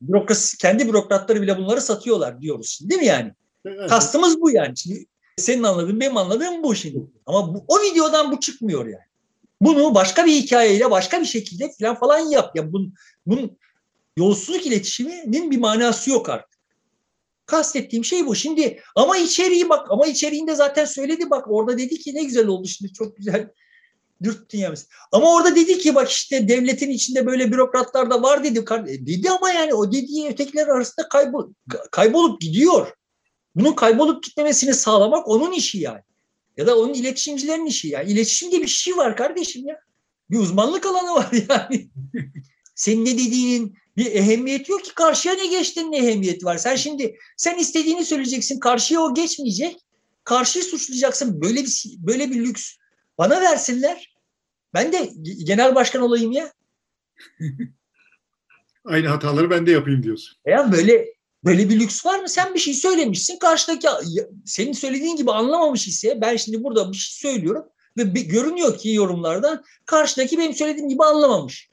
Bürokrasi, 0.00 0.58
kendi 0.58 0.88
bürokratları 0.88 1.42
bile 1.42 1.58
bunları 1.58 1.80
satıyorlar 1.80 2.40
diyoruz. 2.40 2.80
Değil 2.82 3.00
mi 3.00 3.06
yani? 3.06 3.32
Evet. 3.66 3.90
Kastımız 3.90 4.40
bu 4.40 4.50
yani. 4.50 4.76
Şimdi 4.76 5.06
senin 5.36 5.62
anladığın 5.62 6.00
benim 6.00 6.16
anladığım 6.16 6.62
bu 6.62 6.74
şimdi. 6.74 6.98
Ama 7.26 7.54
bu, 7.54 7.64
o 7.68 7.80
videodan 7.80 8.32
bu 8.32 8.40
çıkmıyor 8.40 8.86
yani. 8.86 9.04
Bunu 9.60 9.94
başka 9.94 10.26
bir 10.26 10.32
hikayeyle 10.32 10.90
başka 10.90 11.20
bir 11.20 11.26
şekilde 11.26 11.72
falan 11.80 11.94
falan 11.94 12.18
yap. 12.18 12.56
Yani 12.56 12.72
bunun, 12.72 12.94
bunun 13.26 13.58
yolsuzluk 14.16 14.66
iletişiminin 14.66 15.50
bir 15.50 15.58
manası 15.58 16.10
yok 16.10 16.28
artık. 16.28 16.56
Kastettiğim 17.46 18.04
şey 18.04 18.26
bu. 18.26 18.34
Şimdi 18.34 18.80
ama 18.94 19.16
içeriği 19.16 19.68
bak 19.68 19.90
ama 19.90 20.06
içeriğinde 20.06 20.54
zaten 20.54 20.84
söyledi 20.84 21.30
bak 21.30 21.44
orada 21.48 21.78
dedi 21.78 21.98
ki 21.98 22.14
ne 22.14 22.24
güzel 22.24 22.46
oldu 22.46 22.68
şimdi 22.68 22.92
çok 22.92 23.16
güzel 23.16 23.50
dürttün 24.22 24.58
ya 24.58 24.70
mesela. 24.70 24.88
Ama 25.12 25.34
orada 25.34 25.56
dedi 25.56 25.78
ki 25.78 25.94
bak 25.94 26.10
işte 26.10 26.48
devletin 26.48 26.90
içinde 26.90 27.26
böyle 27.26 27.52
bürokratlar 27.52 28.10
da 28.10 28.22
var 28.22 28.44
dedi. 28.44 28.58
E, 28.88 29.06
dedi 29.06 29.30
ama 29.30 29.50
yani 29.50 29.74
o 29.74 29.92
dediği 29.92 30.28
ötekiler 30.28 30.68
arasında 30.68 31.08
kaybol, 31.08 31.52
kaybolup 31.90 32.40
gidiyor. 32.40 32.92
Bunun 33.54 33.72
kaybolup 33.72 34.24
gitmemesini 34.24 34.74
sağlamak 34.74 35.28
onun 35.28 35.52
işi 35.52 35.78
yani. 35.78 36.00
Ya 36.56 36.66
da 36.66 36.78
onun 36.78 36.94
iletişimcilerin 36.94 37.66
işi 37.66 37.88
yani. 37.88 38.12
İletişim 38.12 38.50
diye 38.50 38.62
bir 38.62 38.66
şey 38.66 38.96
var 38.96 39.16
kardeşim 39.16 39.68
ya. 39.68 39.80
Bir 40.30 40.38
uzmanlık 40.38 40.86
alanı 40.86 41.10
var 41.14 41.30
yani. 41.48 41.90
Senin 42.74 43.04
ne 43.04 43.10
dediğinin 43.10 43.78
bir 43.96 44.06
ehemmiyeti 44.06 44.72
yok 44.72 44.84
ki 44.84 44.94
karşıya 44.94 45.34
ne 45.34 45.46
geçtiğinin 45.46 45.92
ehemmiyeti 45.92 46.46
var. 46.46 46.58
Sen 46.58 46.76
şimdi 46.76 47.18
sen 47.36 47.58
istediğini 47.58 48.04
söyleyeceksin. 48.04 48.60
Karşıya 48.60 49.00
o 49.00 49.14
geçmeyecek. 49.14 49.76
Karşıyı 50.24 50.64
suçlayacaksın. 50.64 51.40
Böyle 51.40 51.64
bir 51.64 51.96
böyle 51.98 52.30
bir 52.30 52.36
lüks 52.36 52.76
bana 53.18 53.40
versinler. 53.40 54.16
Ben 54.74 54.92
de 54.92 55.10
genel 55.44 55.74
başkan 55.74 56.02
olayım 56.02 56.32
ya. 56.32 56.52
Aynı 58.84 59.08
hataları 59.08 59.50
ben 59.50 59.66
de 59.66 59.70
yapayım 59.70 60.02
diyorsun. 60.02 60.36
Ya 60.46 60.72
böyle 60.72 61.16
böyle 61.44 61.68
bir 61.68 61.80
lüks 61.80 62.06
var 62.06 62.18
mı? 62.18 62.28
Sen 62.28 62.54
bir 62.54 62.58
şey 62.58 62.74
söylemişsin. 62.74 63.38
Karşıdaki 63.38 63.88
senin 64.44 64.72
söylediğin 64.72 65.16
gibi 65.16 65.32
anlamamış 65.32 65.88
ise 65.88 66.20
ben 66.20 66.36
şimdi 66.36 66.64
burada 66.64 66.92
bir 66.92 66.96
şey 66.96 67.30
söylüyorum 67.30 67.64
ve 67.96 68.14
bir, 68.14 68.20
görünüyor 68.20 68.78
ki 68.78 68.92
yorumlardan 68.92 69.64
karşıdaki 69.86 70.38
benim 70.38 70.54
söylediğim 70.54 70.88
gibi 70.88 71.04
anlamamış. 71.04 71.70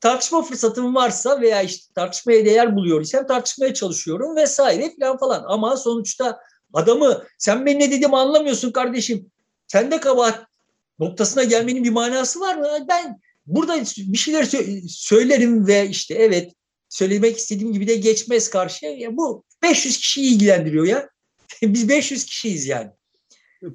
Tartışma 0.00 0.42
fırsatım 0.42 0.94
varsa 0.94 1.40
veya 1.40 1.62
işte 1.62 1.94
tartışmaya 1.94 2.44
değer 2.44 2.76
buluyor 2.76 3.00
isem 3.00 3.26
tartışmaya 3.26 3.74
çalışıyorum 3.74 4.36
vesaire 4.36 4.92
falan 5.00 5.18
falan. 5.18 5.44
Ama 5.46 5.76
sonuçta 5.76 6.38
adamı 6.72 7.24
sen 7.38 7.66
ben 7.66 7.78
ne 7.78 7.90
dediğimi 7.90 8.16
anlamıyorsun 8.16 8.72
kardeşim. 8.72 9.30
Sen 9.66 9.90
de 9.90 10.00
kabahat 10.00 10.46
noktasına 10.98 11.44
gelmenin 11.44 11.84
bir 11.84 11.90
manası 11.90 12.40
var 12.40 12.54
mı? 12.54 12.86
Ben 12.88 13.20
burada 13.46 13.84
bir 13.96 14.18
şeyler 14.18 14.44
söylerim 14.88 15.66
ve 15.66 15.88
işte 15.88 16.14
evet 16.14 16.52
söylemek 16.88 17.38
istediğim 17.38 17.72
gibi 17.72 17.88
de 17.88 17.94
geçmez 17.96 18.50
karşıya. 18.50 18.92
Ya 18.92 19.16
bu 19.16 19.44
500 19.62 19.96
kişiyi 19.96 20.34
ilgilendiriyor 20.34 20.86
ya. 20.86 21.08
Biz 21.62 21.88
500 21.88 22.24
kişiyiz 22.24 22.66
yani. 22.66 22.90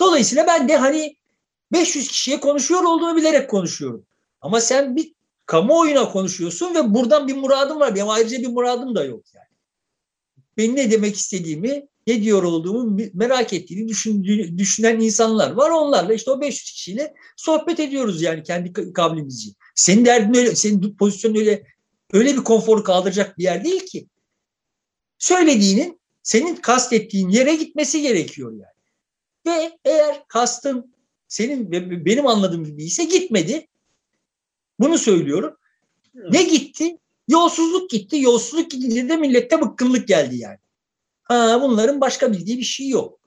Dolayısıyla 0.00 0.46
ben 0.46 0.68
de 0.68 0.76
hani 0.76 1.16
500 1.72 2.08
kişiye 2.08 2.40
konuşuyor 2.40 2.82
olduğunu 2.82 3.16
bilerek 3.16 3.50
konuşuyorum. 3.50 4.06
Ama 4.40 4.60
sen 4.60 4.96
bir 4.96 5.12
kamuoyuna 5.46 6.12
konuşuyorsun 6.12 6.74
ve 6.74 6.94
buradan 6.94 7.28
bir 7.28 7.36
muradım 7.36 7.80
var. 7.80 7.94
Benim 7.94 8.08
ayrıca 8.08 8.38
bir 8.38 8.46
muradım 8.46 8.94
da 8.94 9.04
yok 9.04 9.24
yani. 9.34 9.46
Benim 10.56 10.76
ne 10.76 10.90
demek 10.90 11.16
istediğimi 11.16 11.86
ne 12.06 12.22
diyor 12.22 12.42
olduğumu 12.42 12.98
merak 13.14 13.52
ettiğini 13.52 13.88
düşünen 14.58 15.00
insanlar 15.00 15.50
var. 15.50 15.70
Onlarla 15.70 16.14
işte 16.14 16.30
o 16.30 16.40
500 16.40 16.70
kişiyle 16.72 17.14
sohbet 17.36 17.80
ediyoruz 17.80 18.22
yani 18.22 18.42
kendi 18.42 18.92
kavlimizce. 18.92 19.50
Senin 19.74 20.04
derdin 20.04 20.34
öyle, 20.34 20.56
senin 20.56 20.96
pozisyonun 20.96 21.36
öyle 21.36 21.66
öyle 22.12 22.36
bir 22.36 22.44
konforu 22.44 22.84
kaldıracak 22.84 23.38
bir 23.38 23.42
yer 23.42 23.64
değil 23.64 23.86
ki. 23.86 24.06
Söylediğinin 25.18 26.00
senin 26.22 26.56
kastettiğin 26.56 27.28
yere 27.28 27.54
gitmesi 27.54 28.02
gerekiyor 28.02 28.52
yani. 28.52 28.76
Ve 29.46 29.78
eğer 29.84 30.24
kastın 30.28 30.94
senin 31.28 31.70
ve 31.70 32.04
benim 32.04 32.26
anladığım 32.26 32.64
gibi 32.64 32.84
ise 32.84 33.04
gitmedi. 33.04 33.68
Bunu 34.80 34.98
söylüyorum. 34.98 35.56
Ne 36.14 36.42
gitti? 36.42 36.98
Yolsuzluk 37.28 37.90
gitti. 37.90 38.20
Yolsuzluk 38.20 38.70
gidince 38.70 39.08
de 39.08 39.16
millette 39.16 39.60
bıkkınlık 39.60 40.08
geldi 40.08 40.36
yani. 40.36 40.58
Ha, 41.28 41.58
bunların 41.62 42.00
başka 42.00 42.32
bildiği 42.32 42.58
bir 42.58 42.64
şey 42.64 42.88
yok. 42.88 43.20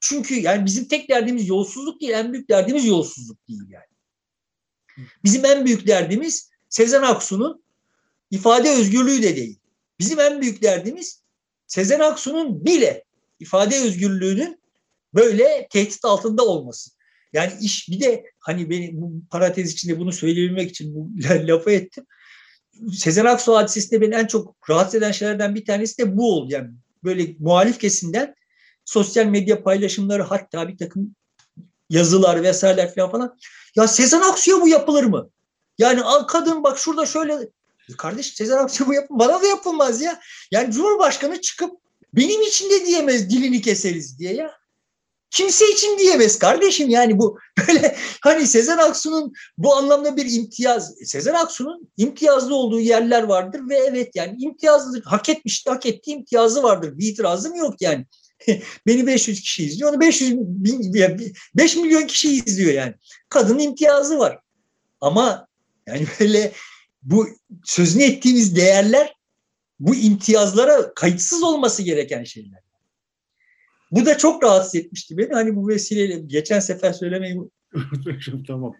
Çünkü 0.00 0.34
yani 0.40 0.64
bizim 0.64 0.88
tek 0.88 1.08
derdimiz 1.08 1.48
yolsuzluk 1.48 2.00
değil, 2.00 2.12
en 2.12 2.32
büyük 2.32 2.48
derdimiz 2.48 2.84
yolsuzluk 2.84 3.48
değil 3.48 3.62
yani. 3.70 3.84
Bizim 5.24 5.44
en 5.44 5.64
büyük 5.64 5.86
derdimiz 5.86 6.50
Sezen 6.68 7.02
Aksu'nun 7.02 7.64
ifade 8.30 8.70
özgürlüğü 8.70 9.22
de 9.22 9.36
değil. 9.36 9.58
Bizim 9.98 10.20
en 10.20 10.40
büyük 10.40 10.62
derdimiz 10.62 11.22
Sezen 11.66 12.00
Aksu'nun 12.00 12.64
bile 12.64 13.04
ifade 13.40 13.76
özgürlüğünün 13.76 14.60
böyle 15.14 15.68
tehdit 15.70 16.04
altında 16.04 16.44
olması. 16.44 16.90
Yani 17.32 17.52
iş 17.60 17.88
bir 17.88 18.00
de 18.00 18.24
hani 18.38 18.70
beni 18.70 18.90
bu 18.92 19.12
parantez 19.30 19.72
içinde 19.72 19.98
bunu 19.98 20.12
söyleyebilmek 20.12 20.70
için 20.70 20.94
bu 20.94 21.10
lafı 21.48 21.70
ettim. 21.70 22.06
Sezen 22.92 23.24
Aksu 23.24 23.56
hadisesinde 23.56 24.00
beni 24.00 24.14
en 24.14 24.26
çok 24.26 24.70
rahatsız 24.70 24.94
eden 24.94 25.12
şeylerden 25.12 25.54
bir 25.54 25.64
tanesi 25.64 25.98
de 25.98 26.16
bu 26.16 26.32
oldu. 26.32 26.52
Yani 26.52 26.70
böyle 27.04 27.36
muhalif 27.38 27.78
kesimden 27.78 28.34
sosyal 28.84 29.26
medya 29.26 29.62
paylaşımları 29.62 30.22
hatta 30.22 30.68
bir 30.68 30.78
takım 30.78 31.14
yazılar 31.90 32.42
vesaireler 32.42 32.94
falan 32.94 33.10
falan. 33.10 33.38
Ya 33.76 33.88
Sezen 33.88 34.20
Aksu'ya 34.20 34.60
bu 34.60 34.68
yapılır 34.68 35.04
mı? 35.04 35.30
Yani 35.78 36.02
al 36.02 36.22
kadın 36.22 36.62
bak 36.62 36.78
şurada 36.78 37.06
şöyle 37.06 37.48
kardeş 37.98 38.34
Sezen 38.34 38.56
Aksu'ya 38.56 38.88
bu 38.88 38.94
yapın 38.94 39.18
bana 39.18 39.42
da 39.42 39.46
yapılmaz 39.46 40.00
ya. 40.00 40.20
Yani 40.50 40.72
Cumhurbaşkanı 40.72 41.40
çıkıp 41.40 41.70
benim 42.12 42.42
için 42.42 42.70
de 42.70 42.86
diyemez 42.86 43.30
dilini 43.30 43.62
keseriz 43.62 44.18
diye 44.18 44.34
ya 44.34 44.63
kimse 45.34 45.72
için 45.72 45.98
diyemez 45.98 46.38
kardeşim. 46.38 46.88
Yani 46.88 47.18
bu 47.18 47.38
böyle 47.68 47.96
hani 48.22 48.46
Sezen 48.46 48.78
Aksu'nun 48.78 49.32
bu 49.58 49.74
anlamda 49.74 50.16
bir 50.16 50.32
imtiyaz 50.32 50.94
Sezen 51.04 51.34
Aksu'nun 51.34 51.88
imtiyazlı 51.96 52.54
olduğu 52.54 52.80
yerler 52.80 53.22
vardır 53.22 53.60
ve 53.68 53.76
evet 53.76 54.10
yani 54.14 54.36
imtiyazlı 54.38 55.02
hak 55.04 55.28
etmişti 55.28 55.70
hak 55.70 55.86
ettiği 55.86 56.16
imtiyazı 56.16 56.62
vardır. 56.62 56.98
Bir 56.98 57.06
itirazım 57.06 57.54
yok 57.54 57.74
yani. 57.80 58.06
Beni 58.86 59.06
500 59.06 59.40
kişi 59.40 59.64
izliyor 59.64 59.92
onu 59.92 60.00
500 60.00 60.32
bin, 60.36 61.34
5 61.54 61.76
milyon 61.76 62.06
kişi 62.06 62.32
izliyor 62.32 62.72
yani. 62.72 62.94
Kadının 63.28 63.58
imtiyazı 63.58 64.18
var. 64.18 64.38
Ama 65.00 65.48
yani 65.86 66.06
böyle 66.20 66.52
bu 67.02 67.28
sözünü 67.64 68.02
ettiğimiz 68.02 68.56
değerler 68.56 69.14
bu 69.80 69.94
imtiyazlara 69.94 70.94
kayıtsız 70.94 71.42
olması 71.42 71.82
gereken 71.82 72.24
şeyler. 72.24 72.63
Bu 73.94 74.06
da 74.06 74.18
çok 74.18 74.44
rahatsız 74.44 74.74
etmişti 74.74 75.18
beni. 75.18 75.32
Hani 75.32 75.56
bu 75.56 75.68
vesileyle 75.68 76.18
geçen 76.26 76.60
sefer 76.60 76.92
söylemeyi 76.92 77.38
tamam. 78.46 78.74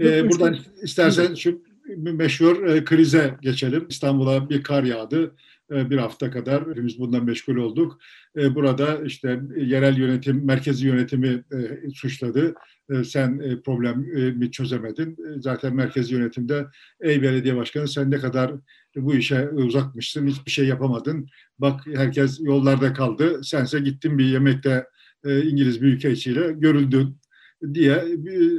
Ee, 0.00 0.30
buradan 0.30 0.56
istersen 0.82 1.34
şu 1.34 1.62
meşhur 1.96 2.66
e, 2.66 2.84
krize 2.84 3.34
geçelim. 3.42 3.86
İstanbul'a 3.88 4.50
bir 4.50 4.62
kar 4.62 4.82
yağdı. 4.82 5.34
E, 5.72 5.90
bir 5.90 5.98
hafta 5.98 6.30
kadar 6.30 6.68
hepimiz 6.68 6.98
bundan 6.98 7.24
meşgul 7.24 7.56
olduk. 7.56 7.98
E, 8.36 8.54
burada 8.54 9.04
işte 9.04 9.40
yerel 9.56 9.98
yönetim, 9.98 10.46
merkezi 10.46 10.86
yönetimi 10.86 11.44
e, 11.52 11.90
suçladı. 11.94 12.54
Sen 13.04 13.60
problemi 13.64 14.50
çözemedin. 14.50 15.16
Zaten 15.40 15.76
merkezi 15.76 16.14
yönetimde 16.14 16.66
ey 17.00 17.22
belediye 17.22 17.56
başkanı 17.56 17.88
sen 17.88 18.10
ne 18.10 18.18
kadar 18.18 18.52
bu 18.96 19.14
işe 19.14 19.48
uzakmışsın, 19.48 20.26
hiçbir 20.26 20.50
şey 20.50 20.66
yapamadın. 20.66 21.28
Bak 21.58 21.80
herkes 21.94 22.40
yollarda 22.40 22.92
kaldı. 22.92 23.44
Sense 23.44 23.80
gittin 23.80 24.18
bir 24.18 24.24
yemekte 24.24 24.86
İngiliz 25.24 25.80
büyükelçiyle 25.82 26.52
görüldün 26.52 27.16
diye 27.74 28.04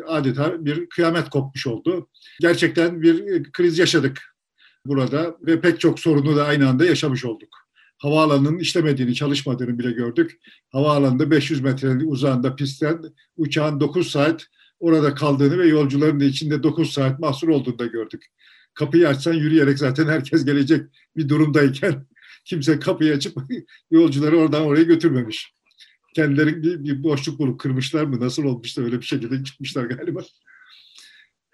adeta 0.07 0.65
bir 0.65 0.89
kıyamet 0.89 1.29
kopmuş 1.29 1.67
oldu. 1.67 2.09
Gerçekten 2.41 3.01
bir 3.01 3.43
kriz 3.51 3.79
yaşadık 3.79 4.17
burada 4.85 5.37
ve 5.41 5.61
pek 5.61 5.79
çok 5.79 5.99
sorunu 5.99 6.35
da 6.35 6.45
aynı 6.45 6.69
anda 6.69 6.85
yaşamış 6.85 7.25
olduk. 7.25 7.60
Havaalanının 8.01 8.59
işlemediğini, 8.59 9.15
çalışmadığını 9.15 9.79
bile 9.79 9.91
gördük. 9.91 10.39
Havaalanında 10.71 11.31
500 11.31 11.61
metrenin 11.61 12.07
uzağında 12.07 12.55
pistten 12.55 13.01
uçağın 13.37 13.79
9 13.79 14.11
saat 14.11 14.47
orada 14.79 15.13
kaldığını 15.13 15.57
ve 15.57 15.67
yolcuların 15.67 16.19
da 16.19 16.23
içinde 16.23 16.63
9 16.63 16.93
saat 16.93 17.19
mahsur 17.19 17.47
olduğunu 17.47 17.79
da 17.79 17.85
gördük. 17.85 18.25
Kapıyı 18.73 19.07
açsan 19.07 19.33
yürüyerek 19.33 19.77
zaten 19.77 20.07
herkes 20.07 20.45
gelecek 20.45 20.81
bir 21.17 21.29
durumdayken 21.29 22.05
kimse 22.45 22.79
kapıyı 22.79 23.13
açıp 23.13 23.37
yolcuları 23.91 24.37
oradan 24.37 24.61
oraya 24.61 24.83
götürmemiş. 24.83 25.53
Kendileri 26.15 26.63
bir, 26.63 26.83
bir 26.83 27.03
boşluk 27.03 27.39
bulup 27.39 27.59
kırmışlar 27.59 28.03
mı? 28.03 28.19
Nasıl 28.19 28.43
olmuştu? 28.43 28.81
Öyle 28.81 29.01
bir 29.01 29.05
şekilde 29.05 29.43
çıkmışlar 29.43 29.85
galiba. 29.85 30.21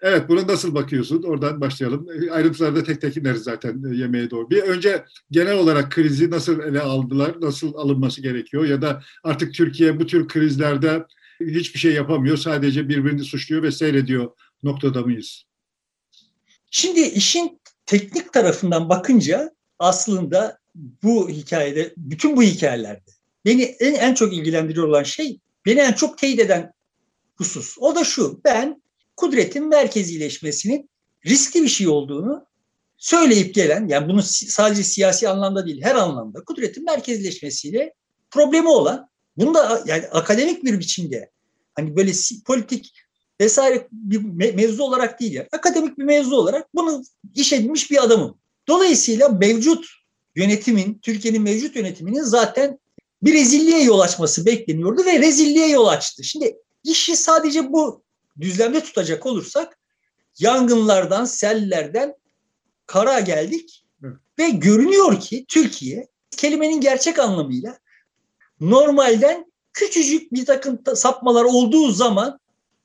Evet, 0.00 0.28
bunu 0.28 0.46
nasıl 0.46 0.74
bakıyorsun? 0.74 1.22
Oradan 1.22 1.60
başlayalım. 1.60 2.06
Ayrıntılarda 2.30 2.84
tek 2.84 3.00
tek 3.00 3.16
ineriz 3.16 3.42
zaten 3.42 3.82
e, 3.92 3.96
yemeğe 3.96 4.30
doğru. 4.30 4.50
Bir 4.50 4.62
önce 4.62 5.04
genel 5.30 5.58
olarak 5.58 5.92
krizi 5.92 6.30
nasıl 6.30 6.60
ele 6.60 6.80
aldılar, 6.80 7.34
nasıl 7.40 7.74
alınması 7.74 8.22
gerekiyor 8.22 8.64
ya 8.64 8.82
da 8.82 9.02
artık 9.24 9.54
Türkiye 9.54 10.00
bu 10.00 10.06
tür 10.06 10.28
krizlerde 10.28 11.04
hiçbir 11.40 11.78
şey 11.78 11.92
yapamıyor, 11.92 12.36
sadece 12.36 12.88
birbirini 12.88 13.24
suçluyor 13.24 13.62
ve 13.62 13.70
seyrediyor 13.70 14.30
noktada 14.62 15.02
mıyız? 15.02 15.44
Şimdi 16.70 17.00
işin 17.00 17.60
teknik 17.86 18.32
tarafından 18.32 18.88
bakınca 18.88 19.50
aslında 19.78 20.58
bu 21.02 21.28
hikayede, 21.28 21.92
bütün 21.96 22.36
bu 22.36 22.42
hikayelerde 22.42 23.10
beni 23.44 23.62
en, 23.62 23.94
en 23.94 24.14
çok 24.14 24.32
ilgilendiriyor 24.32 24.88
olan 24.88 25.02
şey, 25.02 25.38
beni 25.66 25.80
en 25.80 25.92
çok 25.92 26.18
teyit 26.18 26.40
eden 26.40 26.72
husus. 27.36 27.76
O 27.78 27.94
da 27.94 28.04
şu. 28.04 28.40
Ben 28.44 28.82
kudretin 29.18 29.68
merkezileşmesinin 29.68 30.90
riskli 31.26 31.62
bir 31.62 31.68
şey 31.68 31.88
olduğunu 31.88 32.46
söyleyip 32.96 33.54
gelen, 33.54 33.88
yani 33.88 34.08
bunu 34.08 34.22
sadece 34.22 34.82
siyasi 34.82 35.28
anlamda 35.28 35.66
değil, 35.66 35.82
her 35.82 35.94
anlamda 35.94 36.44
kudretin 36.44 36.84
merkezleşmesiyle 36.84 37.94
problemi 38.30 38.68
olan, 38.68 39.08
bunu 39.36 39.54
da 39.54 39.82
yani 39.86 40.06
akademik 40.06 40.64
bir 40.64 40.78
biçimde, 40.78 41.30
hani 41.74 41.96
böyle 41.96 42.12
politik 42.46 42.92
vesaire 43.40 43.88
bir 43.92 44.20
mevzu 44.54 44.82
olarak 44.82 45.20
değil 45.20 45.32
ya, 45.32 45.48
akademik 45.52 45.98
bir 45.98 46.04
mevzu 46.04 46.36
olarak 46.36 46.74
bunu 46.74 47.02
iş 47.34 47.52
edinmiş 47.52 47.90
bir 47.90 48.04
adamım. 48.04 48.38
Dolayısıyla 48.68 49.28
mevcut 49.28 49.86
yönetimin, 50.36 50.98
Türkiye'nin 51.02 51.42
mevcut 51.42 51.76
yönetiminin 51.76 52.22
zaten 52.22 52.78
bir 53.22 53.32
rezilliğe 53.32 53.82
yol 53.82 54.00
açması 54.00 54.46
bekleniyordu 54.46 55.04
ve 55.04 55.18
rezilliğe 55.18 55.68
yol 55.68 55.86
açtı. 55.86 56.24
Şimdi 56.24 56.56
işi 56.84 57.16
sadece 57.16 57.72
bu 57.72 58.02
düzlemde 58.40 58.82
tutacak 58.82 59.26
olursak 59.26 59.78
yangınlardan, 60.38 61.24
sellerden 61.24 62.14
kara 62.86 63.20
geldik 63.20 63.84
ve 64.38 64.48
görünüyor 64.48 65.20
ki 65.20 65.44
Türkiye 65.48 66.08
kelimenin 66.30 66.80
gerçek 66.80 67.18
anlamıyla 67.18 67.78
normalden 68.60 69.52
küçücük 69.72 70.32
bir 70.32 70.46
takım 70.46 70.82
sapmalar 70.94 71.44
olduğu 71.44 71.90
zaman 71.90 72.40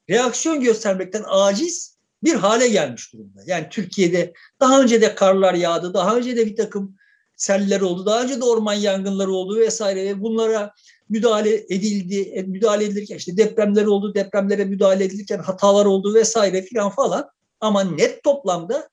reaksiyon 0.09 0.61
göstermekten 0.61 1.23
aciz 1.27 1.97
bir 2.23 2.35
hale 2.35 2.67
gelmiş 2.67 3.13
durumda. 3.13 3.41
Yani 3.45 3.67
Türkiye'de 3.69 4.33
daha 4.59 4.81
önce 4.81 5.01
de 5.01 5.15
karlar 5.15 5.53
yağdı, 5.53 5.93
daha 5.93 6.17
önce 6.17 6.37
de 6.37 6.45
bir 6.45 6.55
takım 6.55 6.95
seller 7.35 7.81
oldu, 7.81 8.05
daha 8.05 8.23
önce 8.23 8.41
de 8.41 8.45
orman 8.45 8.73
yangınları 8.73 9.31
oldu 9.31 9.59
vesaire 9.59 10.05
ve 10.05 10.21
bunlara 10.21 10.73
müdahale 11.09 11.55
edildi, 11.55 12.21
e, 12.21 12.41
müdahale 12.41 12.85
edilirken 12.85 13.17
işte 13.17 13.37
depremler 13.37 13.85
oldu, 13.85 14.15
depremlere 14.15 14.65
müdahale 14.65 15.03
edilirken 15.03 15.39
hatalar 15.39 15.85
oldu 15.85 16.13
vesaire 16.13 16.61
filan 16.61 16.89
falan. 16.89 17.29
Ama 17.59 17.83
net 17.83 18.23
toplamda 18.23 18.89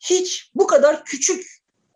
hiç 0.00 0.50
bu 0.54 0.66
kadar 0.66 1.04
küçük 1.04 1.46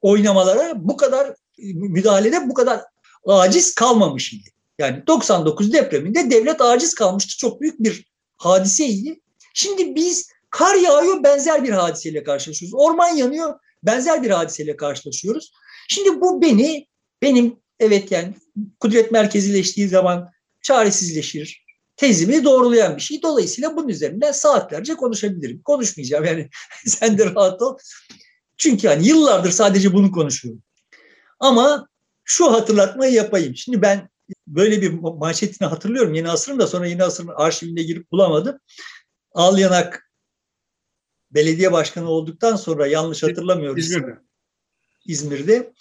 oynamalara, 0.03 0.73
bu 0.77 0.97
kadar 0.97 1.35
müdahalede 1.75 2.49
bu 2.49 2.55
kadar 2.55 2.81
aciz 3.27 3.75
kalmamış 3.75 4.33
idi. 4.33 4.51
Yani 4.79 5.07
99 5.07 5.73
depreminde 5.73 6.31
devlet 6.31 6.61
aciz 6.61 6.95
kalmıştı. 6.95 7.39
Çok 7.39 7.61
büyük 7.61 7.81
bir 7.81 8.07
hadiseydi. 8.37 9.21
Şimdi 9.55 9.95
biz 9.95 10.29
kar 10.51 10.75
yağıyor 10.75 11.23
benzer 11.23 11.65
bir 11.65 11.71
hadiseyle 11.71 12.23
karşılaşıyoruz. 12.23 12.75
Orman 12.75 13.09
yanıyor 13.09 13.55
benzer 13.83 14.23
bir 14.23 14.31
hadiseyle 14.31 14.77
karşılaşıyoruz. 14.77 15.53
Şimdi 15.89 16.21
bu 16.21 16.43
beni 16.43 16.87
benim 17.23 17.57
evet 17.85 18.13
yani 18.13 18.35
kudret 18.81 19.13
merkezileştiği 19.13 19.89
zaman 19.89 20.31
çaresizleşir 20.63 21.65
tezimi 21.97 22.45
doğrulayan 22.45 22.97
bir 22.97 23.03
şey. 23.03 23.23
Dolayısıyla 23.23 23.77
bunun 23.77 23.89
üzerinden 23.89 24.33
saatlerce 24.33 24.95
konuşabilirim. 24.95 25.63
Konuşmayacağım 25.63 26.25
yani 26.25 26.49
sen 26.87 27.19
de 27.19 27.25
rahat 27.35 27.63
ol. 27.63 27.79
Çünkü 28.57 28.89
hani 28.89 29.09
yıllardır 29.09 29.51
sadece 29.51 29.93
bunu 29.93 30.13
konuşuyorum. 30.13 30.63
Ama 31.41 31.89
şu 32.25 32.53
hatırlatmayı 32.53 33.13
yapayım. 33.13 33.57
Şimdi 33.57 33.83
ben 33.83 34.09
böyle 34.47 34.83
bir 34.83 34.91
manşetini 34.91 35.69
hatırlıyorum 35.69 36.15
Yeni 36.15 36.31
Asır'ın 36.31 36.59
da 36.59 36.67
sonra 36.67 36.87
Yeni 36.87 37.05
Asır'ın 37.05 37.33
arşivine 37.37 37.83
girip 37.83 38.13
bulamadım. 38.13 38.59
Al 39.33 39.59
Yanak 39.59 40.11
belediye 41.31 41.73
başkanı 41.73 42.09
olduktan 42.09 42.57
sonra 42.57 42.87
yanlış 42.87 43.23
hatırlamıyorum. 43.23 43.77
İzmir'de. 43.77 44.19
İzmir'de. 45.07 45.73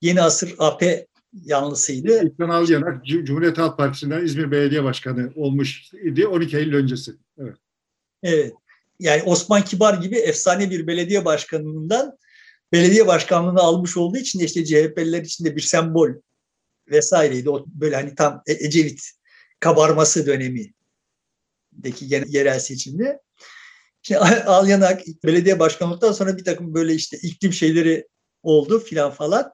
Yeni 0.00 0.22
Asır 0.22 0.54
AP 0.58 1.06
yanlısıydı. 1.32 2.24
İlkan 2.24 2.48
Alyanak 2.48 3.06
Cumhuriyet 3.06 3.58
Halk 3.58 3.78
Partisi'nden 3.78 4.24
İzmir 4.24 4.50
Belediye 4.50 4.84
Başkanı 4.84 5.32
olmuş 5.36 5.92
idi 6.04 6.26
12 6.26 6.56
Eylül 6.56 6.74
öncesi. 6.74 7.12
Evet. 7.38 7.56
Evet. 8.22 8.52
Yani 8.98 9.22
Osman 9.22 9.64
Kibar 9.64 9.94
gibi 9.94 10.16
efsane 10.16 10.70
bir 10.70 10.86
belediye 10.86 11.24
başkanından 11.24 12.18
belediye 12.72 13.06
başkanlığını 13.06 13.60
almış 13.60 13.96
olduğu 13.96 14.16
için 14.16 14.40
de 14.40 14.44
işte 14.44 14.64
CHP'liler 14.64 15.22
için 15.22 15.44
de 15.44 15.56
bir 15.56 15.60
sembol 15.60 16.10
vesaireydi. 16.90 17.50
O 17.50 17.64
böyle 17.66 17.96
hani 17.96 18.14
tam 18.14 18.42
e- 18.46 18.66
Ecevit 18.66 19.10
kabarması 19.60 20.26
dönemi 20.26 20.72
deki 21.72 22.06
yerel 22.08 22.58
seçimde. 22.58 23.20
Şimdi 24.02 24.20
Alyanak 24.20 25.02
belediye 25.24 25.58
başkanlıktan 25.58 26.12
sonra 26.12 26.36
bir 26.36 26.44
takım 26.44 26.74
böyle 26.74 26.94
işte 26.94 27.18
iklim 27.22 27.52
şeyleri 27.52 28.08
oldu 28.42 28.80
filan 28.80 29.10
falan. 29.10 29.52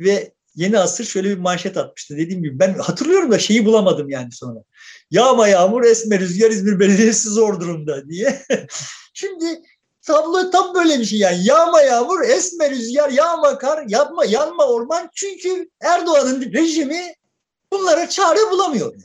Ve 0.00 0.32
Yeni 0.54 0.78
Asır 0.78 1.04
şöyle 1.04 1.30
bir 1.30 1.38
manşet 1.38 1.76
atmıştı. 1.76 2.16
Dediğim 2.16 2.42
gibi 2.42 2.58
ben 2.58 2.74
hatırlıyorum 2.74 3.30
da 3.30 3.38
şeyi 3.38 3.64
bulamadım 3.64 4.10
yani 4.10 4.32
sonra. 4.32 4.58
Yağma 5.10 5.48
yağmur 5.48 5.84
esme 5.84 6.18
rüzgar 6.18 6.50
İzmir 6.50 6.80
Belediyesi 6.80 7.28
zor 7.28 7.60
durumda 7.60 8.08
diye. 8.08 8.42
Şimdi 9.14 9.62
tablo 10.02 10.50
tam 10.50 10.74
böyle 10.74 10.98
bir 10.98 11.04
şey 11.04 11.18
yani. 11.18 11.44
Yağma 11.44 11.82
yağmur, 11.82 12.20
esme 12.20 12.70
rüzgar, 12.70 13.10
yağma 13.10 13.58
kar, 13.58 13.84
yapma, 13.88 14.24
yanma 14.24 14.66
orman. 14.66 15.10
Çünkü 15.14 15.70
Erdoğan'ın 15.80 16.52
rejimi 16.52 17.14
bunlara 17.72 18.08
çare 18.08 18.50
bulamıyor 18.50 18.92
yani. 18.92 19.04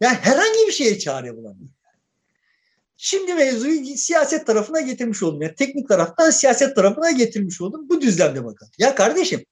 Yani 0.00 0.16
herhangi 0.16 0.66
bir 0.66 0.72
şeye 0.72 0.98
çare 0.98 1.36
bulamıyor. 1.36 1.70
Şimdi 2.96 3.34
mevzuyu 3.34 3.96
siyaset 3.96 4.46
tarafına 4.46 4.80
getirmiş 4.80 5.22
oldum. 5.22 5.42
Yani 5.42 5.54
teknik 5.54 5.88
taraftan 5.88 6.30
siyaset 6.30 6.76
tarafına 6.76 7.10
getirmiş 7.10 7.60
oldum. 7.60 7.88
Bu 7.88 8.00
düzlemde 8.00 8.44
bakın. 8.44 8.68
Ya 8.78 8.94
kardeşim 8.94 9.44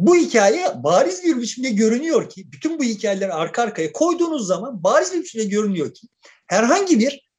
bu 0.00 0.16
hikaye 0.16 0.66
bariz 0.76 1.24
bir 1.24 1.40
biçimde 1.40 1.70
görünüyor 1.70 2.28
ki 2.28 2.52
bütün 2.52 2.78
bu 2.78 2.84
hikayeleri 2.84 3.32
arka 3.32 3.62
arkaya 3.62 3.92
koyduğunuz 3.92 4.46
zaman 4.46 4.82
bariz 4.82 5.12
bir 5.12 5.20
biçimde 5.20 5.44
görünüyor 5.44 5.94
ki 5.94 6.06
herhangi 6.46 6.98
bir 6.98 7.30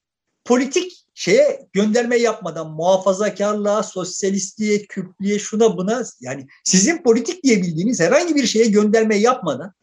politik 0.46 1.06
şeye 1.14 1.68
gönderme 1.74 2.18
yapmadan 2.18 2.72
muhafazakarlığa, 2.72 3.84
sosyalistliğe, 3.84 4.86
Kürtlüğe, 4.86 5.40
şuna 5.40 5.78
buna 5.78 6.04
yani 6.20 6.48
sizin 6.64 7.04
politik 7.04 7.44
diye 7.44 7.62
bildiğiniz 7.62 8.00
herhangi 8.00 8.36
bir 8.36 8.48
şeye 8.48 8.66
gönderme 8.66 9.16
yapmadan 9.16 9.74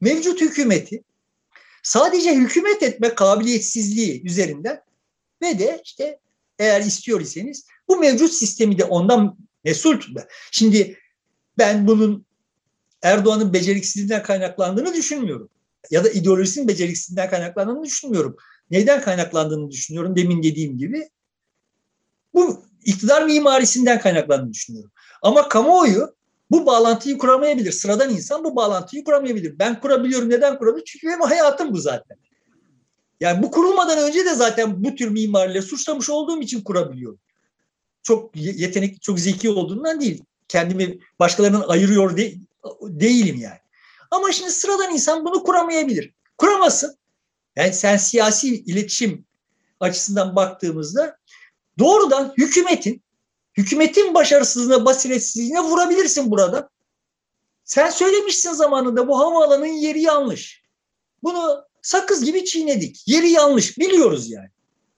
mevcut 0.00 0.40
hükümeti 0.40 1.02
sadece 1.82 2.34
hükümet 2.34 2.82
etme 2.82 3.14
kabiliyetsizliği 3.14 4.26
üzerinden 4.26 4.80
ve 5.42 5.58
de 5.58 5.80
işte 5.84 6.18
eğer 6.58 6.80
istiyor 6.80 7.20
iseniz 7.20 7.66
bu 7.88 7.96
mevcut 7.96 8.32
sistemi 8.32 8.78
de 8.78 8.84
ondan 8.84 9.36
mesul 9.64 10.00
tutma. 10.00 10.20
Şimdi 10.50 10.98
ben 11.58 11.86
bunun 11.86 12.27
Erdoğan'ın 13.02 13.52
beceriksizliğinden 13.52 14.22
kaynaklandığını 14.22 14.94
düşünmüyorum. 14.94 15.50
Ya 15.90 16.04
da 16.04 16.10
ideolojisinin 16.10 16.68
beceriksizliğinden 16.68 17.30
kaynaklandığını 17.30 17.84
düşünmüyorum. 17.84 18.36
Neyden 18.70 19.00
kaynaklandığını 19.00 19.70
düşünüyorum 19.70 20.16
demin 20.16 20.42
dediğim 20.42 20.78
gibi. 20.78 21.08
Bu 22.34 22.62
iktidar 22.84 23.22
mimarisinden 23.22 24.00
kaynaklandığını 24.00 24.52
düşünüyorum. 24.52 24.90
Ama 25.22 25.48
kamuoyu 25.48 26.14
bu 26.50 26.66
bağlantıyı 26.66 27.18
kuramayabilir. 27.18 27.72
Sıradan 27.72 28.10
insan 28.10 28.44
bu 28.44 28.56
bağlantıyı 28.56 29.04
kuramayabilir. 29.04 29.58
Ben 29.58 29.80
kurabiliyorum. 29.80 30.30
Neden 30.30 30.58
kurabiliyorum? 30.58 30.84
Çünkü 30.86 31.06
benim 31.06 31.20
hayatım 31.20 31.72
bu 31.72 31.78
zaten. 31.78 32.18
Yani 33.20 33.42
bu 33.42 33.50
kurulmadan 33.50 33.98
önce 33.98 34.24
de 34.24 34.34
zaten 34.34 34.84
bu 34.84 34.94
tür 34.94 35.08
mimariyle 35.08 35.62
suçlamış 35.62 36.10
olduğum 36.10 36.40
için 36.40 36.60
kurabiliyorum. 36.60 37.18
Çok 38.02 38.36
yetenekli, 38.36 39.00
çok 39.00 39.20
zeki 39.20 39.50
olduğundan 39.50 40.00
değil. 40.00 40.24
Kendimi 40.48 40.98
başkalarının 41.18 41.64
ayırıyor 41.68 42.16
de, 42.16 42.34
değilim 42.82 43.36
yani. 43.36 43.58
Ama 44.10 44.32
şimdi 44.32 44.50
sıradan 44.50 44.92
insan 44.92 45.24
bunu 45.24 45.42
kuramayabilir. 45.42 46.14
Kuramasın. 46.38 46.98
Yani 47.56 47.72
sen 47.72 47.96
siyasi 47.96 48.54
iletişim 48.54 49.24
açısından 49.80 50.36
baktığımızda 50.36 51.18
doğrudan 51.78 52.34
hükümetin 52.38 53.02
hükümetin 53.58 54.14
başarısızlığına, 54.14 54.84
basiretsizliğine 54.84 55.60
vurabilirsin 55.60 56.30
burada. 56.30 56.70
Sen 57.64 57.90
söylemişsin 57.90 58.52
zamanında 58.52 59.08
bu 59.08 59.18
havaalanının 59.18 59.66
yeri 59.66 60.02
yanlış. 60.02 60.62
Bunu 61.22 61.64
sakız 61.82 62.24
gibi 62.24 62.44
çiğnedik. 62.44 63.08
Yeri 63.08 63.30
yanlış 63.30 63.78
biliyoruz 63.78 64.30
yani. 64.30 64.48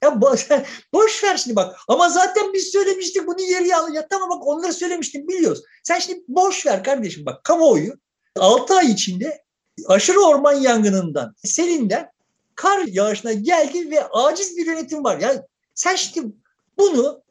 Ya 0.03 0.21
boş, 0.21 0.49
boş 0.93 1.25
ver 1.25 1.37
şimdi 1.37 1.57
bak. 1.57 1.77
Ama 1.89 2.09
zaten 2.09 2.53
biz 2.53 2.69
söylemiştik 2.73 3.27
bunu 3.27 3.41
yeri. 3.41 3.69
Ya 3.69 4.09
tamam 4.11 4.31
bak 4.31 4.47
onları 4.47 4.73
söylemiştim 4.73 5.29
biliyoruz. 5.29 5.63
Sen 5.85 5.99
şimdi 5.99 6.25
boş 6.29 6.67
ver 6.67 6.85
kardeşim 6.85 7.27
bak 7.27 7.45
kamuoyu 7.45 7.95
6 8.37 8.75
ay 8.75 8.91
içinde 8.91 9.45
aşırı 9.87 10.21
orman 10.21 10.53
yangınından, 10.53 11.35
selinden 11.45 12.11
kar 12.55 12.85
yağışına 12.87 13.33
geldi 13.33 13.91
ve 13.91 14.09
aciz 14.09 14.57
bir 14.57 14.67
yönetim 14.67 15.05
var. 15.05 15.21
Yani 15.21 15.41
sen 15.75 15.97
şimdi 15.97 16.35
bunu 16.79 17.23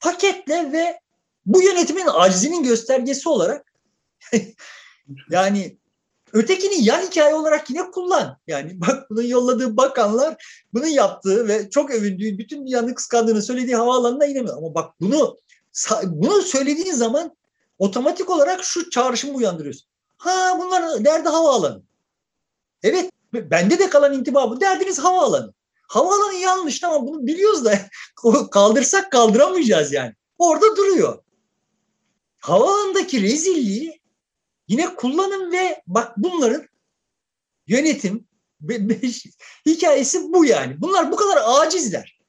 paketle 0.00 0.72
ve 0.72 1.00
bu 1.46 1.62
yönetimin 1.62 2.06
acizinin 2.12 2.62
göstergesi 2.62 3.28
olarak 3.28 3.72
yani 5.30 5.79
Ötekini 6.32 6.84
yan 6.84 7.00
hikaye 7.00 7.34
olarak 7.34 7.70
yine 7.70 7.90
kullan. 7.90 8.38
Yani 8.46 8.80
bak 8.80 9.10
bunun 9.10 9.22
yolladığı 9.22 9.76
bakanlar 9.76 10.44
bunun 10.74 10.86
yaptığı 10.86 11.48
ve 11.48 11.70
çok 11.70 11.90
övündüğü 11.90 12.38
bütün 12.38 12.66
dünyanın 12.66 12.94
kıskandığını 12.94 13.42
söylediği 13.42 13.76
havaalanına 13.76 14.26
inemiyor. 14.26 14.56
Ama 14.56 14.74
bak 14.74 15.00
bunu 15.00 15.36
bunu 16.04 16.42
söylediğin 16.42 16.94
zaman 16.94 17.36
otomatik 17.78 18.30
olarak 18.30 18.64
şu 18.64 18.90
çağrışımı 18.90 19.34
uyandırıyorsun. 19.34 19.88
Ha 20.16 20.58
bunlar 20.58 21.04
derdi 21.04 21.28
havaalanı. 21.28 21.82
Evet 22.82 23.10
bende 23.34 23.78
de 23.78 23.88
kalan 23.90 24.12
intiba 24.12 24.50
bu. 24.50 24.60
Derdiniz 24.60 24.98
havaalanı. 24.98 25.54
Havaalanı 25.88 26.34
yanlış 26.34 26.84
ama 26.84 27.06
bunu 27.06 27.26
biliyoruz 27.26 27.64
da 27.64 27.78
kaldırsak 28.50 29.12
kaldıramayacağız 29.12 29.92
yani. 29.92 30.14
Orada 30.38 30.76
duruyor. 30.76 31.18
Havaalanındaki 32.40 33.22
rezilliği 33.22 33.99
yine 34.70 34.94
kullanım 34.94 35.52
ve 35.52 35.82
bak 35.86 36.12
bunların 36.16 36.62
yönetim 37.66 38.28
hikayesi 39.66 40.32
bu 40.32 40.44
yani. 40.44 40.80
Bunlar 40.80 41.12
bu 41.12 41.16
kadar 41.16 41.42
acizler. 41.46 42.20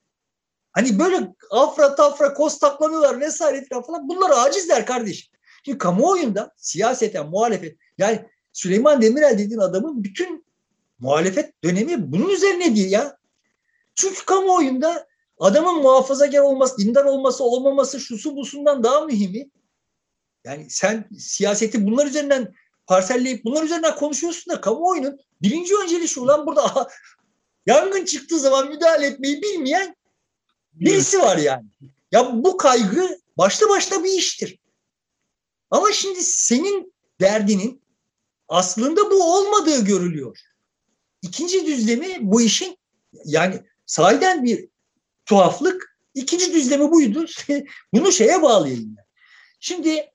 Hani 0.71 0.99
böyle 0.99 1.27
afra 1.51 1.95
tafra 1.95 2.33
kostaklanıyorlar 2.33 3.19
vesaire 3.19 3.65
falan. 3.69 4.09
Bunlar 4.09 4.47
acizler 4.47 4.85
kardeşim. 4.85 5.31
Şimdi 5.65 5.77
kamuoyunda 5.77 6.53
siyaseten 6.57 7.29
muhalefet 7.29 7.77
yani 7.97 8.25
Süleyman 8.53 9.01
Demirel 9.01 9.39
dediğin 9.39 9.59
adamın 9.59 10.03
bütün 10.03 10.45
muhalefet 10.99 11.63
dönemi 11.63 12.11
bunun 12.11 12.29
üzerine 12.29 12.75
değil 12.75 12.91
ya. 12.91 13.17
Çünkü 13.95 14.25
kamuoyunda 14.25 15.07
adamın 15.39 15.81
muhafazakar 15.81 16.39
olması, 16.39 16.77
dindar 16.77 17.05
olması, 17.05 17.43
olmaması 17.43 17.99
şusu 17.99 18.35
busundan 18.35 18.83
daha 18.83 19.05
mühimi. 19.05 19.49
Yani 20.45 20.69
sen 20.69 21.09
siyaseti 21.17 21.85
bunlar 21.85 22.07
üzerinden 22.07 22.53
parselleyip 22.87 23.45
bunlar 23.45 23.63
üzerinden 23.63 23.95
konuşuyorsun 23.95 24.53
da 24.53 24.61
kamuoyunun 24.61 25.19
birinci 25.41 25.75
önceliği 25.83 26.07
şu 26.07 26.27
lan 26.27 26.45
burada 26.45 26.87
yangın 27.65 28.05
çıktığı 28.05 28.39
zaman 28.39 28.69
müdahale 28.69 29.07
etmeyi 29.07 29.41
bilmeyen 29.41 29.95
birisi 30.73 31.19
var 31.19 31.37
yani. 31.37 31.65
Ya 32.11 32.43
bu 32.43 32.57
kaygı 32.57 33.19
başta 33.37 33.69
başta 33.69 34.03
bir 34.03 34.11
iştir. 34.11 34.59
Ama 35.71 35.91
şimdi 35.91 36.23
senin 36.23 36.93
derdinin 37.21 37.81
aslında 38.47 39.11
bu 39.11 39.35
olmadığı 39.35 39.85
görülüyor. 39.85 40.39
İkinci 41.21 41.65
düzlemi 41.65 42.17
bu 42.21 42.41
işin 42.41 42.77
yani 43.25 43.61
sahiden 43.85 44.43
bir 44.43 44.69
tuhaflık. 45.25 45.97
İkinci 46.13 46.53
düzlemi 46.53 46.91
buydu. 46.91 47.25
Bunu 47.93 48.11
şeye 48.11 48.41
bağlayayım 48.41 48.97
ben. 48.97 49.05
Şimdi 49.59 50.11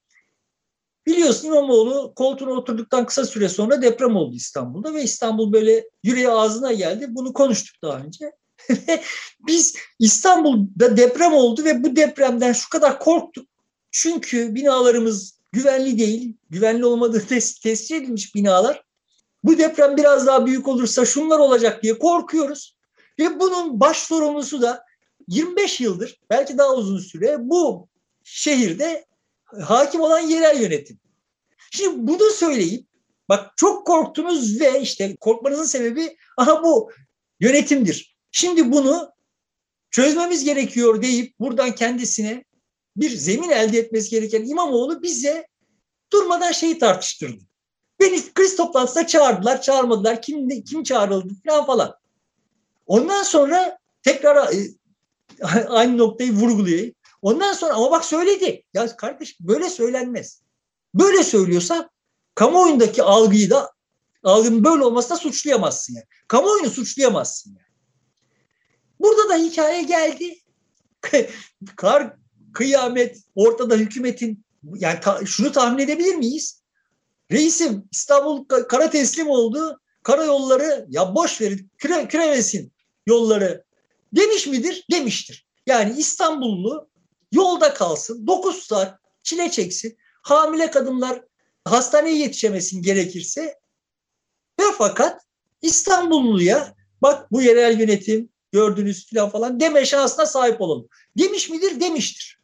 biliyorsun 1.06 1.48
İmamoğlu 1.48 2.12
koltuğuna 2.16 2.50
oturduktan 2.50 3.06
kısa 3.06 3.24
süre 3.24 3.48
sonra 3.48 3.82
deprem 3.82 4.16
oldu 4.16 4.34
İstanbul'da 4.34 4.94
ve 4.94 5.02
İstanbul 5.02 5.52
böyle 5.52 5.88
yüreği 6.02 6.28
ağzına 6.28 6.72
geldi. 6.72 7.06
Bunu 7.08 7.32
konuştuk 7.32 7.82
daha 7.82 7.98
önce. 7.98 8.32
Biz 9.46 9.76
İstanbul'da 9.98 10.96
deprem 10.96 11.32
oldu 11.32 11.64
ve 11.64 11.84
bu 11.84 11.96
depremden 11.96 12.52
şu 12.52 12.68
kadar 12.68 12.98
korktuk. 12.98 13.48
Çünkü 13.90 14.54
binalarımız 14.54 15.38
güvenli 15.52 15.98
değil, 15.98 16.36
güvenli 16.50 16.84
olmadığı 16.84 17.18
tes- 17.30 17.62
tescil 17.62 17.94
edilmiş 17.94 18.34
binalar. 18.34 18.82
Bu 19.44 19.58
deprem 19.58 19.96
biraz 19.96 20.26
daha 20.26 20.46
büyük 20.46 20.68
olursa 20.68 21.04
şunlar 21.04 21.38
olacak 21.38 21.82
diye 21.82 21.98
korkuyoruz. 21.98 22.76
Ve 23.18 23.40
bunun 23.40 23.80
baş 23.80 23.96
sorumlusu 23.96 24.62
da 24.62 24.84
25 25.28 25.80
yıldır, 25.80 26.20
belki 26.30 26.58
daha 26.58 26.74
uzun 26.74 26.98
süre 26.98 27.36
bu 27.38 27.88
şehirde 28.24 29.06
hakim 29.62 30.00
olan 30.00 30.20
yerel 30.20 30.60
yönetim. 30.60 30.98
Şimdi 31.70 32.08
bunu 32.08 32.30
söyleyip, 32.30 32.86
bak 33.28 33.52
çok 33.56 33.86
korktunuz 33.86 34.60
ve 34.60 34.80
işte 34.80 35.16
korkmanızın 35.16 35.64
sebebi 35.64 36.16
aha 36.36 36.62
bu 36.62 36.90
yönetimdir. 37.40 38.16
Şimdi 38.32 38.72
bunu 38.72 39.10
çözmemiz 39.90 40.44
gerekiyor 40.44 41.02
deyip 41.02 41.40
buradan 41.40 41.74
kendisine 41.74 42.44
bir 42.96 43.10
zemin 43.10 43.50
elde 43.50 43.78
etmesi 43.78 44.10
gereken 44.10 44.44
İmamoğlu 44.44 45.02
bize 45.02 45.46
durmadan 46.12 46.52
şeyi 46.52 46.78
tartıştırdı. 46.78 47.44
Beni 48.00 48.32
kriz 48.34 48.56
toplantısına 48.56 49.06
çağırdılar, 49.06 49.62
çağırmadılar, 49.62 50.22
kim 50.22 50.62
kim 50.64 50.82
çağrıldı 50.82 51.34
falan 51.46 51.66
falan. 51.66 51.94
Ondan 52.86 53.22
sonra 53.22 53.78
tekrar 54.02 54.52
e, 54.54 54.58
aynı 55.68 55.98
noktayı 55.98 56.32
vurgulayayım. 56.32 56.94
Ondan 57.22 57.52
sonra 57.52 57.74
ama 57.74 57.90
bak 57.90 58.04
söyledi. 58.04 58.62
Ya 58.74 58.96
kardeş 58.96 59.40
böyle 59.40 59.70
söylenmez. 59.70 60.42
Böyle 60.94 61.24
söylüyorsa 61.24 61.90
kamuoyundaki 62.34 63.02
algıyı 63.02 63.50
da 63.50 63.72
algının 64.22 64.64
böyle 64.64 64.84
olmasına 64.84 65.16
suçlayamazsın 65.16 65.94
yani. 65.94 66.06
Kamuoyunu 66.28 66.70
suçlayamazsın 66.70 67.50
yani. 67.50 67.66
Burada 69.00 69.28
da 69.28 69.36
hikaye 69.36 69.82
geldi. 69.82 70.38
Kar 71.76 72.16
kıyamet 72.52 73.18
ortada 73.34 73.74
hükümetin 73.74 74.44
yani 74.74 75.00
ta, 75.00 75.26
şunu 75.26 75.52
tahmin 75.52 75.82
edebilir 75.84 76.14
miyiz? 76.14 76.62
Reisim 77.32 77.84
İstanbul 77.92 78.44
kara 78.44 78.90
teslim 78.90 79.28
oldu. 79.28 79.80
Karayolları 80.02 80.86
ya 80.88 81.14
boş 81.14 81.40
verin 81.40 81.70
küre, 81.78 82.08
küremesin 82.08 82.72
yolları 83.06 83.64
demiş 84.12 84.46
midir? 84.46 84.84
Demiştir. 84.90 85.46
Yani 85.66 85.98
İstanbullu 85.98 86.88
yolda 87.36 87.74
kalsın 87.74 88.26
9 88.26 88.62
saat 88.62 88.98
çile 89.22 89.50
çeksin. 89.50 89.98
Hamile 90.22 90.70
kadınlar 90.70 91.22
hastaneye 91.64 92.16
yetişemesin 92.16 92.82
gerekirse 92.82 93.58
ve 94.60 94.64
fakat 94.78 95.22
İstanbulluya 95.62 96.74
bak 97.02 97.32
bu 97.32 97.42
yerel 97.42 97.80
yönetim 97.80 98.28
gördünüz 98.52 99.10
falan 99.10 99.30
falan 99.30 99.60
deme 99.60 99.86
şansına 99.86 100.26
sahip 100.26 100.60
olalım. 100.60 100.88
Demiş 101.18 101.50
midir? 101.50 101.80
Demiştir. 101.80 102.40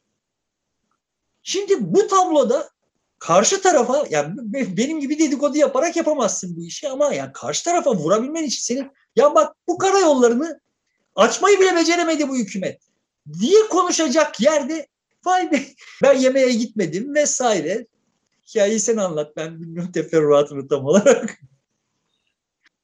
Şimdi 1.42 1.74
bu 1.80 2.06
tabloda 2.06 2.70
karşı 3.18 3.62
tarafa 3.62 4.06
yani 4.10 4.34
benim 4.76 5.00
gibi 5.00 5.18
dedikodu 5.18 5.58
yaparak 5.58 5.96
yapamazsın 5.96 6.56
bu 6.56 6.64
işi 6.66 6.88
ama 6.88 7.14
yani 7.14 7.32
karşı 7.32 7.64
tarafa 7.64 7.94
vurabilmen 7.94 8.44
için 8.44 8.60
senin 8.60 8.90
ya 9.16 9.34
bak 9.34 9.56
bu 9.68 9.78
karayollarını 9.78 10.60
açmayı 11.14 11.60
bile 11.60 11.76
beceremedi 11.76 12.28
bu 12.28 12.36
hükümet 12.36 12.91
diye 13.40 13.68
konuşacak 13.70 14.40
yerde 14.40 14.86
vay 15.24 15.52
be 15.52 15.62
ben 16.02 16.14
yemeğe 16.14 16.52
gitmedim 16.52 17.14
vesaire. 17.14 17.86
Hikayeyi 18.48 18.80
sen 18.80 18.96
anlat 18.96 19.36
ben 19.36 19.60
bilmiyorum 19.60 19.92
teferruatını 19.92 20.68
tam 20.68 20.84
olarak. 20.84 21.38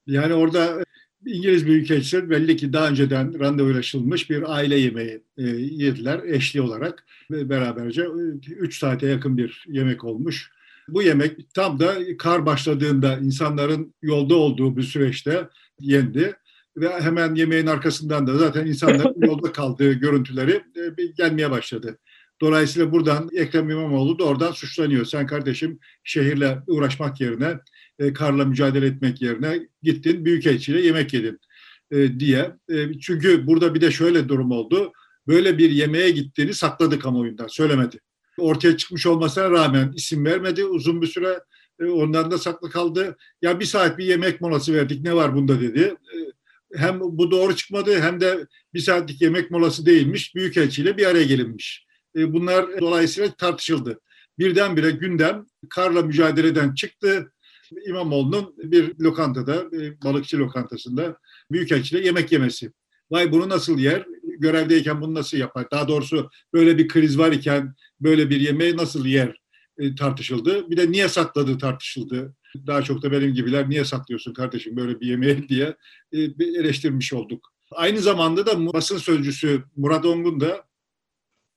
Yani 0.06 0.34
orada 0.34 0.84
İngiliz 1.26 1.66
Büyükelçisi 1.66 2.30
belli 2.30 2.56
ki 2.56 2.72
daha 2.72 2.88
önceden 2.88 3.40
randevulaşılmış 3.40 4.30
bir 4.30 4.54
aile 4.54 4.78
yemeği 4.78 5.22
e, 5.38 5.42
yediler 5.56 6.20
eşli 6.24 6.60
olarak 6.60 7.04
ve 7.30 7.50
beraberce 7.50 8.06
3 8.46 8.76
e, 8.76 8.78
saate 8.78 9.06
yakın 9.06 9.36
bir 9.36 9.64
yemek 9.68 10.04
olmuş. 10.04 10.50
Bu 10.88 11.02
yemek 11.02 11.54
tam 11.54 11.80
da 11.80 12.16
kar 12.18 12.46
başladığında 12.46 13.18
insanların 13.18 13.94
yolda 14.02 14.34
olduğu 14.34 14.76
bir 14.76 14.82
süreçte 14.82 15.48
yendi 15.80 16.36
ve 16.80 17.00
hemen 17.00 17.34
yemeğin 17.34 17.66
arkasından 17.66 18.26
da 18.26 18.38
zaten 18.38 18.66
insanların 18.66 19.14
yolda 19.26 19.52
kaldığı 19.52 19.92
görüntüleri 19.92 20.52
e, 20.52 21.06
gelmeye 21.16 21.50
başladı. 21.50 21.98
Dolayısıyla 22.40 22.92
buradan 22.92 23.28
Ekrem 23.36 23.70
İmamoğlu 23.70 24.18
da 24.18 24.24
oradan 24.24 24.52
suçlanıyor. 24.52 25.04
Sen 25.04 25.26
kardeşim 25.26 25.78
şehirle 26.04 26.58
uğraşmak 26.66 27.20
yerine 27.20 27.58
e, 27.98 28.12
karla 28.12 28.44
mücadele 28.44 28.86
etmek 28.86 29.22
yerine 29.22 29.68
gittin 29.82 30.24
büyükelçiyle 30.24 30.80
yemek 30.80 31.14
yedin 31.14 31.38
e, 31.90 32.20
diye. 32.20 32.52
Çünkü 33.00 33.46
burada 33.46 33.74
bir 33.74 33.80
de 33.80 33.90
şöyle 33.90 34.28
durum 34.28 34.50
oldu. 34.50 34.92
Böyle 35.26 35.58
bir 35.58 35.70
yemeğe 35.70 36.10
gittiğini 36.10 36.54
sakladı 36.54 36.98
kamuoyundan, 36.98 37.46
söylemedi. 37.46 38.00
Ortaya 38.38 38.76
çıkmış 38.76 39.06
olmasına 39.06 39.50
rağmen 39.50 39.92
isim 39.96 40.24
vermedi. 40.24 40.64
Uzun 40.64 41.02
bir 41.02 41.06
süre 41.06 41.40
ondan 41.80 42.30
da 42.30 42.38
saklı 42.38 42.70
kaldı. 42.70 43.16
Ya 43.42 43.60
bir 43.60 43.64
saat 43.64 43.98
bir 43.98 44.04
yemek 44.04 44.40
molası 44.40 44.74
verdik 44.74 45.04
ne 45.04 45.14
var 45.14 45.34
bunda 45.34 45.60
dedi. 45.60 45.94
Hem 46.74 47.00
bu 47.00 47.30
doğru 47.30 47.56
çıkmadı 47.56 48.00
hem 48.00 48.20
de 48.20 48.46
bir 48.74 48.80
saatlik 48.80 49.22
yemek 49.22 49.50
molası 49.50 49.86
değilmiş. 49.86 50.34
Büyükelçiyle 50.34 50.96
bir 50.96 51.06
araya 51.06 51.24
gelinmiş. 51.24 51.86
E, 52.16 52.32
bunlar 52.32 52.80
dolayısıyla 52.80 53.30
tartışıldı. 53.34 54.00
Birdenbire 54.38 54.90
gündem 54.90 55.46
karla 55.70 56.02
mücadeleden 56.02 56.74
çıktı 56.74 57.32
İmamoğlu'nun 57.86 58.54
bir 58.56 58.98
lokantada, 58.98 59.70
balıkçı 60.04 60.38
lokantasında 60.38 61.18
Büyükelçiyle 61.50 62.06
yemek 62.06 62.32
yemesi. 62.32 62.72
Vay 63.10 63.32
bunu 63.32 63.48
nasıl 63.48 63.78
yer? 63.78 64.06
Görevdeyken 64.38 65.00
bunu 65.00 65.14
nasıl 65.14 65.36
yapar? 65.36 65.70
Daha 65.70 65.88
doğrusu 65.88 66.30
böyle 66.52 66.78
bir 66.78 66.88
kriz 66.88 67.18
var 67.18 67.32
iken 67.32 67.74
böyle 68.00 68.30
bir 68.30 68.40
yemeği 68.40 68.76
nasıl 68.76 69.06
yer 69.06 69.36
e, 69.78 69.94
tartışıldı. 69.94 70.70
Bir 70.70 70.76
de 70.76 70.90
niye 70.92 71.08
sakladığı 71.08 71.58
tartışıldı. 71.58 72.34
Daha 72.66 72.82
çok 72.82 73.02
da 73.02 73.12
benim 73.12 73.34
gibiler 73.34 73.70
niye 73.70 73.84
saklıyorsun 73.84 74.32
kardeşim 74.32 74.76
böyle 74.76 75.00
bir 75.00 75.06
yemeği 75.06 75.48
diye 75.48 75.76
e, 76.12 76.18
eleştirmiş 76.40 77.12
olduk. 77.12 77.52
Aynı 77.72 77.98
zamanda 77.98 78.46
da 78.46 78.72
basın 78.72 78.98
sözcüsü 78.98 79.62
Murat 79.76 80.06
Ongun 80.06 80.40
da 80.40 80.68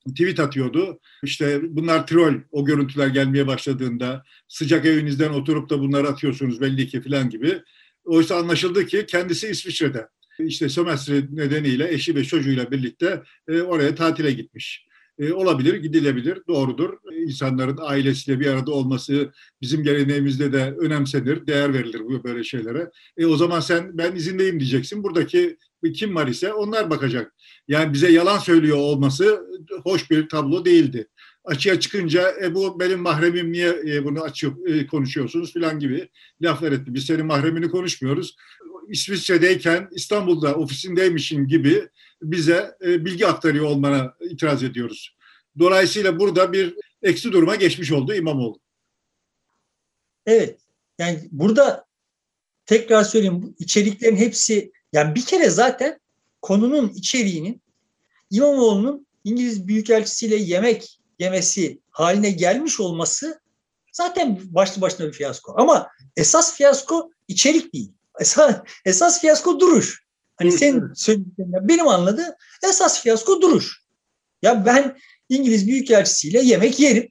tweet 0.10 0.40
atıyordu. 0.40 1.00
İşte 1.24 1.62
bunlar 1.64 2.08
troll 2.08 2.34
o 2.52 2.66
görüntüler 2.66 3.08
gelmeye 3.08 3.48
başladığında 3.48 4.24
sıcak 4.48 4.86
evinizden 4.86 5.30
oturup 5.30 5.70
da 5.70 5.80
bunları 5.80 6.08
atıyorsunuz 6.08 6.62
belli 6.62 6.88
ki 6.88 7.02
falan 7.02 7.30
gibi. 7.30 7.62
Oysa 8.06 8.36
anlaşıldı 8.36 8.86
ki 8.86 9.06
kendisi 9.08 9.48
İsviçre'de. 9.48 10.08
İşte 10.40 10.70
sömestri 10.70 11.36
nedeniyle 11.36 11.94
eşi 11.94 12.16
ve 12.16 12.24
çocuğuyla 12.24 12.72
birlikte 12.72 13.24
e, 13.48 13.62
oraya 13.62 13.96
tatile 13.96 14.32
gitmiş. 14.32 14.86
E, 15.22 15.34
olabilir, 15.34 15.76
gidilebilir, 15.76 16.40
doğrudur. 16.48 16.94
İnsanların 17.14 17.78
ailesiyle 17.82 18.40
bir 18.40 18.48
arada 18.48 18.72
olması 18.72 19.32
bizim 19.62 19.84
geleneğimizde 19.84 20.54
de 20.54 20.76
önemsenir, 20.80 21.48
değer 21.48 21.74
verilir 21.74 22.00
bu 22.00 22.24
böyle 22.24 22.44
şeylere. 22.44 22.92
E, 23.18 23.26
o 23.26 23.38
zaman 23.38 23.60
sen 23.60 23.98
ben 23.98 24.16
izindeyim 24.16 24.60
diyeceksin. 24.60 25.04
Buradaki 25.04 25.58
kim 25.96 26.16
var 26.16 26.28
ise 26.28 26.54
onlar 26.54 26.90
bakacak. 26.90 27.34
Yani 27.68 27.94
bize 27.94 28.12
yalan 28.12 28.38
söylüyor 28.38 28.78
olması 28.78 29.46
hoş 29.84 30.12
bir 30.12 30.30
tablo 30.30 30.66
değildi. 30.66 31.08
Açığa 31.46 31.80
çıkınca 31.80 32.34
e, 32.44 32.56
bu 32.56 32.80
benim 32.80 33.00
mahremim 33.00 33.52
niye 33.52 33.76
e, 33.88 34.06
bunu 34.06 34.22
açıyor 34.22 34.68
e, 34.68 34.88
konuşuyorsunuz 34.88 35.54
filan 35.54 35.80
gibi 35.80 36.10
laflar 36.42 36.72
etti. 36.72 36.94
Biz 36.94 37.06
senin 37.06 37.26
mahremini 37.26 37.70
konuşmuyoruz. 37.70 38.36
İsviçre'deyken 38.92 39.90
İstanbul'da 39.92 40.56
ofisindeymişim 40.56 41.48
gibi 41.48 41.90
bize 42.22 42.76
e, 42.82 43.06
bilgi 43.06 43.28
aktarıyor 43.28 43.66
olmana 43.66 44.14
itiraz 44.30 44.64
ediyoruz. 44.64 45.16
Dolayısıyla 45.60 46.20
burada 46.20 46.54
bir 46.54 46.76
eksi 47.04 47.32
duruma 47.32 47.56
geçmiş 47.56 47.92
oldu 47.92 48.14
İmamoğlu. 48.14 48.60
Evet. 50.26 50.60
Yani 51.00 51.28
burada 51.32 51.86
tekrar 52.66 53.04
söyleyeyim 53.04 53.56
içeriklerin 53.60 54.16
hepsi 54.16 54.72
yani 54.94 55.16
bir 55.16 55.26
kere 55.26 55.50
zaten 55.50 56.00
konunun 56.42 56.90
içeriğinin 56.90 57.62
İmamoğlu'nun 58.30 59.08
İngiliz 59.24 59.68
Büyükelçisiyle 59.68 60.36
yemek 60.36 61.00
yemesi 61.20 61.80
haline 61.90 62.32
gelmiş 62.32 62.80
olması 62.80 63.42
zaten 63.92 64.40
başlı 64.44 64.82
başına 64.82 65.08
bir 65.08 65.14
fiyasko. 65.14 65.54
Ama 65.58 65.88
esas 66.18 66.56
fiyasko 66.58 67.12
içerik 67.28 67.74
değil. 67.74 67.92
Esas, 68.22 68.56
esas 68.86 69.22
fiyasko 69.22 69.60
duruş. 69.60 70.04
Hani 70.36 70.52
sen 70.52 70.92
söylediğinden 70.96 71.68
benim 71.68 71.88
anladığım 71.88 72.34
esas 72.64 73.02
fiyasko 73.02 73.42
duruş. 73.42 73.82
Ya 74.42 74.66
ben 74.66 74.98
İngiliz 75.30 75.68
Büyükelçisiyle 75.68 76.40
yemek 76.40 76.80
yerim. 76.80 77.10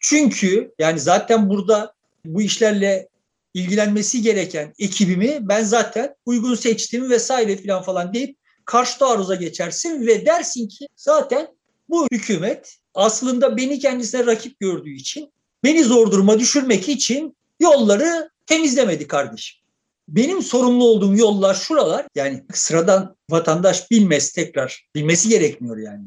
Çünkü 0.00 0.72
yani 0.78 1.00
zaten 1.00 1.50
burada 1.50 1.94
bu 2.24 2.42
işlerle 2.42 3.08
ilgilenmesi 3.54 4.22
gereken 4.22 4.74
ekibimi 4.78 5.38
ben 5.40 5.64
zaten 5.64 6.14
uygun 6.26 6.54
seçtim 6.54 7.10
vesaire 7.10 7.56
filan 7.56 7.82
falan 7.82 8.14
deyip 8.14 8.36
karşı 8.64 8.98
taarruza 8.98 9.34
geçersin 9.34 10.06
ve 10.06 10.26
dersin 10.26 10.68
ki 10.68 10.86
zaten 10.96 11.48
bu 11.88 12.06
hükümet 12.12 12.76
aslında 12.94 13.56
beni 13.56 13.78
kendisine 13.78 14.26
rakip 14.26 14.60
gördüğü 14.60 14.94
için 14.94 15.32
beni 15.64 15.84
zor 15.84 16.10
duruma 16.10 16.38
düşürmek 16.38 16.88
için 16.88 17.36
yolları 17.60 18.30
temizlemedi 18.46 19.06
kardeşim. 19.06 19.61
Benim 20.08 20.42
sorumlu 20.42 20.84
olduğum 20.84 21.16
yollar 21.16 21.54
şuralar. 21.54 22.06
Yani 22.14 22.44
sıradan 22.52 23.16
vatandaş 23.30 23.90
bilmez 23.90 24.32
tekrar. 24.32 24.86
Bilmesi 24.94 25.28
gerekmiyor 25.28 25.78
yani. 25.78 26.04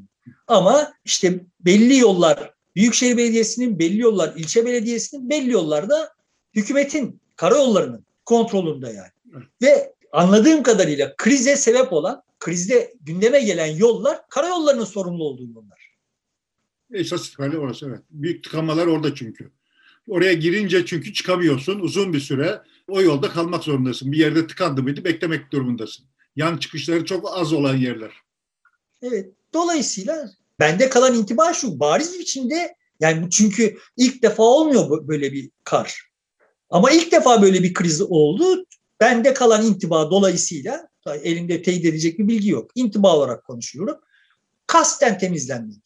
Ama 0.47 0.93
işte 1.05 1.45
belli 1.59 1.97
yollar 1.97 2.55
Büyükşehir 2.75 3.17
Belediyesi'nin 3.17 3.79
belli 3.79 3.99
yollar, 3.99 4.33
ilçe 4.35 4.65
belediyesinin 4.65 5.29
belli 5.29 5.51
yollarda 5.51 6.13
hükümetin 6.55 7.21
karayollarının 7.35 8.05
kontrolünde 8.25 8.87
yani. 8.87 9.43
Ve 9.61 9.93
anladığım 10.11 10.63
kadarıyla 10.63 11.13
krize 11.17 11.55
sebep 11.55 11.93
olan, 11.93 12.23
krizde 12.39 12.93
gündeme 13.01 13.39
gelen 13.39 13.75
yollar 13.75 14.29
karayollarının 14.29 14.85
sorumlu 14.85 15.23
olduğu 15.23 15.47
yollar. 15.47 15.95
Esas 16.93 17.29
itibariyle 17.29 17.57
orası 17.57 17.85
evet. 17.89 17.99
Büyük 18.09 18.43
tıkanmalar 18.43 18.87
orada 18.87 19.15
çünkü. 19.15 19.51
Oraya 20.07 20.33
girince 20.33 20.85
çünkü 20.85 21.13
çıkamıyorsun 21.13 21.79
uzun 21.79 22.13
bir 22.13 22.19
süre. 22.19 22.61
O 22.87 23.01
yolda 23.01 23.29
kalmak 23.29 23.63
zorundasın. 23.63 24.11
Bir 24.11 24.17
yerde 24.17 24.47
tıkandı 24.47 24.83
mıydı 24.83 25.03
beklemek 25.03 25.51
durumundasın. 25.51 26.05
Yan 26.35 26.57
çıkışları 26.57 27.05
çok 27.05 27.37
az 27.37 27.53
olan 27.53 27.75
yerler. 27.75 28.11
Evet. 29.01 29.31
Dolayısıyla 29.53 30.31
bende 30.59 30.89
kalan 30.89 31.13
intiba 31.15 31.53
şu. 31.53 31.79
Bariz 31.79 32.13
bir 32.13 32.19
biçimde 32.19 32.75
yani 32.99 33.29
çünkü 33.29 33.77
ilk 33.97 34.23
defa 34.23 34.43
olmuyor 34.43 35.07
böyle 35.07 35.33
bir 35.33 35.51
kar. 35.63 36.01
Ama 36.69 36.91
ilk 36.91 37.11
defa 37.11 37.41
böyle 37.41 37.63
bir 37.63 37.73
kriz 37.73 38.01
oldu. 38.01 38.65
Bende 38.99 39.33
kalan 39.33 39.65
intiba 39.65 40.11
dolayısıyla 40.11 40.89
elimde 41.23 41.61
teyit 41.61 41.85
edecek 41.85 42.19
bir 42.19 42.27
bilgi 42.27 42.49
yok. 42.49 42.71
İntiba 42.75 43.17
olarak 43.17 43.43
konuşuyorum. 43.43 43.97
Kasten 44.67 45.17
temizlenmedi. 45.17 45.79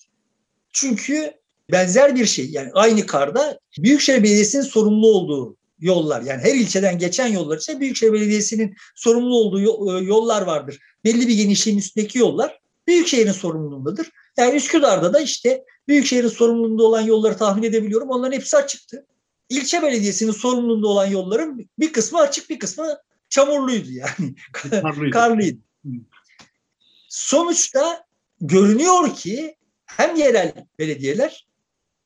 Çünkü 0.74 1.34
benzer 1.72 2.16
bir 2.16 2.26
şey 2.26 2.50
yani 2.50 2.72
aynı 2.74 3.06
karda 3.06 3.60
Büyükşehir 3.78 4.24
Belediyesi'nin 4.24 4.62
sorumlu 4.62 5.08
olduğu 5.08 5.58
yollar 5.80 6.22
yani 6.22 6.42
her 6.42 6.56
ilçeden 6.56 6.98
geçen 6.98 7.28
yollar 7.28 7.58
ise 7.58 7.80
Büyükşehir 7.80 8.14
Belediyesi'nin 8.14 8.76
sorumlu 8.96 9.36
olduğu 9.36 9.60
e, 9.60 10.04
yollar 10.04 10.42
vardır. 10.42 10.80
Belli 11.06 11.28
bir 11.28 11.36
genişliğin 11.36 11.78
üstündeki 11.78 12.20
yollar 12.20 12.60
Büyükşehir'in 12.88 13.32
sorumluluğundadır. 13.32 14.10
Yani 14.38 14.56
Üsküdar'da 14.56 15.14
da 15.14 15.20
işte 15.20 15.64
Büyükşehir'in 15.88 16.28
sorumluluğunda 16.28 16.84
olan 16.84 17.02
yolları 17.02 17.38
tahmin 17.38 17.64
edebiliyorum. 17.64 18.10
Onların 18.10 18.36
hepsi 18.36 18.58
açıktı. 18.58 19.06
İlçe 19.50 19.82
belediyesinin 19.82 20.32
sorumluluğunda 20.32 20.88
olan 20.88 21.06
yolların 21.06 21.70
bir 21.80 21.94
kısmı 21.94 22.20
açık 22.20 22.50
bir 22.50 22.60
kısmı 22.60 22.98
çamurluydu 23.30 23.92
yani. 23.92 24.36
Karlıydı. 24.52 25.12
Karlıydı. 25.12 25.60
Sonuçta 27.10 28.06
görünüyor 28.42 29.16
ki 29.16 29.56
hem 29.86 30.16
yerel 30.16 30.54
belediyeler 30.80 31.48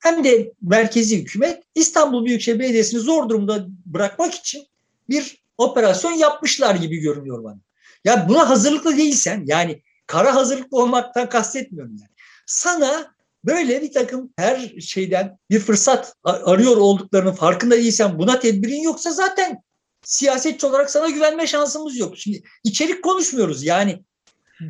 hem 0.03 0.23
de 0.23 0.51
merkezi 0.61 1.17
hükümet 1.17 1.63
İstanbul 1.75 2.25
Büyükşehir 2.25 2.59
Belediyesi'ni 2.59 2.99
zor 2.99 3.29
durumda 3.29 3.65
bırakmak 3.85 4.33
için 4.33 4.67
bir 5.09 5.43
operasyon 5.57 6.11
yapmışlar 6.11 6.75
gibi 6.75 6.97
görünüyor 6.97 7.43
bana. 7.43 7.59
Ya 8.03 8.25
buna 8.29 8.49
hazırlıklı 8.49 8.97
değilsen 8.97 9.43
yani 9.45 9.81
kara 10.07 10.35
hazırlıklı 10.35 10.77
olmaktan 10.77 11.29
kastetmiyorum 11.29 11.97
yani. 11.97 12.09
Sana 12.45 13.15
böyle 13.45 13.81
bir 13.81 13.91
takım 13.91 14.33
her 14.37 14.73
şeyden 14.79 15.37
bir 15.49 15.59
fırsat 15.59 16.15
arıyor 16.23 16.77
olduklarının 16.77 17.31
farkında 17.31 17.75
değilsen 17.75 18.19
buna 18.19 18.39
tedbirin 18.39 18.81
yoksa 18.81 19.11
zaten 19.11 19.63
siyasetçi 20.01 20.67
olarak 20.67 20.91
sana 20.91 21.09
güvenme 21.09 21.47
şansımız 21.47 21.97
yok. 21.97 22.17
Şimdi 22.17 22.43
içerik 22.63 23.03
konuşmuyoruz 23.03 23.63
yani 23.63 24.03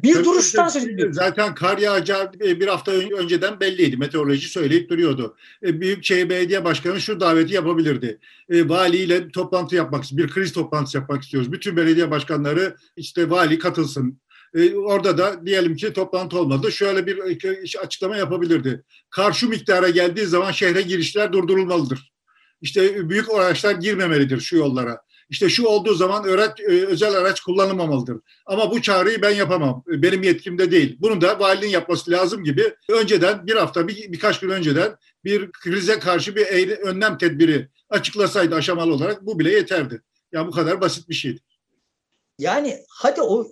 bir 0.03 0.13
Tabii 0.13 0.25
duruştan 0.25 0.67
söz 0.67 0.85
ediyoruz. 0.85 1.15
Zaten 1.15 1.55
kar 1.55 1.77
yağacağı 1.77 2.33
bir 2.33 2.67
hafta 2.67 2.91
önceden 2.91 3.59
belliydi. 3.59 3.97
Meteoroloji 3.97 4.49
söyleyip 4.49 4.89
duruyordu. 4.89 5.35
E, 5.65 5.81
Büyükşehir 5.81 6.29
Belediye 6.29 6.65
Başkanı 6.65 7.01
şu 7.01 7.19
daveti 7.19 7.53
yapabilirdi. 7.53 8.19
E, 8.49 8.69
valiyle 8.69 9.29
toplantı 9.29 9.75
yapmak, 9.75 10.03
bir 10.11 10.27
kriz 10.27 10.53
toplantısı 10.53 10.97
yapmak 10.97 11.23
istiyoruz. 11.23 11.51
Bütün 11.51 11.77
belediye 11.77 12.11
başkanları 12.11 12.75
işte 12.97 13.29
vali 13.29 13.59
katılsın. 13.59 14.19
E, 14.55 14.75
orada 14.75 15.17
da 15.17 15.45
diyelim 15.45 15.75
ki 15.75 15.93
toplantı 15.93 16.39
olmadı. 16.39 16.71
Şöyle 16.71 17.07
bir 17.07 17.19
açıklama 17.81 18.17
yapabilirdi. 18.17 18.83
Kar 19.09 19.33
şu 19.33 19.49
miktara 19.49 19.89
geldiği 19.89 20.25
zaman 20.25 20.51
şehre 20.51 20.81
girişler 20.81 21.33
durdurulmalıdır. 21.33 22.13
İşte 22.61 23.09
büyük 23.09 23.29
araçlar 23.29 23.75
girmemelidir 23.75 24.39
şu 24.39 24.57
yollara 24.57 25.01
işte 25.33 25.49
şu 25.49 25.65
olduğu 25.65 25.93
zaman 25.93 26.23
öğret, 26.25 26.59
e, 26.59 26.85
özel 26.85 27.13
araç 27.13 27.41
kullanılmamalıdır. 27.41 28.17
Ama 28.45 28.71
bu 28.71 28.81
çağrıyı 28.81 29.21
ben 29.21 29.35
yapamam. 29.35 29.83
Benim 29.87 30.23
yetkimde 30.23 30.71
değil. 30.71 30.97
Bunu 30.99 31.21
da 31.21 31.39
valinin 31.39 31.67
yapması 31.67 32.11
lazım 32.11 32.43
gibi 32.43 32.75
önceden 32.89 33.47
bir 33.47 33.55
hafta 33.55 33.87
bir, 33.87 34.11
birkaç 34.11 34.39
gün 34.39 34.49
önceden 34.49 34.95
bir 35.23 35.51
krize 35.51 35.99
karşı 35.99 36.35
bir 36.35 36.45
eğri, 36.45 36.75
önlem 36.75 37.17
tedbiri 37.17 37.69
açıklasaydı 37.89 38.55
aşamalı 38.55 38.93
olarak 38.93 39.25
bu 39.25 39.39
bile 39.39 39.51
yeterdi. 39.51 40.01
Ya 40.31 40.47
bu 40.47 40.51
kadar 40.51 40.81
basit 40.81 41.09
bir 41.09 41.13
şeydi. 41.13 41.39
Yani 42.39 42.79
hadi 42.89 43.21
o 43.21 43.47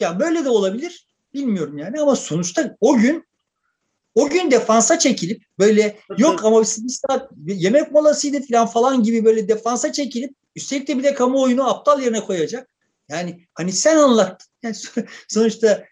ya 0.00 0.20
böyle 0.20 0.44
de 0.44 0.48
olabilir 0.48 1.06
bilmiyorum 1.34 1.78
yani 1.78 2.00
ama 2.00 2.16
sonuçta 2.16 2.76
o 2.80 2.96
gün 2.96 3.24
o 4.16 4.28
gün 4.28 4.50
defansa 4.50 4.98
çekilip 4.98 5.42
böyle 5.58 5.98
yok 6.18 6.44
ama 6.44 6.64
saat 6.64 7.30
yemek 7.46 7.92
molasıydı 7.92 8.40
falan 8.50 8.66
falan 8.66 9.02
gibi 9.02 9.24
böyle 9.24 9.48
defansa 9.48 9.92
çekilip 9.92 10.34
Üstelik 10.56 10.88
de 10.88 10.98
bir 10.98 11.02
de 11.02 11.14
kamuoyunu 11.14 11.70
aptal 11.70 12.02
yerine 12.02 12.20
koyacak. 12.20 12.68
Yani 13.08 13.46
hani 13.54 13.72
sen 13.72 13.96
anlat. 13.96 14.46
Yani 14.62 14.76
sonuçta 15.28 15.84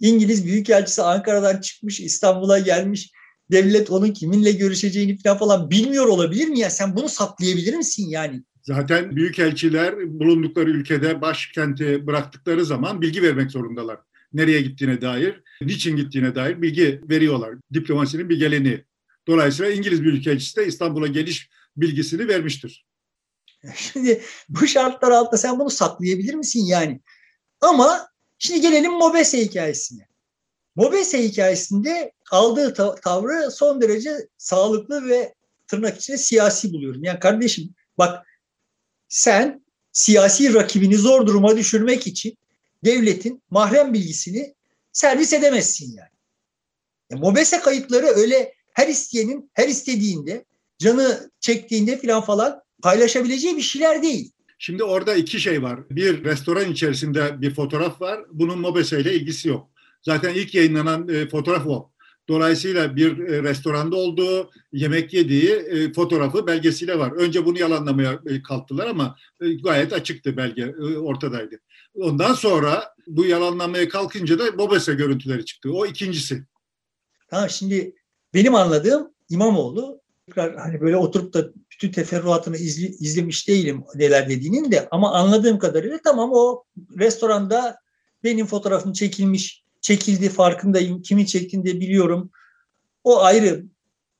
İngiliz 0.00 0.46
Büyükelçisi 0.46 1.02
Ankara'dan 1.02 1.60
çıkmış 1.60 2.00
İstanbul'a 2.00 2.58
gelmiş. 2.58 3.10
Devlet 3.50 3.90
onun 3.90 4.12
kiminle 4.12 4.52
görüşeceğini 4.52 5.18
falan 5.18 5.38
falan 5.38 5.70
bilmiyor 5.70 6.06
olabilir 6.06 6.48
mi 6.48 6.58
ya? 6.58 6.70
Sen 6.70 6.96
bunu 6.96 7.08
saklayabilir 7.08 7.74
misin 7.74 8.08
yani? 8.08 8.42
Zaten 8.62 9.16
büyükelçiler 9.16 10.20
bulundukları 10.20 10.70
ülkede 10.70 11.20
başkenti 11.20 12.06
bıraktıkları 12.06 12.64
zaman 12.64 13.02
bilgi 13.02 13.22
vermek 13.22 13.50
zorundalar. 13.50 13.98
Nereye 14.36 14.60
gittiğine 14.60 15.00
dair, 15.00 15.42
niçin 15.62 15.96
gittiğine 15.96 16.34
dair 16.34 16.62
bilgi 16.62 17.00
veriyorlar. 17.10 17.54
Diplomasinin 17.74 18.28
bir 18.28 18.38
geleneği. 18.38 18.84
Dolayısıyla 19.26 19.72
İngiliz 19.72 20.02
Büyükelçisi 20.02 20.56
de 20.56 20.66
İstanbul'a 20.66 21.06
geliş 21.06 21.50
bilgisini 21.76 22.28
vermiştir. 22.28 22.86
Şimdi 23.76 24.22
bu 24.48 24.66
şartlar 24.66 25.10
altında 25.10 25.36
sen 25.36 25.58
bunu 25.58 25.70
saklayabilir 25.70 26.34
misin 26.34 26.66
yani? 26.66 27.00
Ama 27.60 28.08
şimdi 28.38 28.60
gelelim 28.60 28.92
Mobese 28.92 29.44
hikayesine. 29.44 30.06
Mobese 30.76 31.24
hikayesinde 31.24 32.12
aldığı 32.30 32.74
tavrı 33.02 33.50
son 33.50 33.80
derece 33.80 34.16
sağlıklı 34.36 35.08
ve 35.08 35.34
tırnak 35.66 35.98
içinde 35.98 36.18
siyasi 36.18 36.72
buluyorum. 36.72 37.04
Yani 37.04 37.18
kardeşim 37.18 37.74
bak 37.98 38.26
sen 39.08 39.64
siyasi 39.92 40.54
rakibini 40.54 40.96
zor 40.96 41.26
duruma 41.26 41.56
düşürmek 41.56 42.06
için 42.06 42.38
devletin 42.84 43.42
mahrem 43.50 43.94
bilgisini 43.94 44.54
servis 44.92 45.32
edemezsin 45.32 45.96
yani. 45.96 46.16
Ya 47.10 47.18
Mobese 47.18 47.60
kayıtları 47.60 48.06
öyle 48.06 48.54
her 48.72 48.88
isteyenin 48.88 49.50
her 49.54 49.68
istediğinde 49.68 50.44
canı 50.78 51.30
çektiğinde 51.40 51.98
filan 51.98 52.20
falan 52.22 52.60
paylaşabileceği 52.82 53.56
bir 53.56 53.62
şeyler 53.62 54.02
değil. 54.02 54.32
Şimdi 54.58 54.84
orada 54.84 55.14
iki 55.14 55.40
şey 55.40 55.62
var. 55.62 55.80
Bir 55.90 56.24
restoran 56.24 56.72
içerisinde 56.72 57.40
bir 57.40 57.54
fotoğraf 57.54 58.00
var. 58.00 58.20
Bunun 58.32 58.58
Mobese 58.58 59.00
ile 59.00 59.14
ilgisi 59.14 59.48
yok. 59.48 59.70
Zaten 60.02 60.34
ilk 60.34 60.54
yayınlanan 60.54 61.08
e, 61.08 61.28
fotoğraf 61.28 61.66
o. 61.66 61.90
Dolayısıyla 62.28 62.96
bir 62.96 63.18
e, 63.18 63.42
restoranda 63.42 63.96
olduğu, 63.96 64.50
yemek 64.72 65.14
yediği 65.14 65.50
e, 65.50 65.92
fotoğrafı 65.92 66.46
belgesiyle 66.46 66.98
var. 66.98 67.12
Önce 67.12 67.44
bunu 67.44 67.58
yalanlamaya 67.58 68.20
e, 68.26 68.42
kalktılar 68.42 68.86
ama 68.86 69.16
e, 69.40 69.52
gayet 69.52 69.92
açıktı 69.92 70.36
belge, 70.36 70.62
e, 70.62 70.96
ortadaydı. 70.96 71.60
Ondan 72.00 72.34
sonra 72.34 72.94
bu 73.06 73.26
yalanlamaya 73.26 73.88
kalkınca 73.88 74.38
da 74.38 74.52
Mobese 74.52 74.94
görüntüleri 74.94 75.44
çıktı. 75.44 75.70
O 75.72 75.86
ikincisi. 75.86 76.44
Tamam 77.28 77.50
şimdi 77.50 77.94
benim 78.34 78.54
anladığım 78.54 79.10
İmamoğlu 79.30 80.00
tekrar 80.26 80.56
hani 80.56 80.80
böyle 80.80 80.96
oturup 80.96 81.34
da 81.34 81.50
bütün 81.70 81.92
teferruatını 81.92 82.56
izli, 82.56 82.86
izlemiş 82.86 83.48
değilim 83.48 83.84
neler 83.94 84.28
dediğinin 84.28 84.72
de 84.72 84.88
ama 84.90 85.12
anladığım 85.12 85.58
kadarıyla 85.58 85.98
tamam 86.04 86.30
o 86.32 86.64
restoranda 86.98 87.76
benim 88.24 88.46
fotoğrafım 88.46 88.92
çekilmiş, 88.92 89.64
çekildi 89.80 90.28
farkındayım, 90.28 91.02
kimin 91.02 91.24
çektiğini 91.24 91.66
de 91.66 91.80
biliyorum. 91.80 92.30
O 93.04 93.22
ayrı 93.22 93.64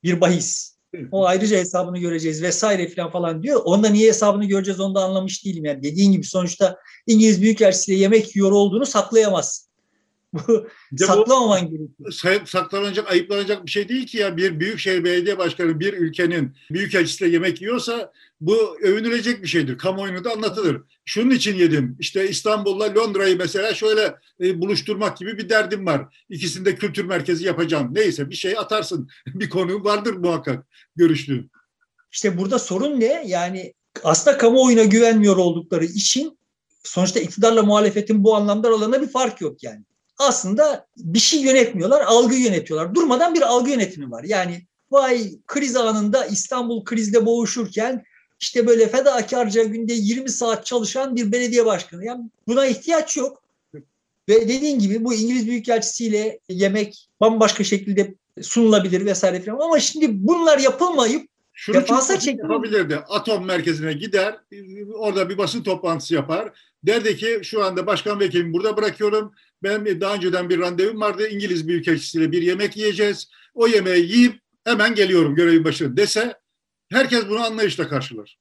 bir 0.02 0.20
bahis. 0.20 0.75
O 1.12 1.26
ayrıca 1.26 1.56
hesabını 1.56 1.98
göreceğiz 1.98 2.42
vesaire 2.42 2.88
falan 2.88 3.10
falan 3.10 3.42
diyor. 3.42 3.60
Onda 3.64 3.88
niye 3.88 4.08
hesabını 4.08 4.44
göreceğiz 4.44 4.80
onu 4.80 4.94
da 4.94 5.04
anlamış 5.04 5.44
değilim. 5.44 5.64
Yani 5.64 5.82
dediğin 5.82 6.12
gibi 6.12 6.26
sonuçta 6.26 6.76
İngiliz 7.06 7.42
Büyükelçisiyle 7.42 7.98
yemek 7.98 8.36
yiyor 8.36 8.52
olduğunu 8.52 8.86
saklayamaz. 8.86 9.66
Bu 10.32 10.68
saklamaman 10.96 11.60
gerekiyor. 11.60 12.44
Saklanacak, 12.46 13.10
ayıplanacak 13.10 13.66
bir 13.66 13.70
şey 13.70 13.88
değil 13.88 14.06
ki 14.06 14.18
ya. 14.18 14.36
Bir 14.36 14.60
büyükşehir 14.60 15.04
belediye 15.04 15.38
başkanı 15.38 15.80
bir 15.80 15.92
ülkenin 15.92 16.56
büyükelçisiyle 16.70 17.32
yemek 17.32 17.62
yiyorsa 17.62 18.12
bu 18.40 18.78
övünülecek 18.82 19.42
bir 19.42 19.48
şeydir. 19.48 19.78
Kamuoyuna 19.78 20.24
da 20.24 20.32
anlatılır. 20.32 20.82
Şunun 21.04 21.30
için 21.30 21.54
yedim. 21.54 21.96
İşte 22.00 22.28
İstanbul'la 22.28 22.94
Londra'yı 22.94 23.38
mesela 23.38 23.74
şöyle 23.74 24.14
e, 24.40 24.60
buluşturmak 24.60 25.16
gibi 25.16 25.38
bir 25.38 25.48
derdim 25.48 25.86
var. 25.86 26.24
İkisinde 26.28 26.74
kültür 26.74 27.04
merkezi 27.04 27.46
yapacağım. 27.46 27.88
Neyse 27.94 28.30
bir 28.30 28.34
şey 28.34 28.58
atarsın. 28.58 29.08
bir 29.26 29.48
konu 29.48 29.84
vardır 29.84 30.12
muhakkak 30.12 30.66
görüştüğün. 30.96 31.50
İşte 32.12 32.38
burada 32.38 32.58
sorun 32.58 33.00
ne? 33.00 33.24
Yani 33.26 33.74
aslında 34.04 34.38
kamuoyuna 34.38 34.84
güvenmiyor 34.84 35.36
oldukları 35.36 35.84
için 35.84 36.38
sonuçta 36.82 37.20
iktidarla 37.20 37.62
muhalefetin 37.62 38.24
bu 38.24 38.36
anlamda 38.36 38.68
aralarında 38.68 39.02
bir 39.02 39.08
fark 39.08 39.40
yok 39.40 39.62
yani 39.62 39.84
aslında 40.18 40.86
bir 40.96 41.18
şey 41.18 41.40
yönetmiyorlar, 41.40 42.00
algı 42.00 42.34
yönetiyorlar. 42.34 42.94
Durmadan 42.94 43.34
bir 43.34 43.42
algı 43.42 43.70
yönetimi 43.70 44.10
var. 44.10 44.24
Yani 44.24 44.66
vay 44.90 45.30
kriz 45.46 45.76
anında 45.76 46.26
İstanbul 46.26 46.84
krizde 46.84 47.26
boğuşurken 47.26 48.04
işte 48.40 48.66
böyle 48.66 48.88
fedakarca 48.88 49.64
günde 49.64 49.92
20 49.92 50.30
saat 50.30 50.66
çalışan 50.66 51.16
bir 51.16 51.32
belediye 51.32 51.66
başkanı. 51.66 52.04
Yani 52.04 52.24
buna 52.48 52.66
ihtiyaç 52.66 53.16
yok. 53.16 53.42
Ve 54.28 54.48
dediğin 54.48 54.78
gibi 54.78 55.04
bu 55.04 55.14
İngiliz 55.14 55.46
Büyükelçisiyle 55.46 56.38
yemek 56.48 57.08
bambaşka 57.20 57.64
şekilde 57.64 58.14
sunulabilir 58.42 59.06
vesaire 59.06 59.40
falan. 59.40 59.58
Ama 59.58 59.80
şimdi 59.80 60.06
bunlar 60.26 60.58
yapılmayıp 60.58 61.28
şunu 61.52 61.76
defansa 61.76 62.18
yapabilirdi. 62.30 62.96
Atom 62.96 63.44
merkezine 63.44 63.92
gider, 63.92 64.38
orada 64.94 65.28
bir 65.28 65.38
basın 65.38 65.62
toplantısı 65.62 66.14
yapar. 66.14 66.52
Derdi 66.82 67.16
ki 67.16 67.40
şu 67.42 67.64
anda 67.64 67.86
başkan 67.86 68.20
vekilimi 68.20 68.52
burada 68.52 68.76
bırakıyorum. 68.76 69.32
Ben 69.62 70.00
daha 70.00 70.14
önceden 70.14 70.50
bir 70.50 70.58
randevum 70.58 71.00
vardı. 71.00 71.28
İngiliz 71.28 71.68
Büyükelçisiyle 71.68 72.32
bir 72.32 72.42
yemek 72.42 72.76
yiyeceğiz. 72.76 73.28
O 73.54 73.66
yemeği 73.66 74.12
yiyip 74.12 74.40
hemen 74.64 74.94
geliyorum 74.94 75.34
görevin 75.34 75.64
başına 75.64 75.96
dese 75.96 76.34
herkes 76.90 77.28
bunu 77.28 77.40
anlayışla 77.40 77.88
karşılar. 77.88 78.38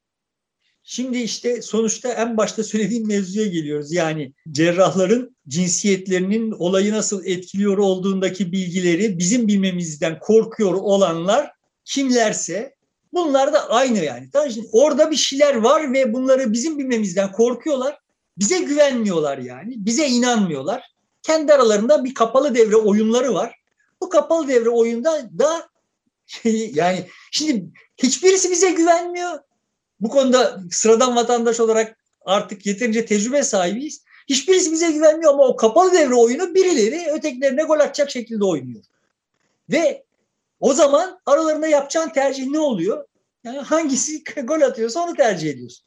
Şimdi 0.83 1.17
işte 1.17 1.61
sonuçta 1.61 2.13
en 2.13 2.37
başta 2.37 2.63
söylediğim 2.63 3.07
mevzuya 3.07 3.45
geliyoruz. 3.45 3.91
Yani 3.91 4.33
cerrahların 4.51 5.35
cinsiyetlerinin 5.47 6.51
olayı 6.51 6.93
nasıl 6.93 7.25
etkiliyor 7.25 7.77
olduğundaki 7.77 8.51
bilgileri 8.51 9.17
bizim 9.17 9.47
bilmemizden 9.47 10.19
korkuyor 10.19 10.73
olanlar 10.73 11.51
kimlerse 11.85 12.75
bunlar 13.13 13.53
da 13.53 13.69
aynı 13.69 13.97
yani. 13.97 14.29
Tamam, 14.33 14.51
şimdi 14.51 14.67
orada 14.71 15.11
bir 15.11 15.15
şeyler 15.15 15.55
var 15.55 15.93
ve 15.93 16.13
bunları 16.13 16.53
bizim 16.53 16.79
bilmemizden 16.79 17.31
korkuyorlar. 17.31 17.99
Bize 18.37 18.59
güvenmiyorlar 18.59 19.37
yani. 19.37 19.73
Bize 19.77 20.07
inanmıyorlar 20.07 20.95
kendi 21.25 21.53
aralarında 21.53 22.03
bir 22.03 22.13
kapalı 22.13 22.55
devre 22.55 22.75
oyunları 22.75 23.33
var. 23.33 23.55
Bu 24.01 24.09
kapalı 24.09 24.47
devre 24.47 24.69
oyunda 24.69 25.29
da 25.39 25.69
yani 26.73 27.07
şimdi 27.31 27.65
hiçbirisi 27.97 28.51
bize 28.51 28.71
güvenmiyor. 28.71 29.39
Bu 29.99 30.09
konuda 30.09 30.59
sıradan 30.71 31.15
vatandaş 31.15 31.59
olarak 31.59 31.97
artık 32.25 32.65
yeterince 32.65 33.05
tecrübe 33.05 33.43
sahibiyiz. 33.43 34.03
Hiçbirisi 34.29 34.71
bize 34.71 34.91
güvenmiyor 34.91 35.33
ama 35.33 35.47
o 35.47 35.55
kapalı 35.55 35.93
devre 35.93 36.15
oyunu 36.15 36.55
birileri 36.55 37.11
ötekilerine 37.11 37.63
gol 37.63 37.79
atacak 37.79 38.11
şekilde 38.11 38.45
oynuyor. 38.45 38.83
Ve 39.71 40.03
o 40.59 40.73
zaman 40.73 41.19
aralarında 41.25 41.67
yapacağın 41.67 42.09
tercih 42.09 42.47
ne 42.47 42.59
oluyor? 42.59 43.05
Yani 43.43 43.57
hangisi 43.57 44.23
gol 44.43 44.61
atıyorsa 44.61 44.99
onu 44.99 45.15
tercih 45.15 45.49
ediyorsun. 45.49 45.85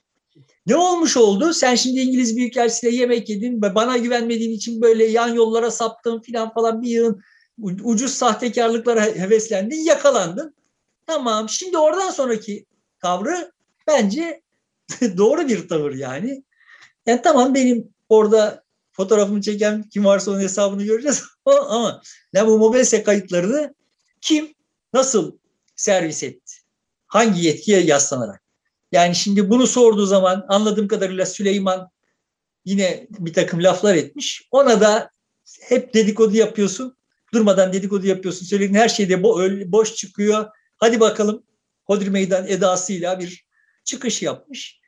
Ne 0.66 0.76
olmuş 0.76 1.16
oldu? 1.16 1.52
Sen 1.52 1.74
şimdi 1.74 2.00
İngiliz 2.00 2.36
Büyükelçisiyle 2.36 2.96
yemek 2.96 3.28
yedin 3.28 3.62
ve 3.62 3.74
bana 3.74 3.96
güvenmediğin 3.96 4.52
için 4.52 4.82
böyle 4.82 5.04
yan 5.04 5.34
yollara 5.34 5.70
saptın 5.70 6.20
filan 6.20 6.52
falan 6.54 6.82
bir 6.82 6.88
yığın 6.88 7.22
ucuz 7.62 8.14
sahtekarlıklara 8.14 9.04
heveslendin, 9.04 9.84
yakalandın. 9.84 10.54
Tamam. 11.08 11.48
Şimdi 11.48 11.78
oradan 11.78 12.10
sonraki 12.10 12.66
tavrı 13.02 13.52
bence 13.86 14.42
doğru 15.16 15.48
bir 15.48 15.68
tavır 15.68 15.94
yani. 15.94 16.44
Yani 17.06 17.22
tamam 17.22 17.54
benim 17.54 17.88
orada 18.08 18.64
fotoğrafımı 18.92 19.40
çeken 19.40 19.82
kim 19.82 20.04
varsa 20.04 20.30
onun 20.30 20.40
hesabını 20.40 20.84
göreceğiz 20.84 21.24
ama 21.46 22.02
ne 22.34 22.46
bu 22.46 22.58
mobese 22.58 23.02
kayıtlarını 23.02 23.74
kim 24.20 24.54
nasıl 24.92 25.38
servis 25.76 26.22
etti? 26.22 26.54
Hangi 27.06 27.44
yetkiye 27.44 27.80
yaslanarak? 27.80 28.42
Yani 28.92 29.14
şimdi 29.14 29.50
bunu 29.50 29.66
sorduğu 29.66 30.06
zaman 30.06 30.46
anladığım 30.48 30.88
kadarıyla 30.88 31.26
Süleyman 31.26 31.90
yine 32.64 33.06
bir 33.10 33.32
takım 33.32 33.62
laflar 33.62 33.94
etmiş. 33.94 34.48
Ona 34.50 34.80
da 34.80 35.10
hep 35.60 35.94
dedikodu 35.94 36.36
yapıyorsun. 36.36 36.96
Durmadan 37.34 37.72
dedikodu 37.72 38.06
yapıyorsun. 38.06 38.46
Söylediğin 38.46 38.74
her 38.74 38.88
şeyde 38.88 39.14
bo- 39.14 39.72
boş 39.72 39.94
çıkıyor. 39.94 40.46
Hadi 40.78 41.00
bakalım 41.00 41.42
Hodri 41.84 42.10
Meydan 42.10 42.48
edasıyla 42.48 43.20
bir 43.20 43.44
çıkış 43.84 44.22
yapmış. 44.22 44.80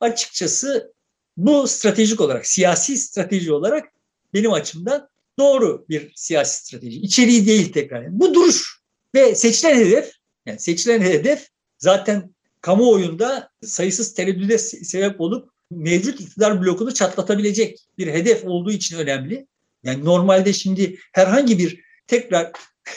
Açıkçası 0.00 0.92
bu 1.36 1.68
stratejik 1.68 2.20
olarak, 2.20 2.46
siyasi 2.46 2.96
strateji 2.96 3.52
olarak 3.52 3.88
benim 4.34 4.52
açımdan 4.52 5.08
doğru 5.38 5.86
bir 5.88 6.12
siyasi 6.14 6.64
strateji. 6.64 7.00
İçeriği 7.00 7.46
değil 7.46 7.72
tekrar. 7.72 8.20
Bu 8.20 8.34
duruş 8.34 8.80
ve 9.14 9.34
seçilen 9.34 9.76
hedef, 9.76 10.12
yani 10.46 10.58
seçilen 10.58 11.00
hedef 11.00 11.48
zaten 11.78 12.34
kamuoyunda 12.60 13.50
sayısız 13.62 14.14
tereddüde 14.14 14.58
sebep 14.58 15.20
olup 15.20 15.50
mevcut 15.70 16.20
iktidar 16.20 16.62
blokunu 16.62 16.94
çatlatabilecek 16.94 17.78
bir 17.98 18.06
hedef 18.06 18.44
olduğu 18.44 18.72
için 18.72 18.98
önemli. 18.98 19.46
Yani 19.82 20.04
normalde 20.04 20.52
şimdi 20.52 20.98
herhangi 21.12 21.58
bir 21.58 21.80
tekrar 22.06 22.52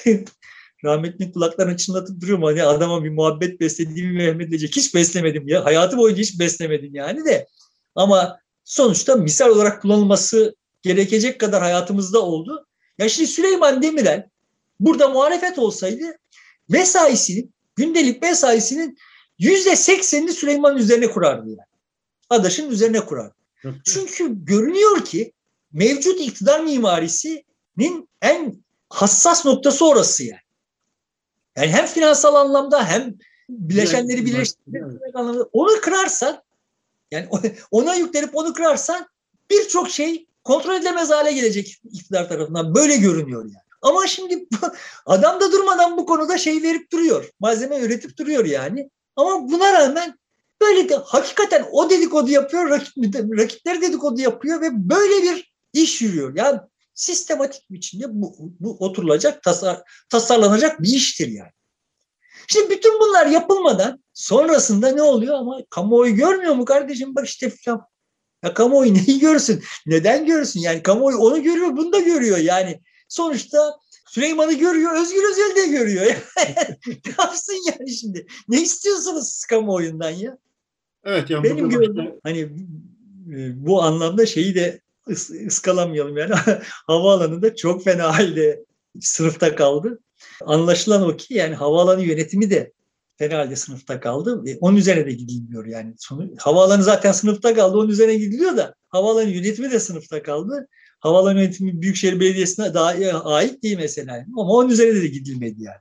rahmetli 0.84 1.32
kulaklarını 1.32 1.78
çınlatıp 1.78 2.22
duruyorum 2.22 2.44
hani 2.44 2.64
adama 2.64 3.04
bir 3.04 3.10
muhabbet 3.10 3.60
beslediğimi 3.60 4.14
Mehmet 4.14 4.50
diyecek. 4.50 4.76
Hiç 4.76 4.96
beslemedim 4.96 5.48
ya. 5.48 5.66
Hayatı 5.66 5.98
boyunca 5.98 6.22
hiç 6.22 6.40
beslemedim 6.40 6.96
yani 6.96 7.26
de. 7.26 7.48
Ama 7.96 8.40
sonuçta 8.64 9.16
misal 9.16 9.50
olarak 9.50 9.82
kullanılması 9.82 10.56
gerekecek 10.82 11.40
kadar 11.40 11.62
hayatımızda 11.62 12.22
oldu. 12.22 12.68
Ya 12.98 13.10
şimdi 13.10 13.30
Süleyman 13.30 13.82
Demirel 13.82 14.30
burada 14.80 15.10
muhalefet 15.10 15.60
olsaydı 15.60 16.04
mesaisinin, 16.70 17.54
gündelik 17.76 18.22
mesaisinin 18.22 18.98
yüzde 19.40 19.76
seksenini 19.76 20.32
Süleyman'ın 20.32 20.78
üzerine 20.78 21.08
kurardı 21.08 21.50
yani. 21.50 21.60
Adaş'ın 22.30 22.72
üzerine 22.72 23.00
kurardı. 23.00 23.36
Çünkü 23.86 24.46
görünüyor 24.46 25.06
ki 25.06 25.34
mevcut 25.74 26.22
iktidar 26.22 26.60
mimarisinin 26.60 28.10
en 28.22 28.64
hassas 28.90 29.46
noktası 29.46 29.88
orası 29.88 30.24
yani. 30.24 30.43
Yani 31.58 31.68
hem 31.68 31.86
finansal 31.86 32.36
anlamda 32.36 32.86
hem 32.86 33.14
bileşenleri 33.50 34.26
birleştirmek 34.26 35.16
anlamda 35.16 35.50
onu 35.54 35.82
kırarsan 35.82 36.44
yani 37.12 37.28
ona 37.72 37.96
yüklenip 37.96 38.36
onu 38.36 38.54
kırarsan 38.54 39.08
birçok 39.52 39.90
şey 39.90 40.28
kontrol 40.44 40.76
edilemez 40.76 41.10
hale 41.10 41.32
gelecek 41.32 41.82
iktidar 41.92 42.30
tarafından. 42.30 42.76
Böyle 42.76 42.98
görünüyor 42.98 43.44
yani. 43.44 43.64
Ama 43.82 44.08
şimdi 44.08 44.48
adam 45.06 45.42
da 45.42 45.52
durmadan 45.52 45.98
bu 45.98 46.06
konuda 46.06 46.38
şey 46.38 46.64
verip 46.64 46.92
duruyor. 46.92 47.30
Malzeme 47.40 47.80
üretip 47.80 48.18
duruyor 48.18 48.46
yani. 48.46 48.90
Ama 49.16 49.50
buna 49.50 49.74
rağmen 49.74 50.20
böyle 50.62 50.90
de 50.90 50.96
hakikaten 50.96 51.66
o 51.72 51.90
dedikodu 51.90 52.32
yapıyor, 52.32 52.70
rakip, 52.70 52.98
rakipleri 53.16 53.82
dedikodu 53.82 54.22
yapıyor 54.22 54.62
ve 54.62 54.70
böyle 54.90 55.24
bir 55.24 55.54
iş 55.74 56.02
yürüyor. 56.02 56.36
Yani 56.36 56.60
sistematik 56.94 57.72
biçimde 57.72 58.06
bu, 58.10 58.36
bu 58.60 58.78
oturulacak, 58.80 59.44
tasar, 59.44 59.82
tasarlanacak 60.10 60.82
bir 60.82 60.90
iştir 60.90 61.28
yani. 61.28 61.52
Şimdi 62.48 62.70
bütün 62.70 63.00
bunlar 63.00 63.26
yapılmadan 63.26 64.04
Sonrasında 64.14 64.92
ne 64.92 65.02
oluyor 65.02 65.36
ama 65.36 65.58
kamuoyu 65.70 66.16
görmüyor 66.16 66.54
mu 66.54 66.66
kardeşim 66.66 67.16
bak 67.16 67.28
işte 67.28 67.50
filan. 67.50 67.82
Ya 68.44 68.54
kamuoyu 68.54 68.94
neyi 69.08 69.20
görsün? 69.20 69.64
Neden 69.86 70.26
görsün? 70.26 70.60
Yani 70.60 70.84
kamuoyu 70.84 71.18
onu 71.18 71.44
görüyor, 71.44 71.78
bunu 71.78 71.94
da 71.94 72.00
görüyor. 72.00 72.38
Yani 72.38 72.82
sonuçta 73.08 73.80
Süleyman'ı 74.08 74.54
görüyor, 74.54 75.02
Özgür 75.02 75.32
Özel 75.32 75.56
de 75.56 75.68
görüyor. 75.68 76.06
ne 76.88 77.14
yapsın 77.20 77.56
yani 77.72 77.92
şimdi? 77.92 78.26
Ne 78.48 78.62
istiyorsunuz 78.62 79.30
siz 79.30 79.46
kamuoyundan 79.46 80.10
ya? 80.10 80.38
Evet. 81.04 81.30
Yani 81.30 81.44
Benim 81.44 81.70
gördüğüm 81.70 82.20
hani 82.24 82.40
e, 82.40 83.66
bu 83.66 83.84
anlamda 83.84 84.26
şeyi 84.26 84.56
de 84.56 84.82
ıs, 85.10 85.30
ıskalamayalım 85.30 86.18
yani 86.18 86.34
havaalanında 86.88 87.56
çok 87.56 87.84
fena 87.84 88.18
halde 88.18 88.66
sınıfta 89.02 89.56
kaldı. 89.56 90.00
Anlaşılan 90.46 91.04
o 91.04 91.18
ki 91.18 91.34
yani 91.34 91.56
havaalanı 91.56 92.04
yönetimi 92.04 92.50
de 92.50 92.74
fena 93.18 93.38
halde 93.38 93.56
sınıfta 93.56 94.00
kaldı. 94.00 94.44
E, 94.48 94.58
onun 94.58 94.78
üzerine 94.78 95.06
de 95.06 95.12
gidilmiyor 95.12 95.66
yani. 95.66 95.94
Sonu, 95.98 96.30
havaalanı 96.38 96.84
zaten 96.84 97.12
sınıfta 97.12 97.54
kaldı 97.54 97.78
onun 97.78 97.90
üzerine 97.90 98.16
gidiliyor 98.16 98.58
da 98.58 98.76
havaalanı 98.90 99.30
yönetimi 99.30 99.72
de 99.72 99.80
sınıfta 99.80 100.24
kaldı. 100.24 100.68
Havaalanı 101.00 101.40
yönetimi 101.40 101.82
Büyükşehir 101.82 102.20
Belediyesi'ne 102.20 102.74
daha 102.74 102.88
ait 103.24 103.64
değil 103.64 103.78
mesela. 103.78 104.26
Ama 104.38 104.52
onun 104.52 104.70
üzerine 104.70 105.02
de 105.02 105.08
gidilmedi 105.08 105.64
yani. 105.64 105.78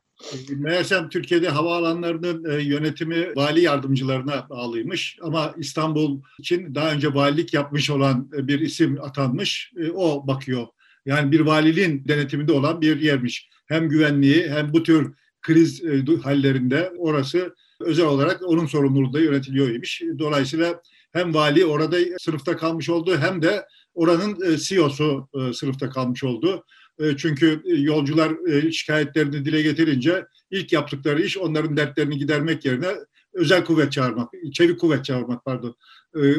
Meğersem 0.49 1.09
Türkiye'de 1.09 1.49
havaalanlarının 1.49 2.51
e, 2.51 2.63
yönetimi 2.63 3.37
vali 3.37 3.61
yardımcılarına 3.61 4.47
bağlıymış 4.51 5.19
ama 5.23 5.55
İstanbul 5.59 6.21
için 6.39 6.75
daha 6.75 6.93
önce 6.93 7.15
valilik 7.15 7.55
yapmış 7.55 7.91
olan 7.91 8.31
e, 8.37 8.49
bir 8.49 8.61
isim 8.61 9.03
atanmış. 9.03 9.73
E, 9.77 9.91
o 9.91 10.27
bakıyor. 10.27 10.67
Yani 11.07 11.33
bir 11.33 11.41
valiliğin 11.41 12.05
denetiminde 12.09 12.53
olan 12.53 12.81
bir 12.81 13.01
yermiş. 13.01 13.49
Hem 13.67 13.89
güvenliği 13.89 14.51
hem 14.51 14.73
bu 14.73 14.83
tür 14.83 15.15
kriz 15.43 15.83
hallerinde 16.23 16.93
orası 16.99 17.55
özel 17.81 18.07
olarak 18.07 18.43
onun 18.43 18.67
sorumluluğunda 18.67 19.21
yönetiliyormuş. 19.21 20.03
Dolayısıyla 20.19 20.83
hem 21.13 21.35
vali 21.35 21.65
orada 21.65 21.97
sınıfta 22.19 22.57
kalmış 22.57 22.91
oldu 22.91 23.19
hem 23.19 23.43
de 23.43 23.67
oranın 23.95 24.57
CEO'su 24.57 25.29
sınıfta 25.55 25.91
kalmış 25.91 26.25
oldu. 26.25 26.65
E, 26.99 27.17
çünkü 27.17 27.63
e, 27.65 27.75
yolcular 27.75 28.49
e, 28.49 28.73
şikayetlerini 28.73 29.45
dile 29.45 29.63
getirince 29.63 30.27
ilk 30.51 30.73
yaptıkları 30.73 31.23
iş 31.23 31.39
onların 31.39 31.77
dertlerini 31.77 32.19
gidermek 32.19 32.65
yerine 32.65 32.89
özel 33.33 33.65
kuvvet 33.65 33.93
çağırmak, 33.93 34.33
çevik 34.53 34.81
kuvvet 34.81 35.05
çağırmak 35.05 35.45
pardon 35.45 35.77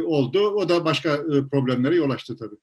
oldu. 0.03 0.39
O 0.49 0.69
da 0.69 0.85
başka 0.85 1.23
problemlere 1.51 1.95
yol 1.95 2.09
açtı 2.09 2.37
tabii. 2.37 2.55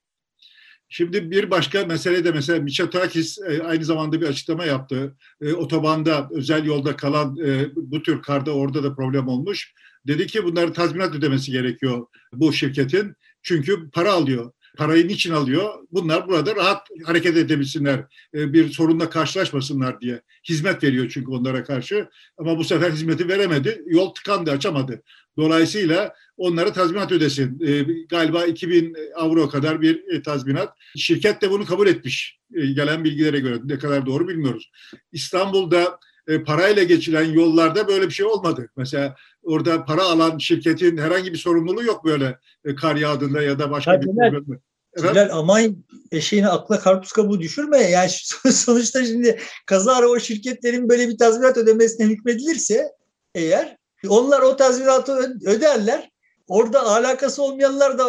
Şimdi 0.88 1.30
bir 1.30 1.51
başka 1.51 1.84
mesele 1.84 2.24
de 2.24 2.32
mesela 2.32 2.62
Mitsotakis 2.62 3.38
aynı 3.64 3.84
zamanda 3.84 4.20
bir 4.20 4.26
açıklama 4.26 4.64
yaptı. 4.64 5.16
Otobanda, 5.57 6.28
özel 6.30 6.64
yolda 6.64 6.97
kalan 6.97 7.36
bu 7.76 8.03
tür 8.03 8.22
karda 8.22 8.55
orada 8.55 8.82
da 8.82 8.95
problem 8.95 9.28
olmuş. 9.28 9.74
Dedi 10.07 10.26
ki 10.26 10.45
bunları 10.45 10.72
tazminat 10.72 11.14
ödemesi 11.14 11.53
gerekiyor 11.53 12.07
bu 12.32 12.53
şirketin. 12.53 13.14
Çünkü 13.43 13.91
para 13.91 14.12
alıyor 14.12 14.53
parayı 14.81 15.09
niçin 15.09 15.33
alıyor? 15.33 15.74
Bunlar 15.93 16.28
burada 16.28 16.57
rahat 16.57 16.89
hareket 17.05 17.37
edebilsinler, 17.37 18.05
e, 18.35 18.53
bir 18.53 18.72
sorunla 18.72 19.11
karşılaşmasınlar 19.11 20.01
diye. 20.01 20.20
Hizmet 20.49 20.85
veriyor 20.85 21.11
çünkü 21.14 21.31
onlara 21.31 21.64
karşı. 21.64 22.09
Ama 22.39 22.59
bu 22.59 22.64
sefer 22.64 22.91
hizmeti 22.91 23.28
veremedi. 23.28 23.83
Yol 23.87 24.14
tıkandı, 24.14 24.51
açamadı. 24.51 25.03
Dolayısıyla 25.37 26.14
onlara 26.37 26.72
tazminat 26.72 27.12
ödesin. 27.12 27.61
E, 27.66 27.83
galiba 28.09 28.45
2000 28.45 28.97
avro 29.16 29.49
kadar 29.49 29.81
bir 29.81 30.09
e, 30.09 30.22
tazminat. 30.22 30.76
Şirket 30.97 31.43
de 31.43 31.51
bunu 31.51 31.66
kabul 31.66 31.87
etmiş. 31.87 32.39
Gelen 32.51 33.05
bilgilere 33.05 33.41
göre 33.41 33.59
ne 33.64 33.78
kadar 33.78 34.07
doğru 34.07 34.28
bilmiyoruz. 34.28 34.70
İstanbul'da 35.12 35.99
parayla 36.47 36.83
geçilen 36.83 37.24
yollarda 37.24 37.89
böyle 37.89 38.07
bir 38.07 38.12
şey 38.12 38.26
olmadı. 38.26 38.68
Mesela 38.76 39.16
orada 39.43 39.85
para 39.85 40.03
alan 40.03 40.39
şirketin 40.39 40.97
herhangi 40.97 41.33
bir 41.33 41.39
sorumluluğu 41.39 41.85
yok 41.85 42.05
böyle 42.05 42.39
kar 42.76 42.97
yağdığında 42.97 43.43
ya 43.43 43.59
da 43.59 43.70
başka 43.70 44.01
Tabii 44.01 44.07
bir 44.07 44.70
problemde. 44.97 45.24
Bilal 45.26 45.38
aman 45.38 45.76
eşeğini 46.12 46.49
akla 46.49 46.80
karpuz 46.80 47.12
kabuğu 47.12 47.41
düşürme. 47.41 47.78
Yani 47.78 48.11
sonuçta 48.53 49.05
şimdi 49.05 49.41
kazara 49.66 50.09
o 50.09 50.20
şirketlerin 50.20 50.88
böyle 50.88 51.09
bir 51.09 51.18
tazminat 51.18 51.57
ödemesine 51.57 52.07
hükmedilirse 52.07 52.93
eğer 53.34 53.76
onlar 54.09 54.41
o 54.41 54.57
tazminatı 54.57 55.12
öderler. 55.47 56.11
Orada 56.49 56.86
alakası 56.86 57.43
olmayanlar 57.43 57.99
da 57.99 58.09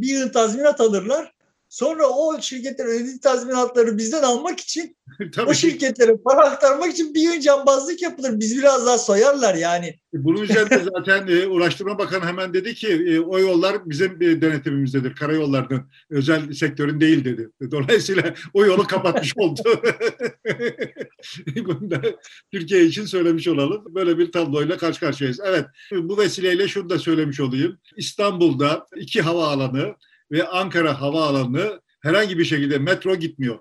bir 0.00 0.08
yıl 0.08 0.32
tazminat 0.32 0.80
alırlar. 0.80 1.32
Sonra 1.68 2.06
o 2.06 2.40
şirketlerin 2.40 2.88
ödediği 2.88 3.20
tazminatları 3.20 3.98
bizden 3.98 4.22
almak 4.22 4.60
için 4.60 4.96
o 5.46 5.54
şirketlere 5.54 6.16
para 6.24 6.50
aktarmak 6.50 6.92
için 6.92 7.14
bir 7.14 7.32
gün 7.32 7.40
cambazlık 7.40 8.02
yapılır. 8.02 8.40
Biz 8.40 8.58
biraz 8.58 8.86
daha 8.86 8.98
soyarlar 8.98 9.54
yani. 9.54 9.86
E, 9.86 10.24
bunun 10.24 10.42
üzerinde 10.42 10.82
zaten 10.96 11.26
e, 11.28 11.46
Ulaştırma 11.46 11.98
Bakanı 11.98 12.24
hemen 12.24 12.54
dedi 12.54 12.74
ki 12.74 12.88
e, 12.88 13.20
o 13.20 13.38
yollar 13.38 13.90
bizim 13.90 14.22
e, 14.22 14.40
denetimimizdedir. 14.40 15.14
Karayollarının 15.14 15.82
özel 16.10 16.52
sektörün 16.52 17.00
değil 17.00 17.24
dedi. 17.24 17.50
Dolayısıyla 17.70 18.34
o 18.54 18.64
yolu 18.64 18.86
kapatmış 18.86 19.32
oldu. 19.36 19.60
Bunu 21.56 21.90
da 21.90 22.02
Türkiye 22.52 22.84
için 22.84 23.04
söylemiş 23.04 23.48
olalım. 23.48 23.94
Böyle 23.94 24.18
bir 24.18 24.32
tabloyla 24.32 24.76
karşı 24.76 25.00
karşıyayız. 25.00 25.40
Evet 25.44 25.66
bu 25.92 26.18
vesileyle 26.18 26.68
şunu 26.68 26.90
da 26.90 26.98
söylemiş 26.98 27.40
olayım. 27.40 27.78
İstanbul'da 27.96 28.86
iki 28.96 29.22
havaalanı 29.22 29.94
ve 30.32 30.48
Ankara 30.48 31.00
Havaalanı 31.00 31.80
herhangi 32.00 32.38
bir 32.38 32.44
şekilde 32.44 32.78
metro 32.78 33.16
gitmiyor. 33.16 33.58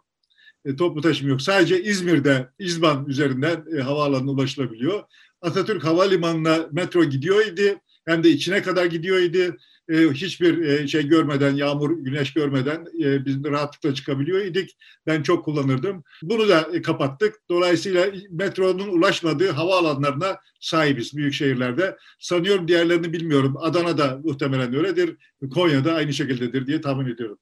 E, 0.65 0.75
toplu 0.75 1.01
taşıma 1.01 1.29
yok. 1.29 1.41
Sadece 1.41 1.83
İzmir'de 1.83 2.49
İzban 2.59 3.05
üzerinden 3.05 3.65
e, 3.77 3.81
havaalanına 3.81 4.31
ulaşılabiliyor. 4.31 5.03
Atatürk 5.41 5.83
Havalimanı'na 5.83 6.67
metro 6.71 7.03
gidiyor 7.03 7.45
idi. 7.45 7.77
Hem 8.05 8.23
de 8.23 8.29
içine 8.29 8.61
kadar 8.61 8.85
gidiyor 8.85 9.19
idi. 9.19 9.55
E, 9.89 9.97
hiçbir 9.97 10.61
e, 10.61 10.87
şey 10.87 11.07
görmeden, 11.07 11.55
yağmur, 11.55 11.97
güneş 11.97 12.33
görmeden 12.33 12.85
e, 13.03 13.25
biz 13.25 13.43
rahatlıkla 13.43 13.93
çıkabiliyor 13.93 14.39
idik. 14.39 14.77
Ben 15.05 15.23
çok 15.23 15.45
kullanırdım. 15.45 16.03
Bunu 16.21 16.49
da 16.49 16.69
e, 16.73 16.81
kapattık. 16.81 17.35
Dolayısıyla 17.49 18.07
metronun 18.29 18.87
ulaşmadığı 18.87 19.51
havaalanlarına 19.51 20.37
sahibiz 20.59 21.17
büyük 21.17 21.33
şehirlerde. 21.33 21.97
Sanıyorum 22.19 22.67
diğerlerini 22.67 23.13
bilmiyorum. 23.13 23.55
Adana'da 23.57 24.19
muhtemelen 24.23 24.75
öyledir. 24.75 25.17
Konya'da 25.53 25.93
aynı 25.93 26.13
şekildedir 26.13 26.67
diye 26.67 26.81
tahmin 26.81 27.13
ediyorum. 27.13 27.37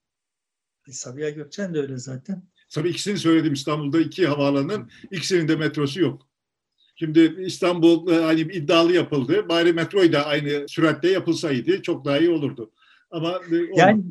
E, 0.88 0.92
Sabiha 0.92 1.30
Gökçen 1.30 1.74
de 1.74 1.80
öyle 1.80 1.98
zaten. 1.98 2.44
Tabii 2.70 2.90
ikisini 2.90 3.18
söyledim 3.18 3.54
İstanbul'da 3.54 4.00
iki 4.00 4.28
havaalanının 4.28 4.92
ikisinin 5.12 5.48
de 5.48 5.56
metrosu 5.56 6.02
yok. 6.02 6.28
Şimdi 6.96 7.36
İstanbul 7.46 8.12
e, 8.12 8.24
hani 8.24 8.42
iddialı 8.42 8.94
yapıldı. 8.94 9.50
Bari 9.50 9.74
metroyu 9.74 10.14
da 10.14 10.26
aynı 10.26 10.68
süratte 10.68 11.10
yapılsaydı 11.10 11.82
çok 11.82 12.06
daha 12.06 12.18
iyi 12.18 12.30
olurdu. 12.30 12.72
Ama 13.12 13.32
e, 13.32 13.56
yani 13.80 14.04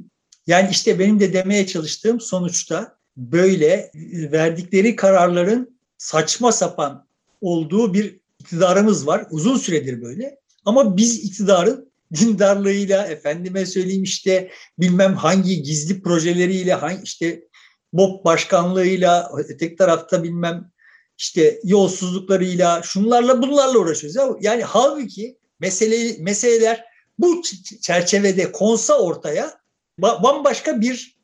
yani 0.47 0.69
işte 0.71 0.99
benim 0.99 1.21
de 1.21 1.33
demeye 1.33 1.67
çalıştığım 1.67 2.21
sonuçta 2.21 2.97
böyle 3.17 3.91
verdikleri 4.33 4.97
kararların 4.97 5.79
saçma 5.99 6.53
sapan 6.53 7.07
olduğu 7.41 7.95
bir 7.95 8.21
iktidarımız 8.39 9.07
var. 9.07 9.27
Uzun 9.31 9.57
süredir 9.57 10.03
böyle. 10.03 10.39
Ama 10.65 10.97
biz 10.97 11.25
iktidarın 11.25 11.93
dindarlığıyla, 12.15 13.07
efendime 13.07 13.67
söyleyeyim 13.67 14.03
işte 14.03 14.51
bilmem 14.79 15.15
hangi 15.15 15.63
gizli 15.63 16.03
projeleriyle, 16.03 16.75
hangi 16.75 17.03
işte 17.03 17.45
BOP 17.93 18.25
başkanlığıyla, 18.25 19.31
tek 19.59 19.79
tarafta 19.79 20.23
bilmem 20.23 20.71
işte 21.19 21.61
yolsuzluklarıyla, 21.65 22.83
şunlarla 22.83 23.43
bunlarla 23.43 23.79
uğraşıyoruz. 23.79 24.39
Yani 24.45 24.65
halbuki 24.65 25.39
mesele, 25.61 26.17
meseleler 26.19 26.85
bu 27.19 27.43
çerçevede 27.83 28.53
konsa 28.53 28.99
ortaya 28.99 29.61
bambaşka 29.99 30.81
bir 30.81 31.17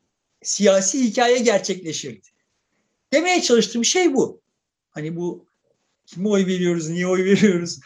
siyasi 0.42 1.04
hikaye 1.04 1.38
gerçekleşirdi. 1.38 2.28
Demeye 3.12 3.42
çalıştığım 3.42 3.84
şey 3.84 4.14
bu. 4.14 4.40
Hani 4.90 5.16
bu 5.16 5.46
kime 6.06 6.28
oy 6.28 6.46
veriyoruz, 6.46 6.88
niye 6.88 7.06
oy 7.06 7.24
veriyoruz 7.24 7.80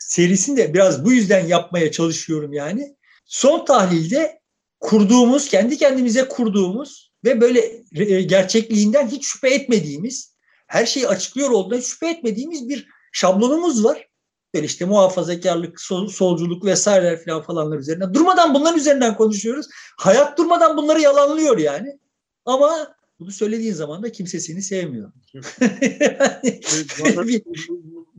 serisini 0.00 0.56
de 0.56 0.74
biraz 0.74 1.04
bu 1.04 1.12
yüzden 1.12 1.46
yapmaya 1.46 1.92
çalışıyorum 1.92 2.52
yani. 2.52 2.96
Son 3.24 3.64
tahlilde 3.64 4.40
kurduğumuz, 4.80 5.48
kendi 5.48 5.76
kendimize 5.78 6.28
kurduğumuz 6.28 7.12
ve 7.24 7.40
böyle 7.40 7.82
gerçekliğinden 8.22 9.08
hiç 9.08 9.26
şüphe 9.26 9.54
etmediğimiz 9.54 10.29
her 10.70 10.86
şeyi 10.86 11.08
açıklıyor 11.08 11.50
olduğundan 11.50 11.80
şüphe 11.80 12.10
etmediğimiz 12.10 12.68
bir 12.68 12.88
şablonumuz 13.12 13.84
var. 13.84 14.08
Böyle 14.54 14.66
işte 14.66 14.84
muhafazakarlık, 14.84 15.80
sol, 15.80 16.08
solculuk 16.08 16.64
vesaireler 16.64 17.24
falan 17.24 17.42
falanlar 17.42 17.78
üzerinden. 17.78 18.14
Durmadan 18.14 18.54
bunların 18.54 18.78
üzerinden 18.78 19.16
konuşuyoruz. 19.16 19.66
Hayat 19.98 20.38
durmadan 20.38 20.76
bunları 20.76 21.00
yalanlıyor 21.00 21.58
yani. 21.58 21.98
Ama 22.44 22.94
bunu 23.20 23.30
söylediğin 23.30 23.74
zaman 23.74 24.02
da 24.02 24.12
kimse 24.12 24.40
seni 24.40 24.62
sevmiyor. 24.62 25.12
yani, 25.60 26.60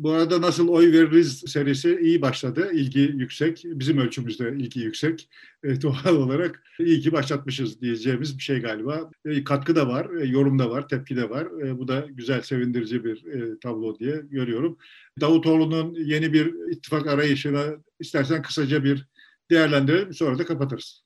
Bu 0.01 0.11
arada 0.11 0.41
nasıl 0.41 0.67
oy 0.67 0.91
veririz 0.91 1.43
serisi 1.47 1.99
iyi 2.01 2.21
başladı. 2.21 2.71
İlgi 2.73 2.99
yüksek. 2.99 3.61
Bizim 3.65 3.97
ölçümüzde 3.97 4.49
ilgi 4.49 4.79
yüksek. 4.79 5.29
E, 5.63 5.81
doğal 5.81 6.15
olarak 6.15 6.63
iyi 6.79 7.01
ki 7.01 7.11
başlatmışız 7.11 7.81
diyeceğimiz 7.81 8.37
bir 8.37 8.43
şey 8.43 8.59
galiba. 8.59 9.11
E, 9.25 9.43
katkı 9.43 9.75
da 9.75 9.87
var, 9.87 10.09
e, 10.21 10.25
yorum 10.25 10.59
da 10.59 10.69
var, 10.69 10.87
tepki 10.87 11.15
de 11.15 11.29
var. 11.29 11.45
E, 11.67 11.77
bu 11.79 11.87
da 11.87 12.07
güzel, 12.09 12.41
sevindirici 12.41 13.03
bir 13.03 13.25
e, 13.25 13.59
tablo 13.59 13.99
diye 13.99 14.21
görüyorum. 14.29 14.77
Davutoğlu'nun 15.21 15.93
yeni 15.93 16.33
bir 16.33 16.71
ittifak 16.71 17.07
arayışına 17.07 17.65
istersen 17.99 18.41
kısaca 18.41 18.83
bir 18.83 19.07
değerlendirelim. 19.51 20.13
Sonra 20.13 20.37
da 20.39 20.45
kapatırız. 20.45 21.03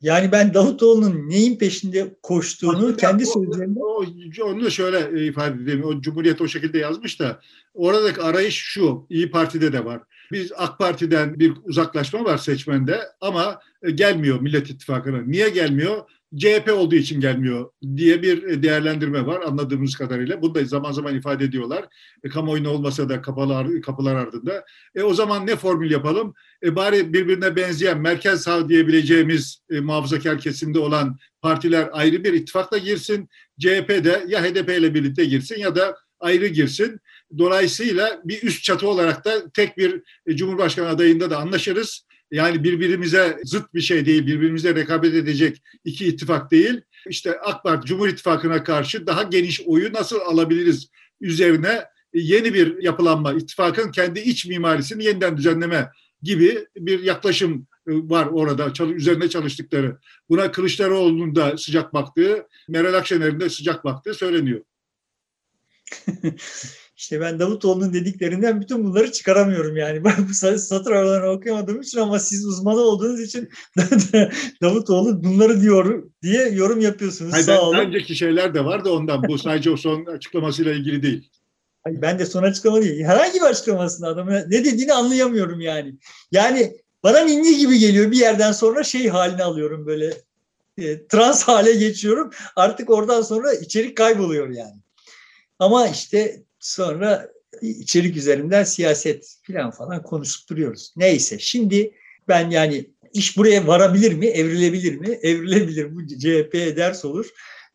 Yani 0.00 0.32
ben 0.32 0.54
Davutoğlu'nun 0.54 1.28
neyin 1.28 1.58
peşinde 1.58 2.16
koştuğunu 2.22 2.76
Aslında 2.76 2.96
kendi 2.96 3.26
sözlerinde... 3.26 3.80
onu 4.44 4.64
da 4.64 4.70
şöyle 4.70 5.26
ifade 5.26 5.62
edeyim. 5.62 5.84
O 5.84 6.00
Cumhuriyet 6.00 6.40
o 6.40 6.48
şekilde 6.48 6.78
yazmış 6.78 7.20
da 7.20 7.40
oradaki 7.74 8.20
arayış 8.20 8.54
şu. 8.54 9.06
İyi 9.10 9.30
Parti'de 9.30 9.72
de 9.72 9.84
var. 9.84 10.02
Biz 10.32 10.52
AK 10.56 10.78
Parti'den 10.78 11.38
bir 11.38 11.52
uzaklaşma 11.64 12.24
var 12.24 12.38
seçmende 12.38 13.00
ama 13.20 13.60
gelmiyor 13.94 14.40
Millet 14.40 14.70
İttifakı'na. 14.70 15.22
Niye 15.22 15.48
gelmiyor? 15.48 16.10
CHP 16.38 16.72
olduğu 16.72 16.94
için 16.94 17.20
gelmiyor 17.20 17.70
diye 17.96 18.22
bir 18.22 18.62
değerlendirme 18.62 19.26
var 19.26 19.40
anladığımız 19.40 19.96
kadarıyla. 19.96 20.42
Bunu 20.42 20.54
da 20.54 20.64
zaman 20.64 20.92
zaman 20.92 21.16
ifade 21.16 21.44
ediyorlar. 21.44 21.84
E, 22.24 22.28
kamuoyuna 22.28 22.70
olmasa 22.70 23.08
da 23.08 23.22
kapalar, 23.22 23.82
kapılar 23.82 24.14
ardında. 24.14 24.64
E, 24.94 25.02
o 25.02 25.14
zaman 25.14 25.46
ne 25.46 25.56
formül 25.56 25.90
yapalım? 25.90 26.34
E, 26.62 26.76
bari 26.76 27.12
birbirine 27.12 27.56
benzeyen 27.56 28.00
merkez 28.00 28.42
sağ 28.42 28.68
diyebileceğimiz 28.68 29.62
e, 29.70 29.80
muhafazakar 29.80 30.38
kesimde 30.38 30.78
olan 30.78 31.18
partiler 31.42 31.88
ayrı 31.92 32.24
bir 32.24 32.32
ittifakla 32.32 32.78
girsin. 32.78 33.28
CHP 33.58 33.88
de 33.88 34.24
ya 34.28 34.42
HDP 34.42 34.68
ile 34.68 34.94
birlikte 34.94 35.24
girsin 35.24 35.58
ya 35.58 35.76
da 35.76 35.96
ayrı 36.20 36.46
girsin. 36.46 37.00
Dolayısıyla 37.38 38.20
bir 38.24 38.42
üst 38.42 38.62
çatı 38.64 38.88
olarak 38.88 39.24
da 39.24 39.50
tek 39.50 39.78
bir 39.78 40.02
e, 40.26 40.36
Cumhurbaşkanı 40.36 40.88
adayında 40.88 41.30
da 41.30 41.38
anlaşırız. 41.38 42.06
Yani 42.30 42.64
birbirimize 42.64 43.40
zıt 43.44 43.74
bir 43.74 43.80
şey 43.80 44.06
değil, 44.06 44.26
birbirimize 44.26 44.74
rekabet 44.74 45.14
edecek 45.14 45.62
iki 45.84 46.06
ittifak 46.06 46.50
değil. 46.50 46.80
İşte 47.08 47.40
AK 47.40 47.62
Parti 47.62 47.86
Cumhur 47.86 48.08
İttifakı'na 48.08 48.64
karşı 48.64 49.06
daha 49.06 49.22
geniş 49.22 49.60
oyu 49.60 49.92
nasıl 49.92 50.20
alabiliriz 50.20 50.90
üzerine 51.20 51.84
yeni 52.14 52.54
bir 52.54 52.82
yapılanma, 52.82 53.32
ittifakın 53.32 53.90
kendi 53.90 54.20
iç 54.20 54.46
mimarisini 54.46 55.04
yeniden 55.04 55.36
düzenleme 55.36 55.90
gibi 56.22 56.66
bir 56.76 57.02
yaklaşım 57.02 57.66
e, 57.88 57.92
var 57.92 58.26
orada 58.26 58.84
üzerine 58.94 59.28
çalıştıkları. 59.28 59.98
Buna 60.28 60.52
Kılıçdaroğlu'nun 60.52 61.34
da 61.34 61.58
sıcak 61.58 61.94
baktığı, 61.94 62.46
Meral 62.68 62.94
Akşener'in 62.94 63.40
de 63.40 63.50
sıcak 63.50 63.84
baktığı 63.84 64.14
söyleniyor. 64.14 64.60
İşte 67.00 67.20
ben 67.20 67.38
Davutoğlu'nun 67.38 67.92
dediklerinden 67.92 68.60
bütün 68.60 68.84
bunları 68.84 69.12
çıkaramıyorum 69.12 69.76
yani. 69.76 70.04
Ben 70.04 70.28
bu 70.28 70.34
satır 70.58 70.90
aralarını 70.90 71.30
okuyamadığım 71.30 71.80
için 71.80 71.98
ama 71.98 72.18
siz 72.18 72.46
uzmanı 72.46 72.80
olduğunuz 72.80 73.20
için 73.20 73.48
Davutoğlu 74.62 75.24
bunları 75.24 75.60
diyor 75.60 76.04
diye 76.22 76.48
yorum 76.48 76.80
yapıyorsunuz. 76.80 77.32
Hayır, 77.32 77.44
Sağ 77.44 77.62
olun. 77.62 77.78
Önceki 77.78 78.16
şeyler 78.16 78.54
de 78.54 78.64
var 78.64 78.84
da 78.84 78.92
ondan. 78.92 79.22
Bu 79.28 79.38
sadece 79.38 79.70
o 79.70 79.76
son 79.76 80.06
açıklamasıyla 80.06 80.72
ilgili 80.72 81.02
değil. 81.02 81.30
Hayır, 81.84 82.02
ben 82.02 82.18
de 82.18 82.26
son 82.26 82.42
açıklama 82.42 82.82
değil. 82.82 83.04
Herhangi 83.04 83.34
bir 83.34 83.46
açıklamasında 83.46 84.08
adamın 84.08 84.32
ne 84.32 84.64
dediğini 84.64 84.92
anlayamıyorum 84.92 85.60
yani. 85.60 85.94
Yani 86.32 86.76
bana 87.02 87.20
ninni 87.20 87.58
gibi 87.58 87.78
geliyor 87.78 88.10
bir 88.10 88.18
yerden 88.18 88.52
sonra 88.52 88.84
şey 88.84 89.08
halini 89.08 89.42
alıyorum 89.42 89.86
böyle 89.86 90.14
e, 90.78 91.06
trans 91.06 91.42
hale 91.42 91.72
geçiyorum. 91.72 92.30
Artık 92.56 92.90
oradan 92.90 93.22
sonra 93.22 93.52
içerik 93.52 93.96
kayboluyor 93.96 94.48
yani. 94.48 94.76
Ama 95.58 95.88
işte 95.88 96.42
sonra 96.60 97.28
içerik 97.62 98.16
üzerinden 98.16 98.64
siyaset 98.64 99.36
falan 99.46 99.70
falan 99.70 100.02
konuşup 100.02 100.48
duruyoruz. 100.50 100.92
Neyse 100.96 101.38
şimdi 101.38 101.92
ben 102.28 102.50
yani 102.50 102.90
iş 103.12 103.36
buraya 103.36 103.66
varabilir 103.66 104.12
mi, 104.12 104.26
evrilebilir 104.26 104.96
mi? 104.96 105.18
Evrilebilir. 105.22 105.94
Bu 105.94 106.06
CHP'ye 106.06 106.76
ders 106.76 107.04
olur. 107.04 107.26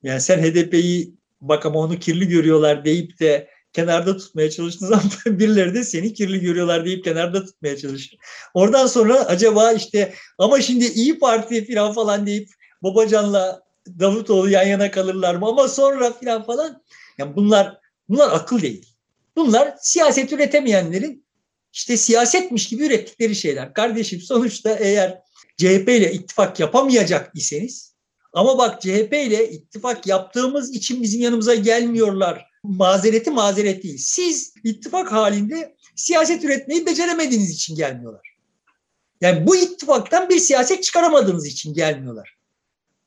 Yani 0.04 0.22
sen 0.22 0.40
HDP'yi 0.40 1.14
bak 1.42 1.66
ama 1.66 1.80
onu 1.80 2.00
kirli 2.00 2.28
görüyorlar 2.28 2.86
deyip 2.86 3.20
de 3.20 3.50
kenarda 3.74 4.18
tutmaya 4.18 4.50
çalıştığın 4.50 4.88
zaman 4.88 5.04
birileri 5.40 5.74
de 5.74 5.84
seni 5.84 6.14
kirli 6.14 6.40
görüyorlar 6.40 6.86
deyip 6.86 7.04
kenarda 7.04 7.46
tutmaya 7.46 7.78
çalışır. 7.78 8.18
Oradan 8.54 8.88
sonra 8.88 9.26
acaba 9.26 9.72
işte 9.72 10.14
ama 10.38 10.62
şimdi 10.62 10.86
İyi 10.86 11.20
Parti 11.20 11.74
falan 11.74 11.94
falan 11.94 12.28
deyip 12.28 12.50
Babacan'la 12.84 13.66
Davutoğlu 14.00 14.50
yan 14.50 14.68
yana 14.68 14.92
kalırlar 14.92 15.36
mı? 15.36 15.48
Ama 15.48 15.68
sonra 15.68 16.14
falan 16.14 16.44
falan. 16.44 16.84
Yani 17.18 17.36
bunlar 17.36 17.78
Bunlar 18.10 18.32
akıl 18.32 18.62
değil. 18.62 18.86
Bunlar 19.36 19.76
siyaset 19.82 20.34
üretemeyenlerin 20.34 21.26
işte 21.74 21.98
siyasetmiş 21.98 22.68
gibi 22.68 22.86
ürettikleri 22.86 23.36
şeyler. 23.36 23.74
Kardeşim 23.74 24.22
sonuçta 24.22 24.76
eğer 24.76 25.22
CHP 25.58 25.90
ile 25.90 26.14
ittifak 26.14 26.60
yapamayacak 26.60 27.32
iseniz 27.36 27.96
ama 28.34 28.58
bak 28.58 28.82
CHP 28.82 29.14
ile 29.14 29.52
ittifak 29.52 30.08
yaptığımız 30.08 30.76
için 30.76 31.04
bizim 31.04 31.22
yanımıza 31.22 31.56
gelmiyorlar. 31.56 32.46
Mazereti 32.64 33.32
mazeret 33.32 33.84
değil. 33.84 33.98
Siz 33.98 34.54
ittifak 34.64 35.12
halinde 35.12 35.76
siyaset 35.96 36.44
üretmeyi 36.44 36.86
beceremediğiniz 36.86 37.52
için 37.52 37.76
gelmiyorlar. 37.76 38.36
Yani 39.22 39.48
bu 39.48 39.56
ittifaktan 39.56 40.30
bir 40.30 40.40
siyaset 40.40 40.84
çıkaramadığınız 40.84 41.48
için 41.48 41.74
gelmiyorlar 41.74 42.36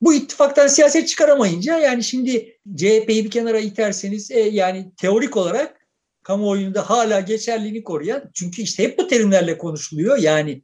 bu 0.01 0.15
ittifaktan 0.15 0.67
siyaset 0.67 1.09
çıkaramayınca 1.09 1.79
yani 1.79 2.05
şimdi 2.05 2.59
CHP'yi 2.77 3.25
bir 3.25 3.31
kenara 3.31 3.59
iterseniz 3.59 4.31
e, 4.31 4.41
yani 4.41 4.93
teorik 4.97 5.37
olarak 5.37 5.87
kamuoyunda 6.23 6.91
hala 6.91 7.21
geçerliliğini 7.21 7.83
koruyan 7.83 8.31
çünkü 8.35 8.63
işte 8.63 8.83
hep 8.83 8.99
bu 8.99 9.09
terimlerle 9.09 9.59
konuşuluyor 9.59 10.19
yani. 10.19 10.63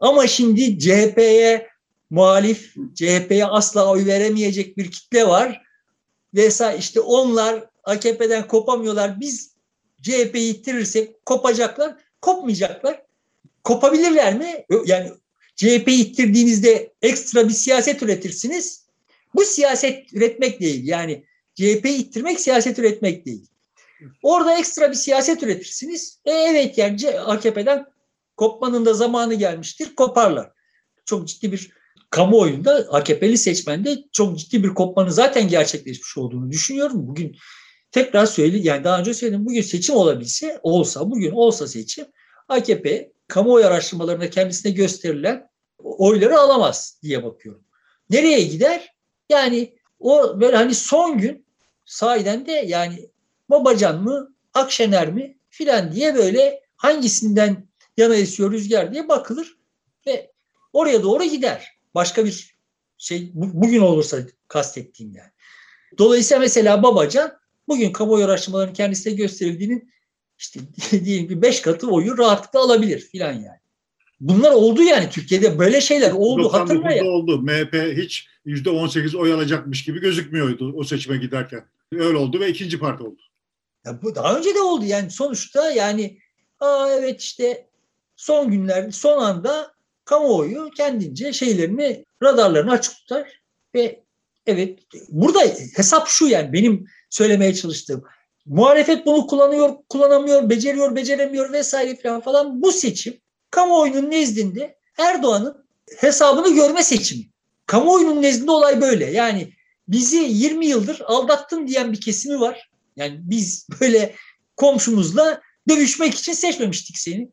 Ama 0.00 0.26
şimdi 0.26 0.78
CHP'ye 0.78 1.68
muhalif 2.10 2.74
CHP'ye 2.94 3.46
asla 3.46 3.90
oy 3.90 4.06
veremeyecek 4.06 4.76
bir 4.76 4.90
kitle 4.90 5.28
var. 5.28 5.62
Vesaire 6.34 6.78
işte 6.78 7.00
onlar 7.00 7.64
AKP'den 7.84 8.46
kopamıyorlar 8.46 9.20
biz 9.20 9.56
CHP'yi 10.02 10.54
ittirirsek 10.54 11.26
kopacaklar 11.26 11.96
kopmayacaklar. 12.20 13.02
Kopabilirler 13.64 14.38
mi? 14.38 14.64
Yani 14.86 15.10
CHP'yi 15.56 16.04
ittirdiğinizde 16.04 16.92
ekstra 17.02 17.48
bir 17.48 17.54
siyaset 17.54 18.02
üretirsiniz. 18.02 18.86
Bu 19.34 19.44
siyaset 19.44 20.12
üretmek 20.12 20.60
değil. 20.60 20.88
Yani 20.88 21.24
CHP'yi 21.54 21.96
ittirmek 21.96 22.40
siyaset 22.40 22.78
üretmek 22.78 23.26
değil. 23.26 23.46
Orada 24.22 24.58
ekstra 24.58 24.90
bir 24.90 24.96
siyaset 24.96 25.42
üretirsiniz. 25.42 26.20
E 26.24 26.30
evet 26.30 26.78
yani 26.78 27.10
AKP'den 27.10 27.86
kopmanın 28.36 28.86
da 28.86 28.94
zamanı 28.94 29.34
gelmiştir. 29.34 29.94
Koparlar. 29.94 30.50
Çok 31.04 31.28
ciddi 31.28 31.52
bir 31.52 31.70
kamuoyunda 32.10 32.86
AKP'li 32.90 33.38
seçmende 33.38 34.04
çok 34.12 34.38
ciddi 34.38 34.64
bir 34.64 34.68
kopmanın 34.68 35.08
zaten 35.08 35.48
gerçekleşmiş 35.48 36.18
olduğunu 36.18 36.50
düşünüyorum. 36.50 37.08
Bugün 37.08 37.36
tekrar 37.90 38.26
söyleyeyim 38.26 38.66
yani 38.66 38.84
daha 38.84 39.00
önce 39.00 39.14
söyledim 39.14 39.46
bugün 39.46 39.62
seçim 39.62 39.94
olabilse 39.94 40.60
olsa 40.62 41.10
bugün 41.10 41.30
olsa 41.30 41.68
seçim 41.68 42.06
AKP 42.48 43.12
kamuoyu 43.28 43.66
araştırmalarında 43.66 44.30
kendisine 44.30 44.72
gösterilen 44.72 45.48
oyları 45.78 46.38
alamaz 46.40 46.98
diye 47.02 47.24
bakıyorum. 47.24 47.64
Nereye 48.10 48.42
gider? 48.42 48.94
Yani 49.28 49.76
o 50.00 50.40
böyle 50.40 50.56
hani 50.56 50.74
son 50.74 51.18
gün 51.18 51.46
sahiden 51.84 52.46
de 52.46 52.52
yani 52.52 53.10
Babacan 53.50 54.02
mı 54.02 54.34
Akşener 54.54 55.12
mi 55.12 55.38
filan 55.50 55.92
diye 55.92 56.14
böyle 56.14 56.60
hangisinden 56.76 57.68
yana 57.96 58.14
esiyor 58.14 58.52
rüzgar 58.52 58.92
diye 58.92 59.08
bakılır 59.08 59.58
ve 60.06 60.32
oraya 60.72 61.02
doğru 61.02 61.24
gider. 61.24 61.78
Başka 61.94 62.24
bir 62.24 62.56
şey 62.98 63.30
bugün 63.34 63.80
olursa 63.80 64.18
kastettiğim 64.48 65.14
yani. 65.14 65.30
Dolayısıyla 65.98 66.40
mesela 66.40 66.82
Babacan 66.82 67.32
bugün 67.68 67.92
kamuoyu 67.92 68.24
araştırmalarının 68.24 68.74
kendisine 68.74 69.12
gösterildiğinin 69.12 69.92
işte 70.38 70.60
diyelim 71.04 71.28
ki 71.28 71.42
beş 71.42 71.60
katı 71.60 71.90
oyu 71.90 72.18
rahatlıkla 72.18 72.60
alabilir 72.60 73.00
filan 73.00 73.32
yani. 73.32 73.60
Bunlar 74.20 74.52
oldu 74.52 74.82
yani 74.82 75.10
Türkiye'de 75.10 75.58
böyle 75.58 75.80
şeyler 75.80 76.12
oldu 76.12 76.52
hatırla 76.52 76.92
ya. 76.92 77.04
oldu. 77.04 77.42
MHP 77.42 77.96
hiç 77.96 78.28
yüzde 78.44 78.70
on 78.70 78.86
sekiz 78.86 79.14
oy 79.14 79.32
alacakmış 79.32 79.84
gibi 79.84 80.00
gözükmüyordu 80.00 80.72
o 80.76 80.84
seçime 80.84 81.16
giderken. 81.16 81.64
Öyle 81.92 82.16
oldu 82.16 82.40
ve 82.40 82.48
ikinci 82.48 82.78
parti 82.78 83.02
oldu. 83.02 83.22
Ya 83.86 84.02
bu 84.02 84.14
daha 84.14 84.38
önce 84.38 84.54
de 84.54 84.60
oldu 84.60 84.84
yani 84.84 85.10
sonuçta 85.10 85.70
yani 85.70 86.18
aa 86.60 86.88
evet 86.90 87.20
işte 87.20 87.66
son 88.16 88.50
günlerde 88.50 88.92
son 88.92 89.22
anda 89.22 89.72
kamuoyu 90.04 90.70
kendince 90.76 91.32
şeylerini 91.32 92.04
radarlarını 92.22 92.70
açık 92.70 92.94
tutar 92.94 93.40
ve 93.74 94.02
evet 94.46 94.78
burada 95.08 95.40
hesap 95.76 96.08
şu 96.08 96.26
yani 96.26 96.52
benim 96.52 96.86
söylemeye 97.10 97.54
çalıştığım 97.54 98.04
Muhalefet 98.46 99.06
bunu 99.06 99.26
kullanıyor, 99.26 99.76
kullanamıyor, 99.88 100.50
beceriyor, 100.50 100.96
beceremiyor 100.96 101.52
vesaire 101.52 101.96
falan 101.96 102.20
falan. 102.20 102.62
Bu 102.62 102.72
seçim 102.72 103.20
kamuoyunun 103.50 104.10
nezdinde 104.10 104.78
Erdoğan'ın 104.98 105.66
hesabını 105.96 106.54
görme 106.54 106.82
seçimi. 106.82 107.24
Kamuoyunun 107.66 108.22
nezdinde 108.22 108.50
olay 108.50 108.80
böyle. 108.80 109.04
Yani 109.04 109.52
bizi 109.88 110.16
20 110.16 110.66
yıldır 110.66 111.00
aldattın 111.06 111.66
diyen 111.66 111.92
bir 111.92 112.00
kesimi 112.00 112.40
var. 112.40 112.70
Yani 112.96 113.20
biz 113.22 113.66
böyle 113.80 114.14
komşumuzla 114.56 115.40
dövüşmek 115.68 116.14
için 116.14 116.32
seçmemiştik 116.32 116.98
seni. 116.98 117.30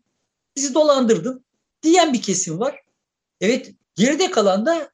Bizi 0.55 0.73
dolandırdın 0.73 1.45
diyen 1.83 2.13
bir 2.13 2.21
kesim 2.21 2.59
var. 2.59 2.79
Evet 3.41 3.71
geride 3.95 4.31
kalan 4.31 4.65
da 4.65 4.89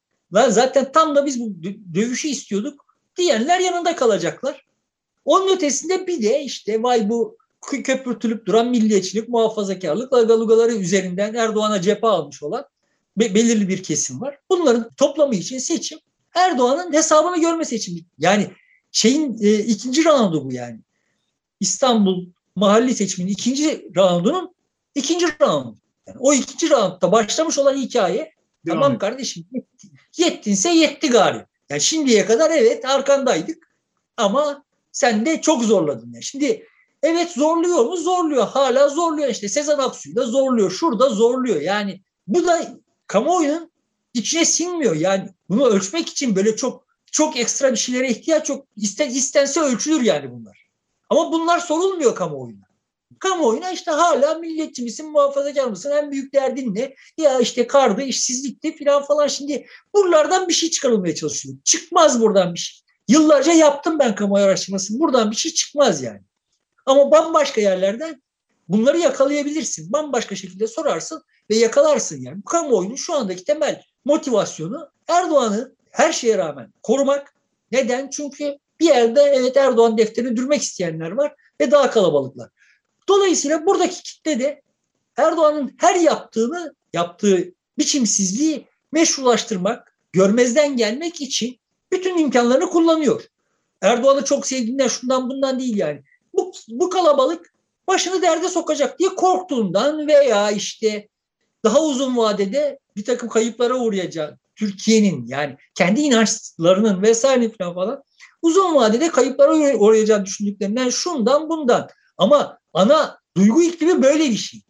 zaten 0.50 0.92
tam 0.92 1.16
da 1.16 1.26
biz 1.26 1.40
bu 1.40 1.54
dövüşü 1.94 2.28
istiyorduk 2.28 2.86
diyenler 3.16 3.60
yanında 3.60 3.96
kalacaklar. 3.96 4.69
Onun 5.26 5.56
ötesinde 5.56 6.08
bir 6.08 6.22
de 6.22 6.44
işte 6.44 6.84
vay 6.84 7.10
bu 7.10 7.38
köpürtülüp 7.62 8.46
duran 8.46 8.70
milliyetçilik, 8.70 9.30
muhafazakarlık, 9.30 10.14
lagalugaları 10.14 10.74
üzerinden 10.76 11.34
Erdoğan'a 11.34 11.82
cephe 11.82 12.08
almış 12.08 12.44
olan 12.44 12.66
be- 13.18 13.36
belirli 13.36 13.68
bir 13.70 13.84
kesim 13.84 14.22
var. 14.22 14.38
Bunların 14.50 14.90
toplamı 14.98 15.36
için 15.36 15.58
seçim 15.58 16.00
Erdoğan'ın 16.36 16.94
hesabını 16.94 17.42
görme 17.42 17.66
seçimi. 17.66 18.00
Yani 18.18 18.48
şeyin 18.92 19.38
e, 19.42 19.54
ikinci 19.60 20.06
roundu 20.06 20.46
bu 20.46 20.54
yani. 20.54 20.80
İstanbul 21.60 22.26
mahalli 22.56 22.96
seçiminin 22.96 23.32
ikinci 23.32 23.92
roundunun 23.96 24.56
ikinci 24.96 25.26
roundu. 25.42 25.78
Yani 26.08 26.18
o 26.20 26.34
ikinci 26.34 26.70
roundda 26.70 27.12
başlamış 27.12 27.58
olan 27.58 27.78
hikaye 27.78 28.34
Devam 28.66 28.78
tamam 28.78 28.94
et. 28.94 29.00
kardeşim 29.00 29.46
yettinse 30.18 30.70
yetti 30.70 31.10
gari. 31.10 31.46
Yani 31.70 31.82
şimdiye 31.82 32.26
kadar 32.26 32.52
evet 32.52 32.86
arkandaydık 32.86 33.70
ama 34.18 34.64
sen 34.92 35.26
de 35.26 35.42
çok 35.42 35.64
zorladın. 35.64 36.12
Yani. 36.14 36.24
Şimdi 36.24 36.66
evet 37.04 37.32
zorluyor 37.32 37.86
mu? 37.86 37.98
Zorluyor. 37.98 38.48
Hala 38.48 38.90
zorluyor. 38.90 39.30
İşte 39.30 39.50
Sezen 39.50 39.78
Aksu'yu 39.78 40.16
da 40.16 40.26
zorluyor. 40.26 40.72
Şurada 40.72 41.10
zorluyor. 41.10 41.62
Yani 41.62 42.02
bu 42.28 42.48
da 42.48 42.78
kamuoyunun 43.08 43.72
içine 44.14 44.46
sinmiyor. 44.46 44.96
Yani 44.96 45.30
bunu 45.50 45.66
ölçmek 45.66 46.10
için 46.10 46.36
böyle 46.36 46.56
çok 46.56 46.90
çok 47.12 47.38
ekstra 47.38 47.72
bir 47.72 47.78
şeylere 47.78 48.10
ihtiyaç 48.10 48.50
yok. 48.50 48.68
İsten, 48.76 49.10
istense 49.10 49.60
ölçülür 49.60 50.02
yani 50.02 50.32
bunlar. 50.32 50.70
Ama 51.10 51.32
bunlar 51.32 51.60
sorulmuyor 51.60 52.16
kamuoyuna. 52.16 52.70
Kamuoyuna 53.20 53.72
işte 53.72 53.92
hala 53.92 54.36
milliyetçi 54.36 54.84
misin, 54.84 55.12
muhafazakar 55.12 55.66
mısın, 55.66 55.92
en 55.92 56.12
büyük 56.12 56.34
derdin 56.34 56.76
ne? 56.76 56.96
Ya 57.18 57.40
işte 57.40 57.68
kardı, 57.68 58.02
işsizlikti 58.02 58.76
filan 58.76 59.04
falan. 59.04 59.28
Şimdi 59.28 59.66
buralardan 59.96 60.48
bir 60.48 60.54
şey 60.54 60.70
çıkarılmaya 60.70 61.16
çalışıyor. 61.16 61.56
Çıkmaz 61.64 62.22
buradan 62.22 62.54
bir 62.54 62.60
şey. 62.60 62.80
Yıllarca 63.10 63.54
yaptım 63.54 64.00
ben 64.00 64.16
kamuoyu 64.16 64.46
araştırmasını. 64.46 65.00
Buradan 65.00 65.32
bir 65.32 65.36
şey 65.36 65.54
çıkmaz 65.54 66.04
yani. 66.04 66.22
Ama 66.86 67.12
bambaşka 67.12 67.62
yerlerden 67.62 68.22
bunları 68.68 68.98
yakalayabilirsin. 68.98 69.92
Bambaşka 69.92 70.36
şekilde 70.36 70.68
sorarsın 70.68 71.24
ve 71.50 71.56
yakalarsın 71.56 72.22
yani. 72.22 72.38
Bu 72.38 72.46
kamuoyunun 72.46 72.96
şu 72.96 73.14
andaki 73.14 73.44
temel 73.44 73.84
motivasyonu 74.06 74.92
Erdoğan'ı 75.08 75.76
her 75.92 76.14
şeye 76.14 76.38
rağmen 76.38 76.74
korumak. 76.84 77.34
Neden? 77.72 78.10
Çünkü 78.10 78.58
bir 78.80 78.86
yerde 78.86 79.22
evet 79.22 79.58
Erdoğan 79.58 79.98
defterini 79.98 80.38
dürmek 80.38 80.62
isteyenler 80.62 81.12
var 81.12 81.36
ve 81.62 81.72
daha 81.72 81.92
kalabalıklar. 81.92 82.50
Dolayısıyla 83.08 83.66
buradaki 83.66 84.04
kitle 84.04 84.40
de 84.40 84.62
Erdoğan'ın 85.18 85.76
her 85.78 85.96
yaptığını, 85.96 86.76
yaptığı 86.94 87.54
biçimsizliği 87.78 88.68
meşrulaştırmak, 88.92 89.96
görmezden 90.12 90.78
gelmek 90.78 91.22
için 91.22 91.59
bütün 91.92 92.18
imkanlarını 92.18 92.70
kullanıyor. 92.70 93.24
Erdoğan'ı 93.82 94.26
çok 94.26 94.48
sevdiğinden 94.48 94.88
şundan 94.88 95.30
bundan 95.30 95.60
değil 95.60 95.78
yani. 95.78 96.04
Bu, 96.34 96.52
bu 96.68 96.90
kalabalık 96.90 97.54
başını 97.88 98.22
derde 98.22 98.50
sokacak 98.50 99.00
diye 99.00 99.10
korktuğundan 99.10 100.08
veya 100.08 100.52
işte 100.52 101.08
daha 101.64 101.82
uzun 101.84 102.18
vadede 102.18 102.80
bir 102.96 103.06
takım 103.06 103.30
kayıplara 103.30 103.76
uğrayacak 103.76 104.40
Türkiye'nin 104.56 105.28
yani 105.28 105.58
kendi 105.76 106.02
inançlarının 106.02 107.02
vesaire 107.02 107.50
falan 107.50 107.76
falan 107.76 108.04
uzun 108.42 108.76
vadede 108.76 109.10
kayıplara 109.10 109.78
uğrayacağını 109.78 110.26
düşündüklerinden 110.26 110.90
şundan 110.90 111.50
bundan. 111.50 111.90
Ama 112.18 112.60
ana 112.74 113.20
duygu 113.38 113.64
iklimi 113.64 114.04
böyle 114.04 114.24
bir 114.24 114.38
şey. 114.38 114.62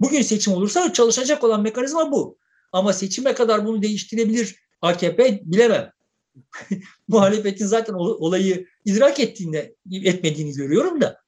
Bugün 0.00 0.22
seçim 0.22 0.52
olursa 0.52 0.92
çalışacak 0.92 1.44
olan 1.44 1.62
mekanizma 1.62 2.12
bu. 2.12 2.38
Ama 2.72 2.92
seçime 2.92 3.34
kadar 3.34 3.66
bunu 3.66 3.82
değiştirebilir 3.82 4.56
AKP 4.82 5.40
bilemem. 5.44 5.92
Muhalefetin 7.08 7.66
zaten 7.66 7.94
olayı 7.94 8.66
idrak 8.84 9.20
ettiğinde 9.20 9.74
etmediğini 9.92 10.52
görüyorum 10.52 11.00
da. 11.00 11.20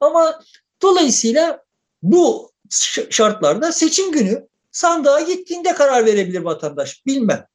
Ama 0.00 0.40
dolayısıyla 0.82 1.64
bu 2.02 2.52
şartlarda 3.10 3.72
seçim 3.72 4.12
günü 4.12 4.48
sandığa 4.72 5.20
gittiğinde 5.20 5.74
karar 5.74 6.06
verebilir 6.06 6.40
vatandaş. 6.40 7.06
Bilmem. 7.06 7.46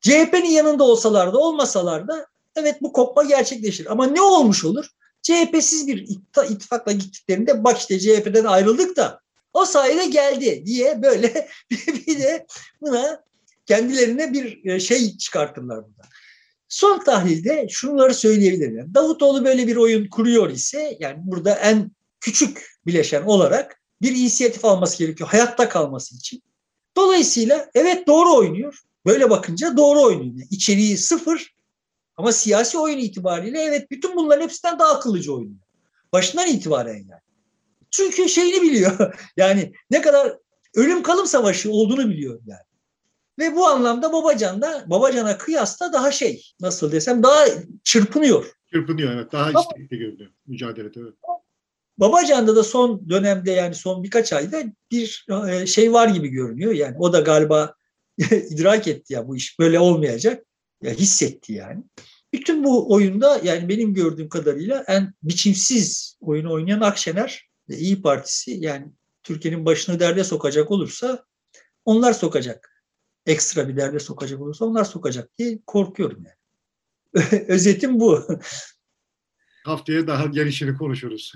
CHP'nin 0.00 0.50
yanında 0.50 0.84
olsalar 0.84 1.32
da 1.32 1.38
olmasalar 1.38 2.08
da 2.08 2.26
evet 2.56 2.82
bu 2.82 2.92
kopma 2.92 3.24
gerçekleşir. 3.24 3.92
Ama 3.92 4.06
ne 4.06 4.20
olmuş 4.20 4.64
olur? 4.64 4.86
CHP'siz 5.22 5.86
bir 5.86 6.08
ittifakla 6.50 6.92
gittiklerinde 6.92 7.64
bak 7.64 7.78
işte 7.78 8.00
CHP'den 8.00 8.44
ayrıldık 8.44 8.96
da 8.96 9.20
o 9.52 9.64
sayede 9.64 10.06
geldi 10.06 10.62
diye 10.66 11.02
böyle 11.02 11.48
bir 11.70 12.20
de 12.20 12.46
buna 12.80 13.22
kendilerine 13.66 14.32
bir 14.32 14.64
e, 14.64 14.80
şey 14.80 15.16
çıkartırlar 15.16 15.84
burada. 15.84 16.02
Son 16.72 16.98
tahlilde 16.98 17.66
şunları 17.70 18.14
söyleyebilirim. 18.14 18.94
Davutoğlu 18.94 19.44
böyle 19.44 19.66
bir 19.66 19.76
oyun 19.76 20.08
kuruyor 20.08 20.50
ise 20.50 20.96
yani 21.00 21.16
burada 21.18 21.54
en 21.54 21.90
küçük 22.20 22.76
bileşen 22.86 23.22
olarak 23.22 23.82
bir 24.02 24.10
inisiyatif 24.10 24.64
alması 24.64 24.98
gerekiyor 24.98 25.28
hayatta 25.28 25.68
kalması 25.68 26.16
için. 26.16 26.42
Dolayısıyla 26.96 27.70
evet 27.74 28.06
doğru 28.06 28.36
oynuyor. 28.36 28.78
Böyle 29.06 29.30
bakınca 29.30 29.76
doğru 29.76 30.02
oynuyor. 30.02 30.24
Yani 30.24 30.46
içeriği 30.50 30.96
sıfır 30.96 31.54
ama 32.16 32.32
siyasi 32.32 32.78
oyun 32.78 32.98
itibariyle 32.98 33.60
evet 33.60 33.90
bütün 33.90 34.16
bunların 34.16 34.42
hepsinden 34.42 34.78
daha 34.78 34.92
akıllıca 34.92 35.32
oynuyor. 35.32 35.60
Başından 36.12 36.48
itibaren 36.48 36.94
yani. 36.94 37.22
Çünkü 37.90 38.28
şeyini 38.28 38.62
biliyor. 38.62 39.14
Yani 39.36 39.72
ne 39.90 40.00
kadar 40.00 40.38
ölüm 40.74 41.02
kalım 41.02 41.26
savaşı 41.26 41.70
olduğunu 41.70 42.10
biliyor 42.10 42.40
yani. 42.46 42.71
Ve 43.42 43.56
bu 43.56 43.66
anlamda 43.66 44.12
Babacan 44.12 44.62
da 44.62 44.84
Babacan'a 44.86 45.38
kıyasla 45.38 45.92
daha 45.92 46.12
şey 46.12 46.52
nasıl 46.60 46.92
desem 46.92 47.22
daha 47.22 47.44
çırpınıyor. 47.84 48.46
Çırpınıyor 48.72 49.12
evet. 49.12 49.32
Daha 49.32 49.50
istekli 49.50 49.98
görünüyor 49.98 50.30
mücadelede. 50.46 51.00
Evet. 51.00 51.14
Babacan'da 51.98 52.56
da 52.56 52.62
son 52.62 53.08
dönemde 53.08 53.50
yani 53.50 53.74
son 53.74 54.02
birkaç 54.02 54.32
ayda 54.32 54.62
bir 54.90 55.26
e, 55.48 55.66
şey 55.66 55.92
var 55.92 56.08
gibi 56.08 56.28
görünüyor. 56.28 56.72
Yani 56.72 56.96
o 56.98 57.12
da 57.12 57.20
galiba 57.20 57.74
idrak 58.50 58.88
etti 58.88 59.12
ya 59.12 59.28
bu 59.28 59.36
iş 59.36 59.58
böyle 59.58 59.78
olmayacak. 59.78 60.46
Ya 60.82 60.92
hissetti 60.92 61.52
yani. 61.52 61.84
Bütün 62.32 62.64
bu 62.64 62.94
oyunda 62.94 63.40
yani 63.44 63.68
benim 63.68 63.94
gördüğüm 63.94 64.28
kadarıyla 64.28 64.84
en 64.88 65.14
biçimsiz 65.22 66.18
oyunu 66.20 66.52
oynayan 66.52 66.80
Akşener 66.80 67.48
ve 67.68 67.76
İyi 67.76 68.02
Partisi 68.02 68.50
yani 68.50 68.86
Türkiye'nin 69.22 69.66
başını 69.66 70.00
derde 70.00 70.24
sokacak 70.24 70.70
olursa 70.70 71.24
onlar 71.84 72.12
sokacak. 72.12 72.71
Ekstra 73.26 73.68
bir 73.68 73.76
derde 73.76 73.98
sokacak 73.98 74.40
olursa 74.40 74.64
onlar 74.64 74.84
sokacak 74.84 75.38
diye 75.38 75.58
korkuyorum 75.66 76.24
yani. 76.24 76.36
Özetim 77.48 78.00
bu. 78.00 78.24
Haftaya 79.64 80.06
daha 80.06 80.26
gelişini 80.26 80.74
konuşuruz. 80.74 81.32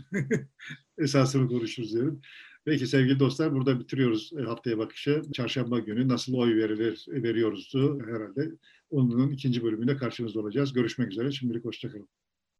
Esasını 0.99 1.49
konuşuruz 1.49 1.93
diyorum. 1.93 2.21
Peki 2.65 2.87
sevgili 2.87 3.21
dostlar 3.21 3.55
burada 3.55 3.81
bitiriyoruz 3.81 4.33
e, 4.39 4.43
haftaya 4.43 4.79
bakışı. 4.79 5.23
Çarşamba 5.33 5.79
günü 5.79 6.09
nasıl 6.09 6.35
oy 6.35 6.57
verilir 6.57 7.05
veriyoruzdu 7.09 8.01
herhalde. 8.07 8.51
Onun 8.91 9.31
ikinci 9.31 9.63
bölümünde 9.63 9.97
karşınızda 9.97 10.41
olacağız. 10.41 10.73
Görüşmek 10.73 11.13
üzere. 11.13 11.33
Şimdilik 11.33 11.65
hoşçakalın. 11.65 12.09